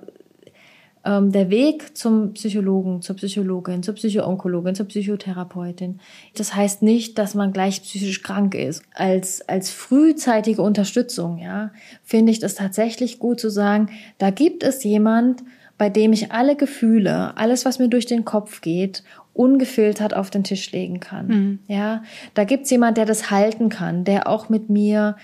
ähm, 1.04 1.32
der 1.32 1.50
Weg 1.50 1.96
zum 1.96 2.32
Psychologen, 2.32 3.02
zur 3.02 3.16
Psychologin, 3.16 3.82
zur 3.82 3.94
Psychoonkologin, 3.94 4.74
zur 4.74 4.86
Psychotherapeutin, 4.86 6.00
das 6.36 6.54
heißt 6.54 6.82
nicht, 6.82 7.18
dass 7.18 7.34
man 7.34 7.52
gleich 7.52 7.82
psychisch 7.82 8.22
krank 8.22 8.54
ist. 8.54 8.82
Als, 8.94 9.46
als 9.48 9.70
frühzeitige 9.70 10.62
Unterstützung, 10.62 11.38
ja, 11.38 11.70
finde 12.02 12.32
ich 12.32 12.38
das 12.38 12.54
tatsächlich 12.54 13.18
gut 13.18 13.40
zu 13.40 13.50
sagen, 13.50 13.90
da 14.18 14.30
gibt 14.30 14.62
es 14.62 14.82
jemand, 14.84 15.42
bei 15.76 15.90
dem 15.90 16.12
ich 16.12 16.32
alle 16.32 16.56
Gefühle, 16.56 17.36
alles, 17.36 17.64
was 17.64 17.78
mir 17.78 17.88
durch 17.88 18.06
den 18.06 18.24
Kopf 18.24 18.60
geht, 18.60 19.02
ungefiltert 19.34 20.14
auf 20.14 20.30
den 20.30 20.44
Tisch 20.44 20.70
legen 20.70 21.00
kann. 21.00 21.26
Mhm. 21.26 21.58
Ja, 21.66 22.04
da 22.34 22.44
gibt's 22.44 22.70
jemand, 22.70 22.96
der 22.96 23.04
das 23.04 23.30
halten 23.30 23.68
kann, 23.68 24.04
der 24.04 24.28
auch 24.28 24.48
mit 24.48 24.70
mir 24.70 25.16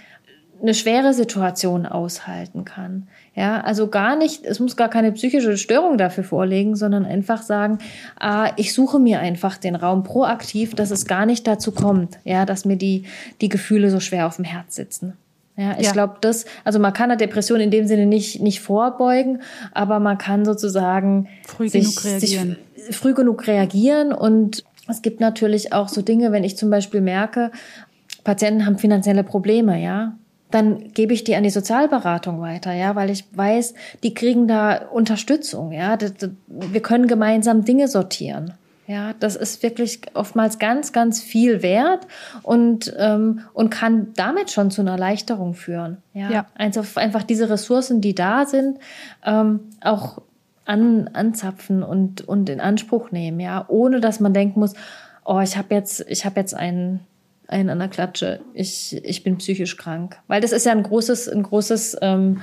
eine 0.61 0.75
schwere 0.75 1.15
Situation 1.15 1.87
aushalten 1.87 2.65
kann. 2.65 3.09
Ja, 3.41 3.63
also 3.63 3.89
gar 3.89 4.17
nicht, 4.17 4.45
es 4.45 4.61
muss 4.61 4.77
gar 4.77 4.91
keine 4.91 5.13
psychische 5.13 5.57
Störung 5.57 5.97
dafür 5.97 6.25
vorlegen, 6.25 6.77
sondern 6.77 7.07
einfach 7.07 7.41
sagen, 7.41 7.79
ah, 8.19 8.51
ich 8.57 8.75
suche 8.75 8.99
mir 8.99 9.21
einfach 9.21 9.57
den 9.57 9.77
Raum 9.77 10.03
proaktiv, 10.03 10.75
dass 10.75 10.91
es 10.91 11.07
gar 11.07 11.25
nicht 11.25 11.47
dazu 11.47 11.73
kommt, 11.73 12.19
ja, 12.25 12.45
dass 12.45 12.67
mir 12.67 12.77
die, 12.77 13.05
die 13.41 13.49
Gefühle 13.49 13.91
so 13.91 13.99
schwer 13.99 14.27
auf 14.27 14.37
dem 14.37 14.45
Herz 14.45 14.75
sitzen. 14.75 15.15
Ja, 15.57 15.75
ich 15.79 15.87
ja. 15.87 15.93
glaube, 15.93 16.17
das, 16.21 16.45
also 16.65 16.79
man 16.79 16.93
kann 16.93 17.11
eine 17.11 17.17
Depression 17.17 17.61
in 17.61 17.71
dem 17.71 17.87
Sinne 17.87 18.05
nicht, 18.05 18.43
nicht 18.43 18.61
vorbeugen, 18.61 19.41
aber 19.73 20.01
man 20.01 20.19
kann 20.19 20.45
sozusagen 20.45 21.27
früh 21.47 21.71
sich, 21.71 21.85
genug 21.85 22.05
reagieren. 22.05 22.57
Sich 22.77 22.95
früh 22.95 23.15
genug 23.15 23.47
reagieren 23.47 24.13
und 24.13 24.65
es 24.87 25.01
gibt 25.01 25.21
natürlich 25.21 25.73
auch 25.73 25.89
so 25.89 26.03
Dinge, 26.03 26.31
wenn 26.31 26.45
ich 26.45 26.59
zum 26.59 26.69
Beispiel 26.69 27.01
merke, 27.01 27.53
Patienten 28.23 28.67
haben 28.67 28.77
finanzielle 28.77 29.25
Probleme, 29.25 29.83
ja, 29.83 30.13
dann 30.51 30.93
gebe 30.93 31.13
ich 31.15 31.25
die 31.25 31.37
an 31.37 31.43
die 31.43 31.51
Sozialberatung 31.51 32.41
weiter, 32.41 32.73
ja, 32.73 32.97
weil 32.97 33.11
ich 33.11 33.25
weiß, 33.33 33.75
die 34.03 34.15
kriegen 34.15 34.49
da 34.49 34.89
Unterstützung, 34.89 35.73
ja. 35.73 35.97
Wir 36.47 36.83
können 36.83 37.07
gemeinsam 37.07 37.65
Dinge 37.65 37.89
sortieren, 37.89 38.55
Ja, 38.91 39.15
das 39.21 39.37
ist 39.37 39.63
wirklich 39.63 40.01
oftmals 40.15 40.59
ganz, 40.59 40.93
ganz 40.93 41.23
viel 41.23 41.63
wert 41.63 42.09
und, 42.43 42.93
ähm, 42.99 43.43
und 43.53 43.71
kann 43.71 44.09
damit 44.17 44.51
schon 44.51 44.73
zu 44.73 44.81
einer 44.81 44.91
Erleichterung 44.91 45.55
führen. 45.55 45.99
Ja, 46.13 46.31
ja. 46.31 46.47
Einfach, 46.57 46.97
einfach 46.97 47.23
diese 47.23 47.49
Ressourcen, 47.49 48.01
die 48.01 48.17
da 48.17 48.47
sind, 48.47 48.81
ähm, 49.25 49.61
auch 49.81 50.23
an, 50.65 51.09
anzapfen 51.13 51.85
und, 51.85 52.27
und 52.27 52.49
in 52.49 52.61
Anspruch 52.61 53.13
nehmen, 53.13 53.39
ja, 53.39 53.65
ohne 53.69 54.01
dass 54.01 54.19
man 54.19 54.35
denken 54.35 54.59
muss, 54.59 54.75
oh, 55.25 55.39
ich 55.39 55.57
habe 55.57 55.73
jetzt, 55.73 56.05
ich 56.09 56.25
habe 56.25 56.41
jetzt 56.41 56.55
einen, 56.55 56.99
einen 57.51 57.71
an 57.71 57.79
der 57.79 57.89
Klatsche, 57.89 58.41
ich, 58.55 58.97
ich 59.05 59.23
bin 59.23 59.39
psychisch 59.39 59.77
krank. 59.77 60.19
Weil 60.29 60.41
das 60.41 60.53
ist 60.53 60.67
ja 60.67 60.73
ein 60.73 60.83
großes, 60.83 61.29
ein 61.29 61.43
großes 61.43 61.99
ähm, 62.01 62.41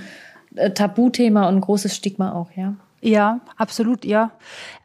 Tabuthema 0.76 1.48
und 1.48 1.56
ein 1.56 1.62
großes 1.62 1.96
Stigma 1.96 2.34
auch, 2.34 2.52
ja. 2.56 2.76
Ja, 3.02 3.42
absolut, 3.58 4.06
ja. 4.06 4.32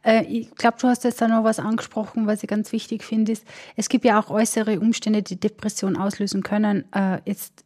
Äh, 0.04 0.24
ich 0.24 0.54
glaube, 0.54 0.76
du 0.80 0.86
hast 0.86 1.04
jetzt 1.04 1.20
da 1.20 1.28
noch 1.28 1.44
was 1.44 1.58
angesprochen, 1.58 2.26
was 2.26 2.42
ich 2.42 2.48
ganz 2.48 2.70
wichtig 2.72 3.04
finde, 3.04 3.32
es 3.76 3.88
gibt 3.88 4.04
ja 4.04 4.20
auch 4.20 4.30
äußere 4.30 4.80
Umstände, 4.80 5.22
die 5.22 5.40
Depression 5.40 5.96
auslösen 5.96 6.42
können. 6.42 6.84
Äh, 6.92 7.18
jetzt 7.24 7.64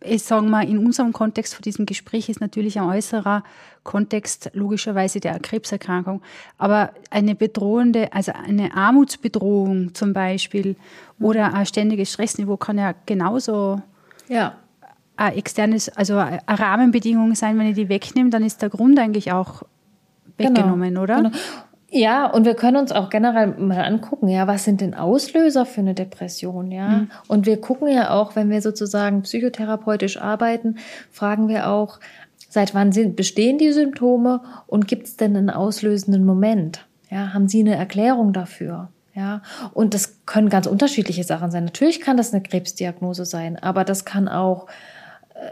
ich 0.00 0.22
sage 0.22 0.46
mal, 0.46 0.68
in 0.68 0.78
unserem 0.78 1.12
Kontext 1.12 1.54
von 1.54 1.62
diesem 1.62 1.86
Gespräch 1.86 2.28
ist 2.28 2.40
natürlich 2.40 2.78
ein 2.78 2.86
äußerer 2.86 3.42
Kontext 3.82 4.50
logischerweise 4.52 5.20
der 5.20 5.38
Krebserkrankung. 5.38 6.22
Aber 6.58 6.90
eine 7.10 7.34
bedrohende, 7.34 8.12
also 8.12 8.32
eine 8.32 8.74
Armutsbedrohung 8.74 9.94
zum 9.94 10.12
Beispiel 10.12 10.76
oder 11.18 11.54
ein 11.54 11.66
ständiges 11.66 12.12
Stressniveau 12.12 12.56
kann 12.56 12.78
ja 12.78 12.94
genauso 13.06 13.80
ja. 14.28 14.56
ein 15.16 15.34
externes, 15.34 15.88
also 15.88 16.18
eine 16.18 16.40
Rahmenbedingung 16.46 17.34
sein, 17.34 17.58
wenn 17.58 17.68
ich 17.68 17.76
die 17.76 17.88
wegnehme, 17.88 18.30
dann 18.30 18.44
ist 18.44 18.60
der 18.60 18.68
Grund 18.68 18.98
eigentlich 18.98 19.32
auch 19.32 19.62
genau. 20.36 20.50
weggenommen, 20.50 20.88
genau, 20.90 21.02
oder? 21.02 21.16
Genau. 21.16 21.30
Ja, 21.90 22.26
und 22.26 22.44
wir 22.44 22.54
können 22.54 22.76
uns 22.76 22.90
auch 22.90 23.10
generell 23.10 23.46
mal 23.46 23.80
angucken, 23.84 24.28
ja, 24.28 24.46
was 24.48 24.64
sind 24.64 24.80
denn 24.80 24.94
Auslöser 24.94 25.64
für 25.64 25.80
eine 25.80 25.94
Depression, 25.94 26.72
ja? 26.72 26.88
Mhm. 26.88 27.10
Und 27.28 27.46
wir 27.46 27.60
gucken 27.60 27.88
ja 27.88 28.10
auch, 28.10 28.34
wenn 28.34 28.50
wir 28.50 28.60
sozusagen 28.60 29.22
psychotherapeutisch 29.22 30.20
arbeiten, 30.20 30.78
fragen 31.12 31.48
wir 31.48 31.68
auch, 31.68 32.00
seit 32.48 32.74
wann 32.74 32.90
sind, 32.90 33.14
bestehen 33.14 33.58
die 33.58 33.72
Symptome 33.72 34.40
und 34.66 34.88
gibt 34.88 35.06
es 35.06 35.16
denn 35.16 35.36
einen 35.36 35.50
auslösenden 35.50 36.24
Moment? 36.24 36.86
Ja, 37.10 37.32
haben 37.32 37.48
Sie 37.48 37.60
eine 37.60 37.76
Erklärung 37.76 38.32
dafür? 38.32 38.88
Ja, 39.14 39.42
und 39.72 39.94
das 39.94 40.26
können 40.26 40.50
ganz 40.50 40.66
unterschiedliche 40.66 41.24
Sachen 41.24 41.50
sein. 41.50 41.64
Natürlich 41.64 42.00
kann 42.00 42.16
das 42.16 42.34
eine 42.34 42.42
Krebsdiagnose 42.42 43.24
sein, 43.24 43.56
aber 43.58 43.84
das 43.84 44.04
kann 44.04 44.28
auch 44.28 44.66
äh, 45.34 45.50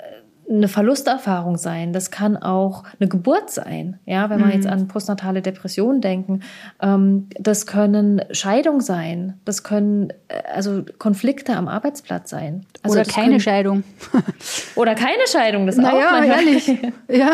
eine 0.49 0.69
Verlusterfahrung 0.69 1.57
sein, 1.57 1.93
das 1.93 2.11
kann 2.11 2.37
auch 2.37 2.85
eine 2.99 3.09
Geburt 3.09 3.51
sein, 3.51 3.99
ja, 4.05 4.29
wenn 4.31 4.39
wir 4.41 4.47
mhm. 4.47 4.53
jetzt 4.53 4.67
an 4.67 4.89
postnatale 4.89 5.43
Depressionen 5.43 6.01
denken. 6.01 6.41
Ähm, 6.81 7.29
das 7.39 7.67
können 7.67 8.23
Scheidung 8.31 8.81
sein, 8.81 9.41
das 9.45 9.63
können 9.63 10.11
äh, 10.29 10.43
also 10.55 10.85
Konflikte 10.99 11.57
am 11.57 11.69
Arbeitsplatz 11.69 12.31
sein. 12.31 12.67
Also 12.83 12.99
oder 12.99 13.09
keine 13.09 13.27
können, 13.29 13.41
Scheidung. 13.41 13.85
oder 14.77 14.95
keine 14.95 15.27
Scheidung, 15.31 15.67
das 15.67 15.77
naja, 15.77 16.09
auch. 16.09 16.13
Naja, 16.13 16.35
ehrlich. 16.35 16.67
ja. 17.09 17.33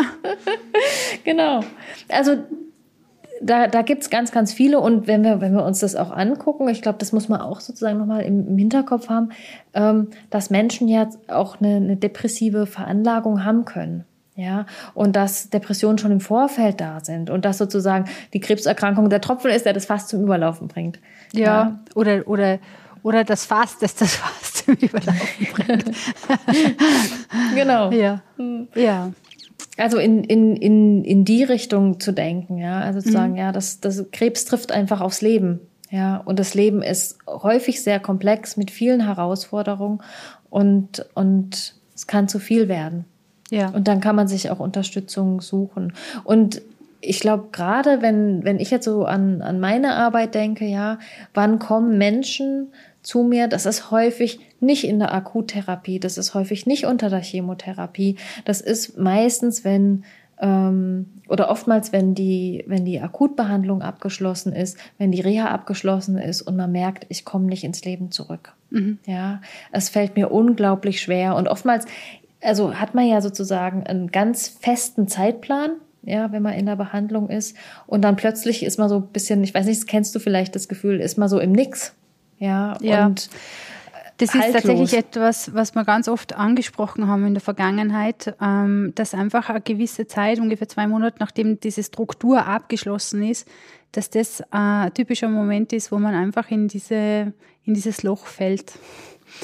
genau. 1.23 1.61
Also 2.07 2.37
da, 3.41 3.67
da 3.67 3.81
gibt 3.81 4.03
es 4.03 4.09
ganz, 4.09 4.31
ganz 4.31 4.53
viele. 4.53 4.79
Und 4.79 5.07
wenn 5.07 5.23
wir, 5.23 5.41
wenn 5.41 5.53
wir 5.53 5.63
uns 5.63 5.79
das 5.79 5.95
auch 5.95 6.11
angucken, 6.11 6.67
ich 6.69 6.81
glaube, 6.81 6.99
das 6.99 7.11
muss 7.11 7.29
man 7.29 7.41
auch 7.41 7.59
sozusagen 7.59 7.97
nochmal 7.97 8.21
im, 8.21 8.47
im 8.47 8.57
Hinterkopf 8.57 9.09
haben, 9.09 9.29
ähm, 9.73 10.09
dass 10.29 10.49
Menschen 10.49 10.87
ja 10.87 11.09
auch 11.27 11.59
eine, 11.59 11.75
eine 11.75 11.95
depressive 11.97 12.65
Veranlagung 12.65 13.43
haben 13.43 13.65
können. 13.65 14.05
Ja, 14.35 14.65
und 14.93 15.17
dass 15.17 15.49
Depressionen 15.49 15.97
schon 15.97 16.11
im 16.11 16.21
Vorfeld 16.21 16.79
da 16.79 17.01
sind 17.01 17.29
und 17.29 17.43
dass 17.43 17.57
sozusagen 17.57 18.05
die 18.33 18.39
Krebserkrankung 18.39 19.09
der 19.09 19.19
Tropfen 19.19 19.51
ist, 19.51 19.65
der 19.65 19.73
das 19.73 19.85
Fass 19.85 20.07
zum 20.07 20.23
Überlaufen 20.23 20.69
bringt. 20.69 20.99
Ja, 21.33 21.43
ja. 21.43 21.79
oder, 21.95 22.27
oder, 22.27 22.59
oder 23.03 23.23
das 23.25 23.45
Fass, 23.45 23.77
das 23.79 23.93
das 23.97 24.15
Fass 24.15 24.53
zum 24.65 24.75
Überlaufen 24.75 25.47
bringt. 25.53 25.91
genau. 27.53 27.91
Ja. 27.91 28.21
Hm. 28.37 28.69
Ja. 28.73 29.11
Also 29.81 29.97
in, 29.97 30.23
in, 30.23 30.55
in, 30.55 31.03
in 31.03 31.25
die 31.25 31.43
Richtung 31.43 31.99
zu 31.99 32.11
denken, 32.11 32.57
ja. 32.57 32.79
Also 32.81 33.01
zu 33.01 33.09
mhm. 33.09 33.13
sagen, 33.13 33.35
ja, 33.35 33.51
das, 33.51 33.79
das 33.79 34.05
Krebs 34.11 34.45
trifft 34.45 34.71
einfach 34.71 35.01
aufs 35.01 35.21
Leben. 35.21 35.59
Ja, 35.89 36.17
und 36.17 36.39
das 36.39 36.53
Leben 36.53 36.81
ist 36.81 37.17
häufig 37.27 37.83
sehr 37.83 37.99
komplex 37.99 38.55
mit 38.55 38.71
vielen 38.71 39.05
Herausforderungen 39.05 40.01
und, 40.49 41.05
und 41.15 41.75
es 41.93 42.07
kann 42.07 42.29
zu 42.29 42.39
viel 42.39 42.69
werden. 42.69 43.03
Ja. 43.49 43.69
Und 43.69 43.89
dann 43.89 43.99
kann 43.99 44.15
man 44.15 44.29
sich 44.29 44.49
auch 44.49 44.59
Unterstützung 44.59 45.41
suchen. 45.41 45.91
Und 46.23 46.61
ich 47.01 47.19
glaube, 47.19 47.49
gerade 47.51 48.01
wenn, 48.01 48.45
wenn 48.45 48.59
ich 48.59 48.71
jetzt 48.71 48.85
so 48.85 49.03
an, 49.03 49.41
an 49.41 49.59
meine 49.59 49.95
Arbeit 49.95 50.33
denke, 50.33 50.65
ja, 50.65 50.97
wann 51.33 51.59
kommen 51.59 51.97
Menschen 51.97 52.71
zu 53.01 53.23
mir. 53.23 53.47
Das 53.47 53.65
ist 53.65 53.91
häufig 53.91 54.39
nicht 54.61 54.85
in 54.85 54.99
der 54.99 55.13
Akuttherapie, 55.13 55.99
das 55.99 56.17
ist 56.17 56.33
häufig 56.33 56.65
nicht 56.65 56.85
unter 56.85 57.09
der 57.09 57.21
Chemotherapie. 57.21 58.17
Das 58.45 58.61
ist 58.61 58.97
meistens, 58.97 59.63
wenn 59.63 60.03
ähm, 60.41 61.05
oder 61.29 61.49
oftmals, 61.49 61.93
wenn 61.93 62.15
die, 62.15 62.63
wenn 62.67 62.83
die 62.83 62.99
Akutbehandlung 62.99 63.81
abgeschlossen 63.81 64.53
ist, 64.53 64.77
wenn 64.97 65.11
die 65.11 65.21
Reha 65.21 65.45
abgeschlossen 65.45 66.17
ist 66.17 66.41
und 66.41 66.57
man 66.57 66.71
merkt, 66.71 67.05
ich 67.09 67.23
komme 67.23 67.45
nicht 67.45 67.63
ins 67.63 67.85
Leben 67.85 68.11
zurück. 68.11 68.53
Mhm. 68.71 68.97
Ja, 69.05 69.41
es 69.71 69.89
fällt 69.89 70.15
mir 70.15 70.31
unglaublich 70.31 70.99
schwer 70.99 71.35
und 71.35 71.47
oftmals, 71.47 71.85
also 72.41 72.73
hat 72.73 72.95
man 72.95 73.07
ja 73.07 73.21
sozusagen 73.21 73.83
einen 73.83 74.11
ganz 74.11 74.47
festen 74.47 75.07
Zeitplan, 75.07 75.71
ja, 76.03 76.31
wenn 76.31 76.41
man 76.41 76.53
in 76.53 76.65
der 76.65 76.75
Behandlung 76.75 77.29
ist. 77.29 77.55
Und 77.85 78.01
dann 78.01 78.15
plötzlich 78.15 78.63
ist 78.63 78.79
man 78.79 78.89
so 78.89 78.95
ein 78.95 79.07
bisschen, 79.07 79.43
ich 79.43 79.53
weiß 79.53 79.67
nicht, 79.67 79.87
kennst 79.87 80.15
du 80.15 80.19
vielleicht 80.19 80.55
das 80.55 80.67
Gefühl, 80.67 80.99
ist 80.99 81.17
man 81.17 81.29
so 81.29 81.39
im 81.39 81.51
Nix. 81.51 81.93
Ja, 82.39 82.75
ja. 82.81 83.05
und 83.05 83.29
das 84.21 84.35
ist 84.35 84.53
tatsächlich 84.53 84.93
etwas, 84.93 85.53
was 85.53 85.73
wir 85.73 85.83
ganz 85.83 86.07
oft 86.07 86.33
angesprochen 86.35 87.07
haben 87.07 87.25
in 87.25 87.33
der 87.33 87.41
Vergangenheit, 87.41 88.35
ähm, 88.41 88.91
dass 88.95 89.13
einfach 89.13 89.49
eine 89.49 89.61
gewisse 89.61 90.05
Zeit, 90.05 90.39
ungefähr 90.39 90.69
zwei 90.69 90.87
Monate 90.87 91.17
nachdem 91.19 91.59
diese 91.59 91.83
Struktur 91.83 92.45
abgeschlossen 92.45 93.23
ist, 93.23 93.47
dass 93.91 94.09
das 94.09 94.43
ein 94.51 94.93
typischer 94.93 95.27
Moment 95.27 95.73
ist, 95.73 95.91
wo 95.91 95.97
man 95.97 96.13
einfach 96.13 96.51
in, 96.51 96.67
diese, 96.67 97.33
in 97.65 97.73
dieses 97.73 98.03
Loch 98.03 98.25
fällt. 98.25 98.73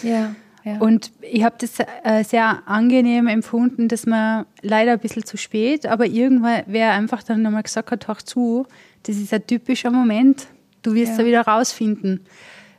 Ja. 0.03 0.35
Ja. 0.63 0.79
Und 0.79 1.11
ich 1.21 1.43
habe 1.43 1.55
das 1.59 1.79
äh, 2.03 2.23
sehr 2.23 2.67
angenehm 2.67 3.27
empfunden, 3.27 3.87
dass 3.87 4.05
man 4.05 4.45
leider 4.61 4.91
ein 4.93 4.99
bisschen 4.99 5.23
zu 5.23 5.37
spät, 5.37 5.85
aber 5.85 6.05
irgendwann 6.05 6.63
wer 6.67 6.91
einfach 6.91 7.23
dann 7.23 7.41
nochmal 7.41 7.63
gesagt 7.63 7.89
hat, 7.89 8.07
hör 8.09 8.17
zu, 8.17 8.67
das 9.03 9.15
ist 9.15 9.33
ein 9.33 9.47
typischer 9.47 9.91
Moment, 9.91 10.47
du 10.81 10.93
wirst 10.93 11.13
ja. 11.13 11.19
da 11.19 11.25
wieder 11.25 11.41
rausfinden. 11.41 12.25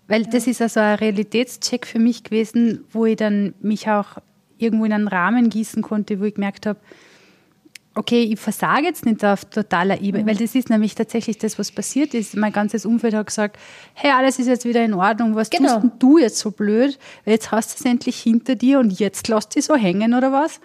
Weil 0.08 0.24
das 0.24 0.46
ist 0.46 0.60
also 0.62 0.80
ein 0.80 0.96
Realitätscheck 0.96 1.86
für 1.86 1.98
mich 1.98 2.24
gewesen, 2.24 2.84
wo 2.90 3.04
ich 3.04 3.16
dann 3.16 3.54
mich 3.60 3.88
auch 3.88 4.18
irgendwo 4.56 4.86
in 4.86 4.92
einen 4.92 5.08
Rahmen 5.08 5.50
gießen 5.50 5.82
konnte, 5.82 6.18
wo 6.18 6.24
ich 6.24 6.34
gemerkt 6.34 6.66
habe, 6.66 6.80
okay, 7.94 8.22
ich 8.22 8.38
versage 8.38 8.84
jetzt 8.84 9.04
nicht 9.04 9.24
auf 9.24 9.44
totaler 9.44 10.00
Ebene, 10.00 10.22
mhm. 10.22 10.28
weil 10.28 10.36
das 10.36 10.54
ist 10.54 10.70
nämlich 10.70 10.94
tatsächlich 10.94 11.38
das, 11.38 11.58
was 11.58 11.72
passiert 11.72 12.14
ist. 12.14 12.36
Mein 12.36 12.52
ganzes 12.52 12.86
Umfeld 12.86 13.14
hat 13.14 13.26
gesagt, 13.26 13.58
hey, 13.94 14.12
alles 14.12 14.38
ist 14.38 14.46
jetzt 14.46 14.64
wieder 14.64 14.84
in 14.84 14.94
Ordnung, 14.94 15.34
was 15.34 15.50
genau. 15.50 15.80
tust 15.80 15.92
du 15.98 16.18
jetzt 16.18 16.38
so 16.38 16.52
blöd? 16.52 16.98
Weil 17.24 17.34
jetzt 17.34 17.50
hast 17.50 17.72
du 17.72 17.84
es 17.84 17.90
endlich 17.90 18.20
hinter 18.20 18.54
dir 18.54 18.78
und 18.78 18.98
jetzt 18.98 19.28
lass 19.28 19.48
dich 19.48 19.64
so 19.64 19.74
hängen 19.74 20.14
oder 20.14 20.32
was? 20.32 20.60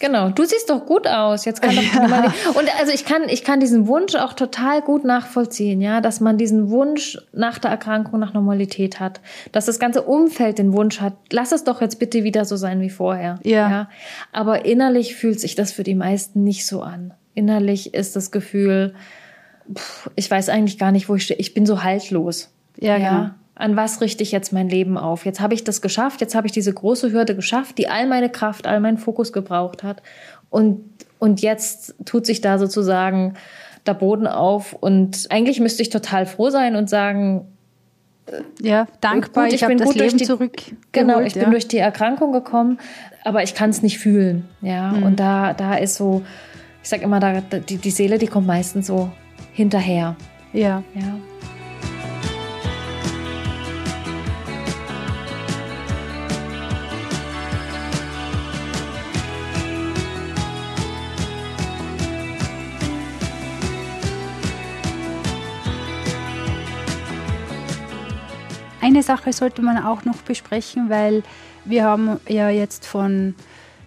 Genau, 0.00 0.30
du 0.30 0.44
siehst 0.44 0.70
doch 0.70 0.86
gut 0.86 1.06
aus. 1.06 1.44
Jetzt 1.44 1.62
kann 1.62 1.76
doch 1.76 1.82
ja. 1.94 2.32
und 2.54 2.80
also 2.80 2.92
ich 2.92 3.04
kann 3.04 3.28
ich 3.28 3.44
kann 3.44 3.60
diesen 3.60 3.86
Wunsch 3.86 4.14
auch 4.16 4.32
total 4.32 4.82
gut 4.82 5.04
nachvollziehen, 5.04 5.80
ja, 5.80 6.00
dass 6.00 6.20
man 6.20 6.36
diesen 6.36 6.70
Wunsch 6.70 7.18
nach 7.32 7.58
der 7.58 7.70
Erkrankung 7.70 8.18
nach 8.18 8.34
Normalität 8.34 8.98
hat, 8.98 9.20
dass 9.52 9.66
das 9.66 9.78
ganze 9.78 10.02
Umfeld 10.02 10.58
den 10.58 10.72
Wunsch 10.72 11.00
hat, 11.00 11.14
lass 11.30 11.52
es 11.52 11.64
doch 11.64 11.80
jetzt 11.80 11.98
bitte 11.98 12.24
wieder 12.24 12.44
so 12.44 12.56
sein 12.56 12.80
wie 12.80 12.90
vorher. 12.90 13.38
Ja. 13.44 13.70
ja? 13.70 13.88
Aber 14.32 14.64
innerlich 14.64 15.14
fühlt 15.14 15.40
sich 15.40 15.54
das 15.54 15.72
für 15.72 15.84
die 15.84 15.94
meisten 15.94 16.42
nicht 16.42 16.66
so 16.66 16.82
an. 16.82 17.14
Innerlich 17.34 17.94
ist 17.94 18.16
das 18.16 18.30
Gefühl, 18.30 18.94
pff, 19.72 20.10
ich 20.16 20.30
weiß 20.30 20.48
eigentlich 20.48 20.78
gar 20.78 20.92
nicht, 20.92 21.08
wo 21.08 21.14
ich 21.14 21.24
stehe. 21.24 21.38
Ich 21.38 21.54
bin 21.54 21.66
so 21.66 21.84
haltlos. 21.84 22.50
Ja, 22.80 22.96
ja. 22.96 23.10
Genau 23.10 23.30
an 23.56 23.76
was 23.76 24.00
richte 24.00 24.22
ich 24.22 24.32
jetzt 24.32 24.52
mein 24.52 24.68
Leben 24.68 24.98
auf? 24.98 25.24
Jetzt 25.24 25.40
habe 25.40 25.54
ich 25.54 25.62
das 25.62 25.80
geschafft, 25.80 26.20
jetzt 26.20 26.34
habe 26.34 26.46
ich 26.46 26.52
diese 26.52 26.72
große 26.72 27.12
Hürde 27.12 27.36
geschafft, 27.36 27.78
die 27.78 27.88
all 27.88 28.06
meine 28.06 28.28
Kraft, 28.28 28.66
all 28.66 28.80
meinen 28.80 28.98
Fokus 28.98 29.32
gebraucht 29.32 29.82
hat. 29.82 30.02
Und, 30.50 30.80
und 31.18 31.40
jetzt 31.40 31.94
tut 32.04 32.26
sich 32.26 32.40
da 32.40 32.58
sozusagen 32.58 33.34
der 33.86 33.94
Boden 33.94 34.26
auf. 34.26 34.72
Und 34.72 35.26
eigentlich 35.30 35.60
müsste 35.60 35.82
ich 35.82 35.90
total 35.90 36.26
froh 36.26 36.50
sein 36.50 36.74
und 36.74 36.90
sagen, 36.90 37.46
äh, 38.26 38.40
ja, 38.60 38.86
dankbar, 39.00 39.44
gut, 39.44 39.54
ich, 39.54 39.62
ich 39.62 39.68
bin 39.68 39.78
gut 39.78 39.94
Leben 39.94 40.08
durch 40.08 40.16
die, 40.16 40.24
zurück. 40.24 40.56
Genau, 40.90 41.20
ich 41.20 41.34
ja. 41.34 41.42
bin 41.42 41.52
durch 41.52 41.68
die 41.68 41.78
Erkrankung 41.78 42.32
gekommen, 42.32 42.78
aber 43.24 43.42
ich 43.42 43.54
kann 43.54 43.70
es 43.70 43.82
nicht 43.82 43.98
fühlen. 43.98 44.48
Ja, 44.62 44.92
mhm. 44.92 45.02
und 45.04 45.20
da, 45.20 45.54
da 45.54 45.74
ist 45.74 45.94
so, 45.94 46.22
ich 46.82 46.88
sag 46.88 47.02
immer, 47.02 47.20
da, 47.20 47.40
die, 47.40 47.76
die 47.76 47.90
Seele, 47.90 48.18
die 48.18 48.26
kommt 48.26 48.46
meistens 48.46 48.88
so 48.88 49.10
hinterher. 49.52 50.16
Ja. 50.52 50.82
Ja. 50.94 51.16
Eine 68.94 69.02
Sache 69.02 69.32
sollte 69.32 69.60
man 69.60 69.82
auch 69.82 70.04
noch 70.04 70.18
besprechen, 70.18 70.88
weil 70.88 71.22
wir 71.64 71.84
haben 71.84 72.20
ja 72.28 72.48
jetzt 72.48 72.86
von 72.86 73.34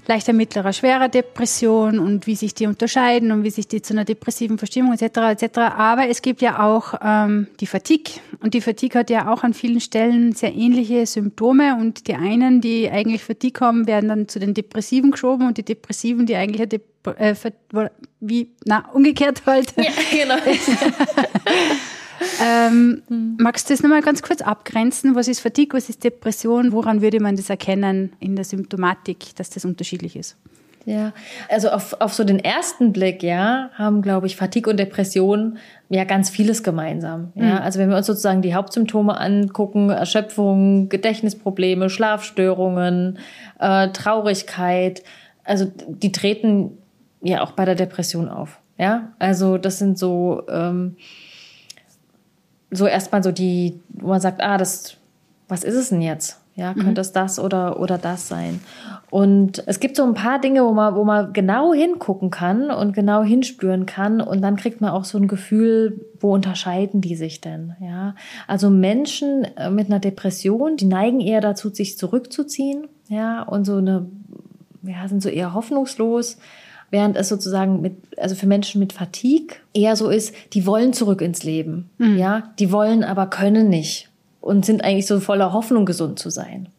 leichter, 0.06 0.34
mittlerer, 0.34 0.74
schwerer 0.74 1.10
Depression 1.10 2.00
und 2.00 2.28
wie 2.28 2.36
sich 2.36 2.54
die 2.54 2.68
unterscheiden 2.68 3.32
und 3.32 3.44
wie 3.44 3.50
sich 3.50 3.68
die 3.68 3.82
zu 3.82 3.94
einer 3.94 4.06
depressiven 4.06 4.58
Verstimmung 4.58 4.94
etc. 4.94 5.44
etc. 5.44 5.58
Aber 5.78 6.08
es 6.08 6.22
gibt 6.22 6.42
ja 6.42 6.60
auch 6.64 6.94
ähm, 7.02 7.48
die 7.60 7.68
Fatigue 7.68 8.16
und 8.42 8.54
die 8.54 8.62
Fatigue 8.62 9.00
hat 9.00 9.10
ja 9.10 9.32
auch 9.32 9.44
an 9.44 9.54
vielen 9.54 9.82
Stellen 9.82 10.34
sehr 10.34 10.54
ähnliche 10.54 11.06
Symptome 11.06 11.78
und 11.78 12.08
die 12.08 12.16
einen, 12.16 12.62
die 12.62 12.90
eigentlich 12.90 13.24
Fatigue 13.24 13.66
haben, 13.66 13.88
werden 13.88 14.10
dann 14.10 14.28
zu 14.28 14.40
den 14.40 14.54
Depressiven 14.54 15.12
geschoben 15.12 15.48
und 15.48 15.58
die 15.58 15.64
Depressiven, 15.64 16.26
die 16.26 16.36
eigentlich 16.36 16.62
eine 16.62 16.68
Dep 16.68 16.84
äh, 17.18 17.36
wie 18.20 18.50
na 18.66 18.90
umgekehrt 18.94 19.44
halt. 19.46 19.74
Ja, 19.78 19.92
genau. 20.12 20.36
Ähm, 22.42 23.02
mhm. 23.10 23.38
Magst 23.40 23.70
du 23.70 23.74
das 23.74 23.82
nochmal 23.82 24.02
ganz 24.02 24.22
kurz 24.22 24.42
abgrenzen? 24.42 25.16
Was 25.16 25.28
ist 25.28 25.40
Fatigue, 25.40 25.78
was 25.78 25.90
ist 25.90 26.04
Depression? 26.04 26.72
Woran 26.72 27.02
würde 27.02 27.20
man 27.20 27.36
das 27.36 27.50
erkennen 27.50 28.14
in 28.20 28.36
der 28.36 28.46
Symptomatik, 28.46 29.36
dass 29.36 29.50
das 29.50 29.66
unterschiedlich 29.66 30.16
ist? 30.16 30.38
Ja, 30.88 31.12
also 31.50 31.70
auf, 31.70 32.00
auf 32.00 32.14
so 32.14 32.24
den 32.24 32.40
ersten 32.40 32.94
Blick, 32.94 33.22
ja, 33.22 33.72
haben, 33.74 34.02
glaube 34.02 34.26
ich, 34.26 34.38
Fatigue 34.38 34.72
und 34.72 34.78
Depression 34.78 35.58
ja 35.90 36.06
ganz 36.06 36.30
vieles 36.30 36.64
gemeinsam. 36.64 37.34
Ja, 37.36 37.44
mhm. 37.44 37.58
also 37.58 37.80
wenn 37.80 37.90
wir 37.90 37.98
uns 37.98 38.06
sozusagen 38.06 38.42
die 38.42 38.56
Hauptsymptome 38.56 39.20
angucken, 39.20 39.90
Erschöpfung, 39.90 40.88
Gedächtnisprobleme, 40.88 41.90
Schlafstörungen, 41.90 43.20
äh, 43.60 43.90
Traurigkeit, 43.90 45.04
also 45.44 45.70
die 45.88 46.14
treten 46.14 46.78
ja 47.22 47.42
auch 47.42 47.52
bei 47.52 47.66
der 47.66 47.76
Depression 47.76 48.30
auf. 48.30 48.60
Ja, 48.78 49.12
also 49.20 49.58
das 49.58 49.80
sind 49.80 50.00
so 50.00 50.44
ähm, 50.50 50.96
so 52.72 52.88
erstmal 52.88 53.24
so 53.24 53.32
die, 53.32 53.80
wo 53.90 54.08
man 54.10 54.22
sagt, 54.22 54.42
ah, 54.42 54.58
das, 54.58 54.98
was 55.48 55.64
ist 55.64 55.76
es 55.76 55.90
denn 55.90 56.02
jetzt? 56.02 56.40
Ja, 56.56 56.74
mhm. 56.74 56.80
könnte 56.80 57.02
es 57.02 57.12
das 57.12 57.40
oder, 57.40 57.80
oder 57.80 58.00
das 58.00 58.28
sein? 58.28 58.60
Und 59.12 59.64
es 59.68 59.80
gibt 59.80 59.96
so 59.96 60.04
ein 60.04 60.16
paar 60.16 60.42
Dinge, 60.42 60.66
wo 60.66 60.72
man, 60.72 60.96
wo 60.96 61.04
man 61.04 61.32
genau 61.32 61.72
hingucken 61.72 62.32
kann 62.32 62.72
und 62.72 62.94
genau 62.94 63.22
hinspüren 63.22 63.86
kann. 63.86 64.22
Und 64.22 64.42
dann 64.42 64.56
kriegt 64.56 64.82
man 64.82 64.90
auch 64.90 65.06
so 65.06 65.20
ein 65.20 65.28
Gefühl, 65.28 66.04
wo 66.20 66.34
unterscheiden 66.34 67.00
die 67.00 67.16
sich 67.16 67.42
denn? 67.42 67.76
Ja, 67.80 68.16
also 68.48 68.72
Menschen 68.72 69.46
äh, 69.56 69.70
mit 69.70 69.86
einer 69.86 70.00
Depression, 70.00 70.78
die 70.78 70.86
neigen 70.86 71.20
eher 71.20 71.42
dazu, 71.42 71.70
sich 71.70 71.98
zurückzuziehen. 71.98 72.88
Ja, 73.08 73.44
und 73.44 73.66
so 73.66 73.78
eine, 73.78 74.08
ja, 74.82 75.08
sind 75.08 75.22
so 75.22 75.30
eher 75.30 75.54
hoffnungslos 75.54 76.38
während 76.90 77.18
es 77.18 77.30
sozusagen 77.30 77.82
mit, 77.82 77.96
also 78.18 78.36
für 78.36 78.48
Menschen 78.48 78.80
mit 78.80 78.94
Fatigue 78.94 79.58
eher 79.74 79.96
so 79.96 80.10
ist, 80.10 80.34
die 80.54 80.66
wollen 80.66 80.94
zurück 80.94 81.22
ins 81.22 81.44
Leben, 81.44 81.90
mhm. 81.98 82.18
ja, 82.18 82.54
die 82.60 82.72
wollen 82.72 83.04
aber 83.04 83.28
können 83.28 83.70
nicht 83.70 84.10
und 84.42 84.66
sind 84.66 84.84
eigentlich 84.84 85.08
so 85.08 85.20
voller 85.20 85.54
Hoffnung, 85.54 85.86
gesund 85.86 86.20
zu 86.20 86.30
sein, 86.30 86.70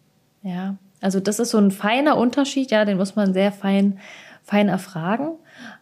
ja. 0.42 0.76
Also 1.00 1.20
das 1.20 1.38
ist 1.38 1.50
so 1.50 1.59
ein 1.59 1.70
feiner 1.70 2.16
Unterschied, 2.16 2.70
ja, 2.70 2.84
den 2.84 2.96
muss 2.96 3.14
man 3.14 3.32
sehr 3.32 3.52
fein, 3.52 3.98
fein 4.42 4.68
erfragen. 4.68 5.36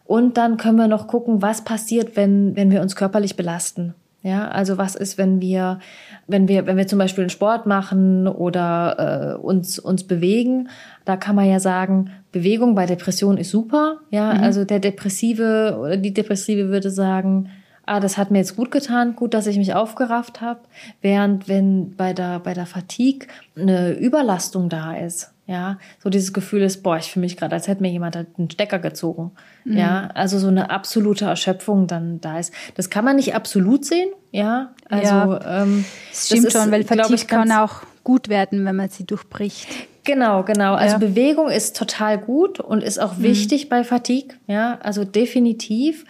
Und 0.05 0.37
dann 0.37 0.57
können 0.57 0.77
wir 0.77 0.87
noch 0.87 1.07
gucken, 1.07 1.41
was 1.41 1.63
passiert, 1.63 2.15
wenn, 2.15 2.55
wenn 2.55 2.71
wir 2.71 2.81
uns 2.81 2.95
körperlich 2.95 3.35
belasten. 3.35 3.95
Ja, 4.23 4.47
also 4.47 4.77
was 4.77 4.95
ist, 4.95 5.17
wenn 5.17 5.41
wir, 5.41 5.79
wenn 6.27 6.47
wir, 6.47 6.65
wenn 6.65 6.75
wir 6.75 6.87
zum 6.87 6.99
Beispiel 6.99 7.23
einen 7.23 7.29
Sport 7.29 7.65
machen 7.65 8.27
oder 8.27 9.37
äh, 9.37 9.41
uns 9.41 9.79
uns 9.79 10.05
bewegen, 10.05 10.69
da 11.05 11.17
kann 11.17 11.35
man 11.35 11.47
ja 11.47 11.59
sagen, 11.59 12.11
Bewegung 12.31 12.75
bei 12.75 12.85
Depression 12.85 13.37
ist 13.37 13.51
super. 13.51 13.99
Ja, 14.09 14.33
mhm. 14.33 14.43
also 14.43 14.65
der 14.65 14.79
Depressive 14.79 15.77
oder 15.79 15.97
die 15.97 16.13
Depressive 16.13 16.69
würde 16.69 16.89
sagen, 16.89 17.49
ah, 17.85 17.99
das 17.99 18.17
hat 18.17 18.31
mir 18.31 18.39
jetzt 18.39 18.55
gut 18.55 18.71
getan, 18.71 19.15
gut, 19.15 19.33
dass 19.33 19.47
ich 19.47 19.57
mich 19.57 19.75
aufgerafft 19.75 20.41
habe. 20.41 20.61
Während 21.01 21.47
wenn 21.47 21.95
bei 21.95 22.13
der 22.13 22.39
bei 22.39 22.53
der 22.53 22.65
Fatigue 22.65 23.27
eine 23.55 23.91
Überlastung 23.91 24.67
da 24.67 24.95
ist, 24.95 25.31
ja, 25.47 25.79
so 26.03 26.09
dieses 26.09 26.33
Gefühl 26.33 26.61
ist, 26.61 26.83
boah, 26.83 26.97
ich 26.97 27.09
fühle 27.09 27.25
mich 27.25 27.37
gerade, 27.37 27.55
als 27.55 27.69
hätte 27.69 27.81
mir 27.81 27.89
jemand 27.89 28.17
einen 28.17 28.51
Stecker 28.51 28.79
gezogen. 28.79 29.31
Mhm. 29.63 29.77
Ja, 29.77 30.09
also 30.13 30.39
so 30.39 30.49
eine 30.49 30.69
absolute 30.69 31.23
Erschöpfung 31.23 31.87
dann 31.87 32.19
da 32.19 32.37
ist. 32.37 32.53
Das 32.75 32.89
kann 32.89 33.05
man 33.05 33.15
nicht 33.15 33.33
absolut 33.33 33.85
sehen, 33.85 34.09
ja. 34.31 34.73
Also 34.89 35.13
ja, 35.13 35.63
ähm, 35.63 35.85
das 36.09 36.25
stimmt 36.25 36.45
das 36.45 36.53
ist, 36.53 36.61
schon, 36.61 36.71
weil 36.71 36.83
Fatigue 36.83 37.15
ich, 37.15 37.27
kann 37.27 37.49
auch 37.53 37.83
gut 38.03 38.27
werden, 38.27 38.65
wenn 38.65 38.75
man 38.75 38.89
sie 38.89 39.05
durchbricht. 39.05 39.67
Genau, 40.03 40.43
genau. 40.43 40.73
Also 40.73 40.93
ja. 40.93 40.99
Bewegung 40.99 41.49
ist 41.49 41.77
total 41.77 42.17
gut 42.17 42.59
und 42.59 42.83
ist 42.83 42.99
auch 42.99 43.17
mhm. 43.17 43.23
wichtig 43.23 43.69
bei 43.69 43.85
Fatigue, 43.85 44.35
ja, 44.47 44.77
also 44.83 45.05
definitiv. 45.05 46.03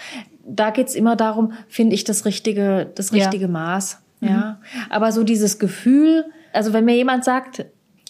Da 0.47 0.71
geht's 0.71 0.95
immer 0.95 1.15
darum, 1.15 1.53
finde 1.67 1.93
ich 1.93 2.03
das 2.03 2.25
richtige, 2.25 2.91
das 2.95 3.13
richtige 3.13 3.45
ja. 3.45 3.51
Maß. 3.51 3.99
Ja, 4.19 4.29
mhm. 4.29 4.81
aber 4.89 5.11
so 5.11 5.23
dieses 5.23 5.59
Gefühl, 5.59 6.25
also 6.53 6.73
wenn 6.73 6.85
mir 6.85 6.95
jemand 6.95 7.23
sagt, 7.23 7.65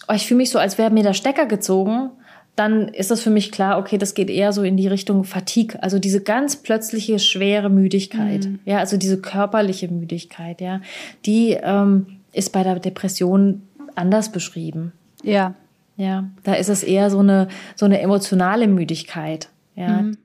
oh, 0.08 0.14
ich 0.14 0.26
fühle 0.26 0.38
mich 0.38 0.50
so, 0.50 0.58
als 0.58 0.78
wäre 0.78 0.90
mir 0.90 1.02
der 1.02 1.14
Stecker 1.14 1.46
gezogen, 1.46 2.10
dann 2.56 2.88
ist 2.88 3.10
das 3.10 3.20
für 3.20 3.30
mich 3.30 3.52
klar, 3.52 3.78
okay, 3.78 3.98
das 3.98 4.14
geht 4.14 4.30
eher 4.30 4.52
so 4.52 4.62
in 4.62 4.76
die 4.76 4.88
Richtung 4.88 5.22
Fatigue, 5.22 5.80
also 5.80 5.98
diese 5.98 6.22
ganz 6.22 6.56
plötzliche 6.56 7.18
schwere 7.20 7.70
Müdigkeit, 7.70 8.46
mhm. 8.46 8.58
ja, 8.64 8.78
also 8.78 8.96
diese 8.96 9.20
körperliche 9.20 9.88
Müdigkeit, 9.88 10.60
ja, 10.60 10.80
die 11.24 11.56
ähm, 11.62 12.06
ist 12.32 12.52
bei 12.52 12.64
der 12.64 12.80
Depression 12.80 13.62
anders 13.94 14.32
beschrieben. 14.32 14.92
Ja. 15.22 15.54
Ja, 15.96 16.28
da 16.44 16.54
ist 16.54 16.68
es 16.68 16.84
eher 16.84 17.10
so 17.10 17.18
eine 17.18 17.48
so 17.74 17.84
eine 17.84 18.00
emotionale 18.00 18.68
Müdigkeit, 18.68 19.48
ja. 19.74 20.02
Mhm. 20.02 20.18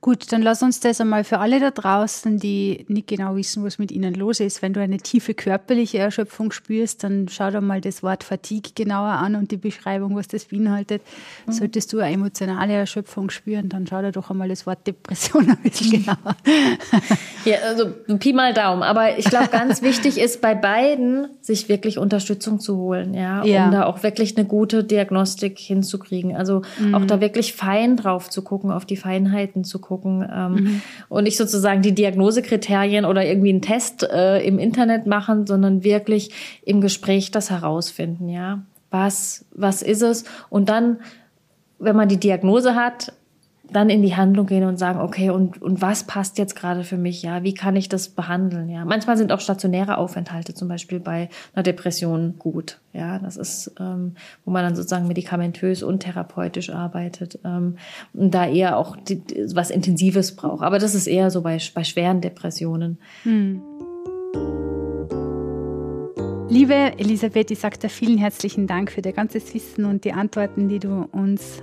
Gut, 0.00 0.30
dann 0.30 0.42
lass 0.42 0.62
uns 0.62 0.78
das 0.78 1.00
einmal 1.00 1.24
für 1.24 1.38
alle 1.40 1.58
da 1.58 1.72
draußen, 1.72 2.38
die 2.38 2.86
nicht 2.86 3.08
genau 3.08 3.34
wissen, 3.34 3.64
was 3.64 3.80
mit 3.80 3.90
ihnen 3.90 4.14
los 4.14 4.38
ist. 4.38 4.62
Wenn 4.62 4.72
du 4.72 4.80
eine 4.80 4.98
tiefe 4.98 5.34
körperliche 5.34 5.98
Erschöpfung 5.98 6.52
spürst, 6.52 7.02
dann 7.02 7.26
schau 7.28 7.50
dir 7.50 7.60
mal 7.60 7.80
das 7.80 8.04
Wort 8.04 8.22
Fatigue 8.22 8.70
genauer 8.76 9.08
an 9.08 9.34
und 9.34 9.50
die 9.50 9.56
Beschreibung, 9.56 10.14
was 10.14 10.28
das 10.28 10.44
beinhaltet. 10.44 11.02
Mhm. 11.46 11.52
Solltest 11.52 11.92
du 11.92 11.98
eine 11.98 12.14
emotionale 12.14 12.74
Erschöpfung 12.74 13.28
spüren, 13.30 13.68
dann 13.68 13.88
schau 13.88 14.00
dir 14.00 14.12
doch 14.12 14.30
einmal 14.30 14.48
das 14.48 14.66
Wort 14.66 14.86
Depression 14.86 15.50
ein 15.50 15.58
bisschen 15.64 16.04
genauer. 16.04 16.36
Ja, 17.44 17.56
also 17.66 17.90
Pi 18.18 18.32
mal 18.32 18.54
Daumen. 18.54 18.84
Aber 18.84 19.18
ich 19.18 19.24
glaube, 19.24 19.48
ganz 19.48 19.82
wichtig 19.82 20.18
ist 20.18 20.40
bei 20.40 20.54
beiden, 20.54 21.26
sich 21.40 21.68
wirklich 21.68 21.98
Unterstützung 21.98 22.60
zu 22.60 22.76
holen, 22.76 23.14
ja, 23.14 23.44
ja. 23.44 23.64
um 23.64 23.72
da 23.72 23.86
auch 23.86 24.04
wirklich 24.04 24.36
eine 24.36 24.46
gute 24.46 24.84
Diagnostik 24.84 25.58
hinzukriegen. 25.58 26.36
Also 26.36 26.62
mhm. 26.78 26.94
auch 26.94 27.04
da 27.04 27.20
wirklich 27.20 27.54
fein 27.54 27.96
drauf 27.96 28.30
zu 28.30 28.42
gucken, 28.42 28.70
auf 28.70 28.84
die 28.84 28.96
Feinheiten 28.96 29.64
zu 29.64 29.80
gucken 29.80 29.87
gucken 29.88 30.28
ähm, 30.30 30.52
mhm. 30.52 30.82
und 31.08 31.24
nicht 31.24 31.38
sozusagen 31.38 31.80
die 31.80 31.94
Diagnosekriterien 31.94 33.06
oder 33.06 33.24
irgendwie 33.24 33.48
einen 33.48 33.62
Test 33.62 34.02
äh, 34.02 34.40
im 34.46 34.58
Internet 34.58 35.06
machen, 35.06 35.46
sondern 35.46 35.82
wirklich 35.82 36.30
im 36.62 36.82
Gespräch 36.82 37.30
das 37.30 37.50
herausfinden, 37.50 38.28
ja. 38.28 38.62
Was, 38.90 39.44
was 39.54 39.82
ist 39.82 40.02
es? 40.02 40.24
Und 40.48 40.68
dann, 40.68 40.98
wenn 41.78 41.96
man 41.96 42.08
die 42.08 42.18
Diagnose 42.18 42.74
hat, 42.74 43.12
dann 43.70 43.90
in 43.90 44.02
die 44.02 44.16
Handlung 44.16 44.46
gehen 44.46 44.64
und 44.64 44.78
sagen, 44.78 45.00
okay, 45.00 45.30
und, 45.30 45.60
und 45.60 45.82
was 45.82 46.04
passt 46.04 46.38
jetzt 46.38 46.56
gerade 46.56 46.84
für 46.84 46.96
mich? 46.96 47.22
Ja, 47.22 47.42
wie 47.42 47.54
kann 47.54 47.76
ich 47.76 47.88
das 47.88 48.08
behandeln? 48.08 48.68
Ja, 48.68 48.84
manchmal 48.84 49.16
sind 49.16 49.30
auch 49.30 49.40
stationäre 49.40 49.98
Aufenthalte 49.98 50.54
zum 50.54 50.68
Beispiel 50.68 51.00
bei 51.00 51.28
einer 51.54 51.62
Depression 51.62 52.36
gut. 52.38 52.80
Ja, 52.92 53.18
das 53.18 53.36
ist, 53.36 53.72
ähm, 53.78 54.14
wo 54.44 54.50
man 54.50 54.64
dann 54.64 54.74
sozusagen 54.74 55.06
medikamentös 55.06 55.82
und 55.82 56.00
therapeutisch 56.00 56.70
arbeitet 56.70 57.38
ähm, 57.44 57.76
und 58.14 58.32
da 58.32 58.46
eher 58.46 58.78
auch 58.78 58.96
die, 58.96 59.22
was 59.54 59.70
Intensives 59.70 60.34
braucht. 60.34 60.62
Aber 60.62 60.78
das 60.78 60.94
ist 60.94 61.06
eher 61.06 61.30
so 61.30 61.42
bei, 61.42 61.58
bei 61.74 61.84
schweren 61.84 62.20
Depressionen. 62.20 62.98
Hm. 63.24 63.62
Liebe 66.50 66.74
Elisabeth, 66.98 67.50
ich 67.50 67.58
sage 67.58 67.76
dir 67.76 67.90
vielen 67.90 68.16
herzlichen 68.16 68.66
Dank 68.66 68.90
für 68.90 69.02
dein 69.02 69.12
ganzes 69.12 69.52
Wissen 69.52 69.84
und 69.84 70.04
die 70.04 70.14
Antworten, 70.14 70.70
die 70.70 70.78
du 70.78 71.06
uns 71.12 71.62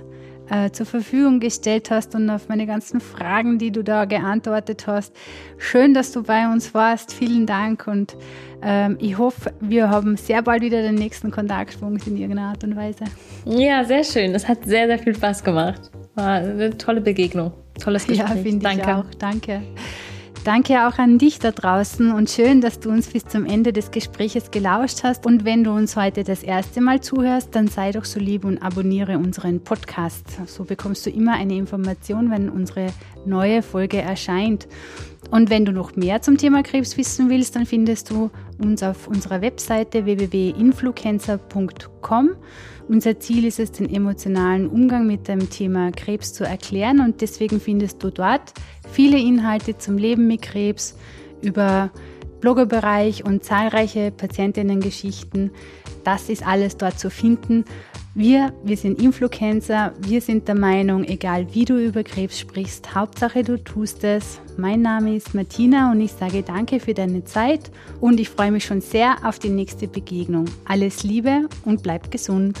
äh, 0.50 0.70
zur 0.70 0.86
Verfügung 0.86 1.40
gestellt 1.40 1.90
hast 1.90 2.14
und 2.14 2.28
auf 2.30 2.48
meine 2.48 2.66
ganzen 2.66 3.00
Fragen, 3.00 3.58
die 3.58 3.70
du 3.70 3.82
da 3.82 4.04
geantwortet 4.04 4.86
hast. 4.86 5.14
Schön, 5.58 5.94
dass 5.94 6.12
du 6.12 6.22
bei 6.22 6.46
uns 6.46 6.74
warst. 6.74 7.12
Vielen 7.12 7.46
Dank 7.46 7.86
und 7.86 8.16
ähm, 8.62 8.96
ich 9.00 9.18
hoffe, 9.18 9.52
wir 9.60 9.90
haben 9.90 10.16
sehr 10.16 10.42
bald 10.42 10.62
wieder 10.62 10.82
den 10.82 10.94
nächsten 10.94 11.30
Kontaktpunkt 11.30 12.06
in 12.06 12.16
irgendeiner 12.16 12.50
Art 12.50 12.64
und 12.64 12.76
Weise. 12.76 13.04
Ja, 13.44 13.84
sehr 13.84 14.04
schön. 14.04 14.34
Es 14.34 14.48
hat 14.48 14.64
sehr, 14.64 14.86
sehr 14.86 14.98
viel 14.98 15.14
Spaß 15.14 15.44
gemacht. 15.44 15.90
War 16.14 16.36
eine 16.36 16.76
tolle 16.76 17.00
Begegnung. 17.00 17.52
Tolles 17.78 18.06
Gespräch. 18.06 18.28
Ja, 18.28 18.34
finde 18.36 18.70
ich 18.72 18.84
auch. 18.84 19.04
Danke. 19.18 19.62
Danke 20.46 20.86
auch 20.86 20.98
an 20.98 21.18
dich 21.18 21.40
da 21.40 21.50
draußen 21.50 22.12
und 22.12 22.30
schön, 22.30 22.60
dass 22.60 22.78
du 22.78 22.88
uns 22.90 23.08
bis 23.08 23.24
zum 23.24 23.46
Ende 23.46 23.72
des 23.72 23.90
Gespräches 23.90 24.52
gelauscht 24.52 25.02
hast. 25.02 25.26
Und 25.26 25.44
wenn 25.44 25.64
du 25.64 25.72
uns 25.72 25.96
heute 25.96 26.22
das 26.22 26.44
erste 26.44 26.80
Mal 26.80 27.00
zuhörst, 27.00 27.52
dann 27.56 27.66
sei 27.66 27.90
doch 27.90 28.04
so 28.04 28.20
lieb 28.20 28.44
und 28.44 28.58
abonniere 28.62 29.18
unseren 29.18 29.64
Podcast. 29.64 30.24
So 30.46 30.62
bekommst 30.62 31.04
du 31.04 31.10
immer 31.10 31.32
eine 31.32 31.56
Information, 31.56 32.30
wenn 32.30 32.48
unsere 32.48 32.92
neue 33.24 33.60
Folge 33.60 34.00
erscheint. 34.00 34.68
Und 35.30 35.50
wenn 35.50 35.64
du 35.64 35.72
noch 35.72 35.94
mehr 35.96 36.22
zum 36.22 36.38
Thema 36.38 36.62
Krebs 36.62 36.96
wissen 36.96 37.28
willst, 37.30 37.56
dann 37.56 37.66
findest 37.66 38.10
du 38.10 38.30
uns 38.58 38.80
auf 38.82 39.06
unserer 39.08 39.40
Webseite 39.40 40.04
www.influencer.com. 40.04 42.30
Unser 42.88 43.18
Ziel 43.18 43.44
ist 43.44 43.58
es, 43.58 43.72
den 43.72 43.92
emotionalen 43.92 44.68
Umgang 44.68 45.08
mit 45.08 45.26
dem 45.26 45.50
Thema 45.50 45.90
Krebs 45.90 46.32
zu 46.32 46.44
erklären 46.44 47.00
und 47.00 47.20
deswegen 47.20 47.60
findest 47.60 48.00
du 48.02 48.10
dort 48.10 48.54
viele 48.92 49.18
Inhalte 49.18 49.76
zum 49.76 49.98
Leben 49.98 50.28
mit 50.28 50.42
Krebs 50.42 50.96
über 51.42 51.90
Bloggerbereich 52.40 53.24
und 53.24 53.42
zahlreiche 53.42 54.12
Patientinnengeschichten. 54.12 55.50
Das 56.04 56.28
ist 56.28 56.46
alles 56.46 56.76
dort 56.76 57.00
zu 57.00 57.10
finden. 57.10 57.64
Wir, 58.18 58.54
wir 58.64 58.78
sind 58.78 59.02
Influencer, 59.02 59.92
wir 60.00 60.22
sind 60.22 60.48
der 60.48 60.54
Meinung, 60.54 61.04
egal 61.04 61.52
wie 61.52 61.66
du 61.66 61.76
über 61.76 62.02
Krebs 62.02 62.40
sprichst, 62.40 62.94
Hauptsache 62.94 63.42
du 63.42 63.62
tust 63.62 64.04
es. 64.04 64.40
Mein 64.56 64.80
Name 64.80 65.16
ist 65.16 65.34
Martina 65.34 65.92
und 65.92 66.00
ich 66.00 66.12
sage 66.12 66.42
danke 66.42 66.80
für 66.80 66.94
deine 66.94 67.24
Zeit 67.24 67.70
und 68.00 68.18
ich 68.18 68.30
freue 68.30 68.52
mich 68.52 68.64
schon 68.64 68.80
sehr 68.80 69.16
auf 69.22 69.38
die 69.38 69.50
nächste 69.50 69.86
Begegnung. 69.86 70.46
Alles 70.64 71.02
Liebe 71.02 71.46
und 71.66 71.82
bleib 71.82 72.10
gesund. 72.10 72.58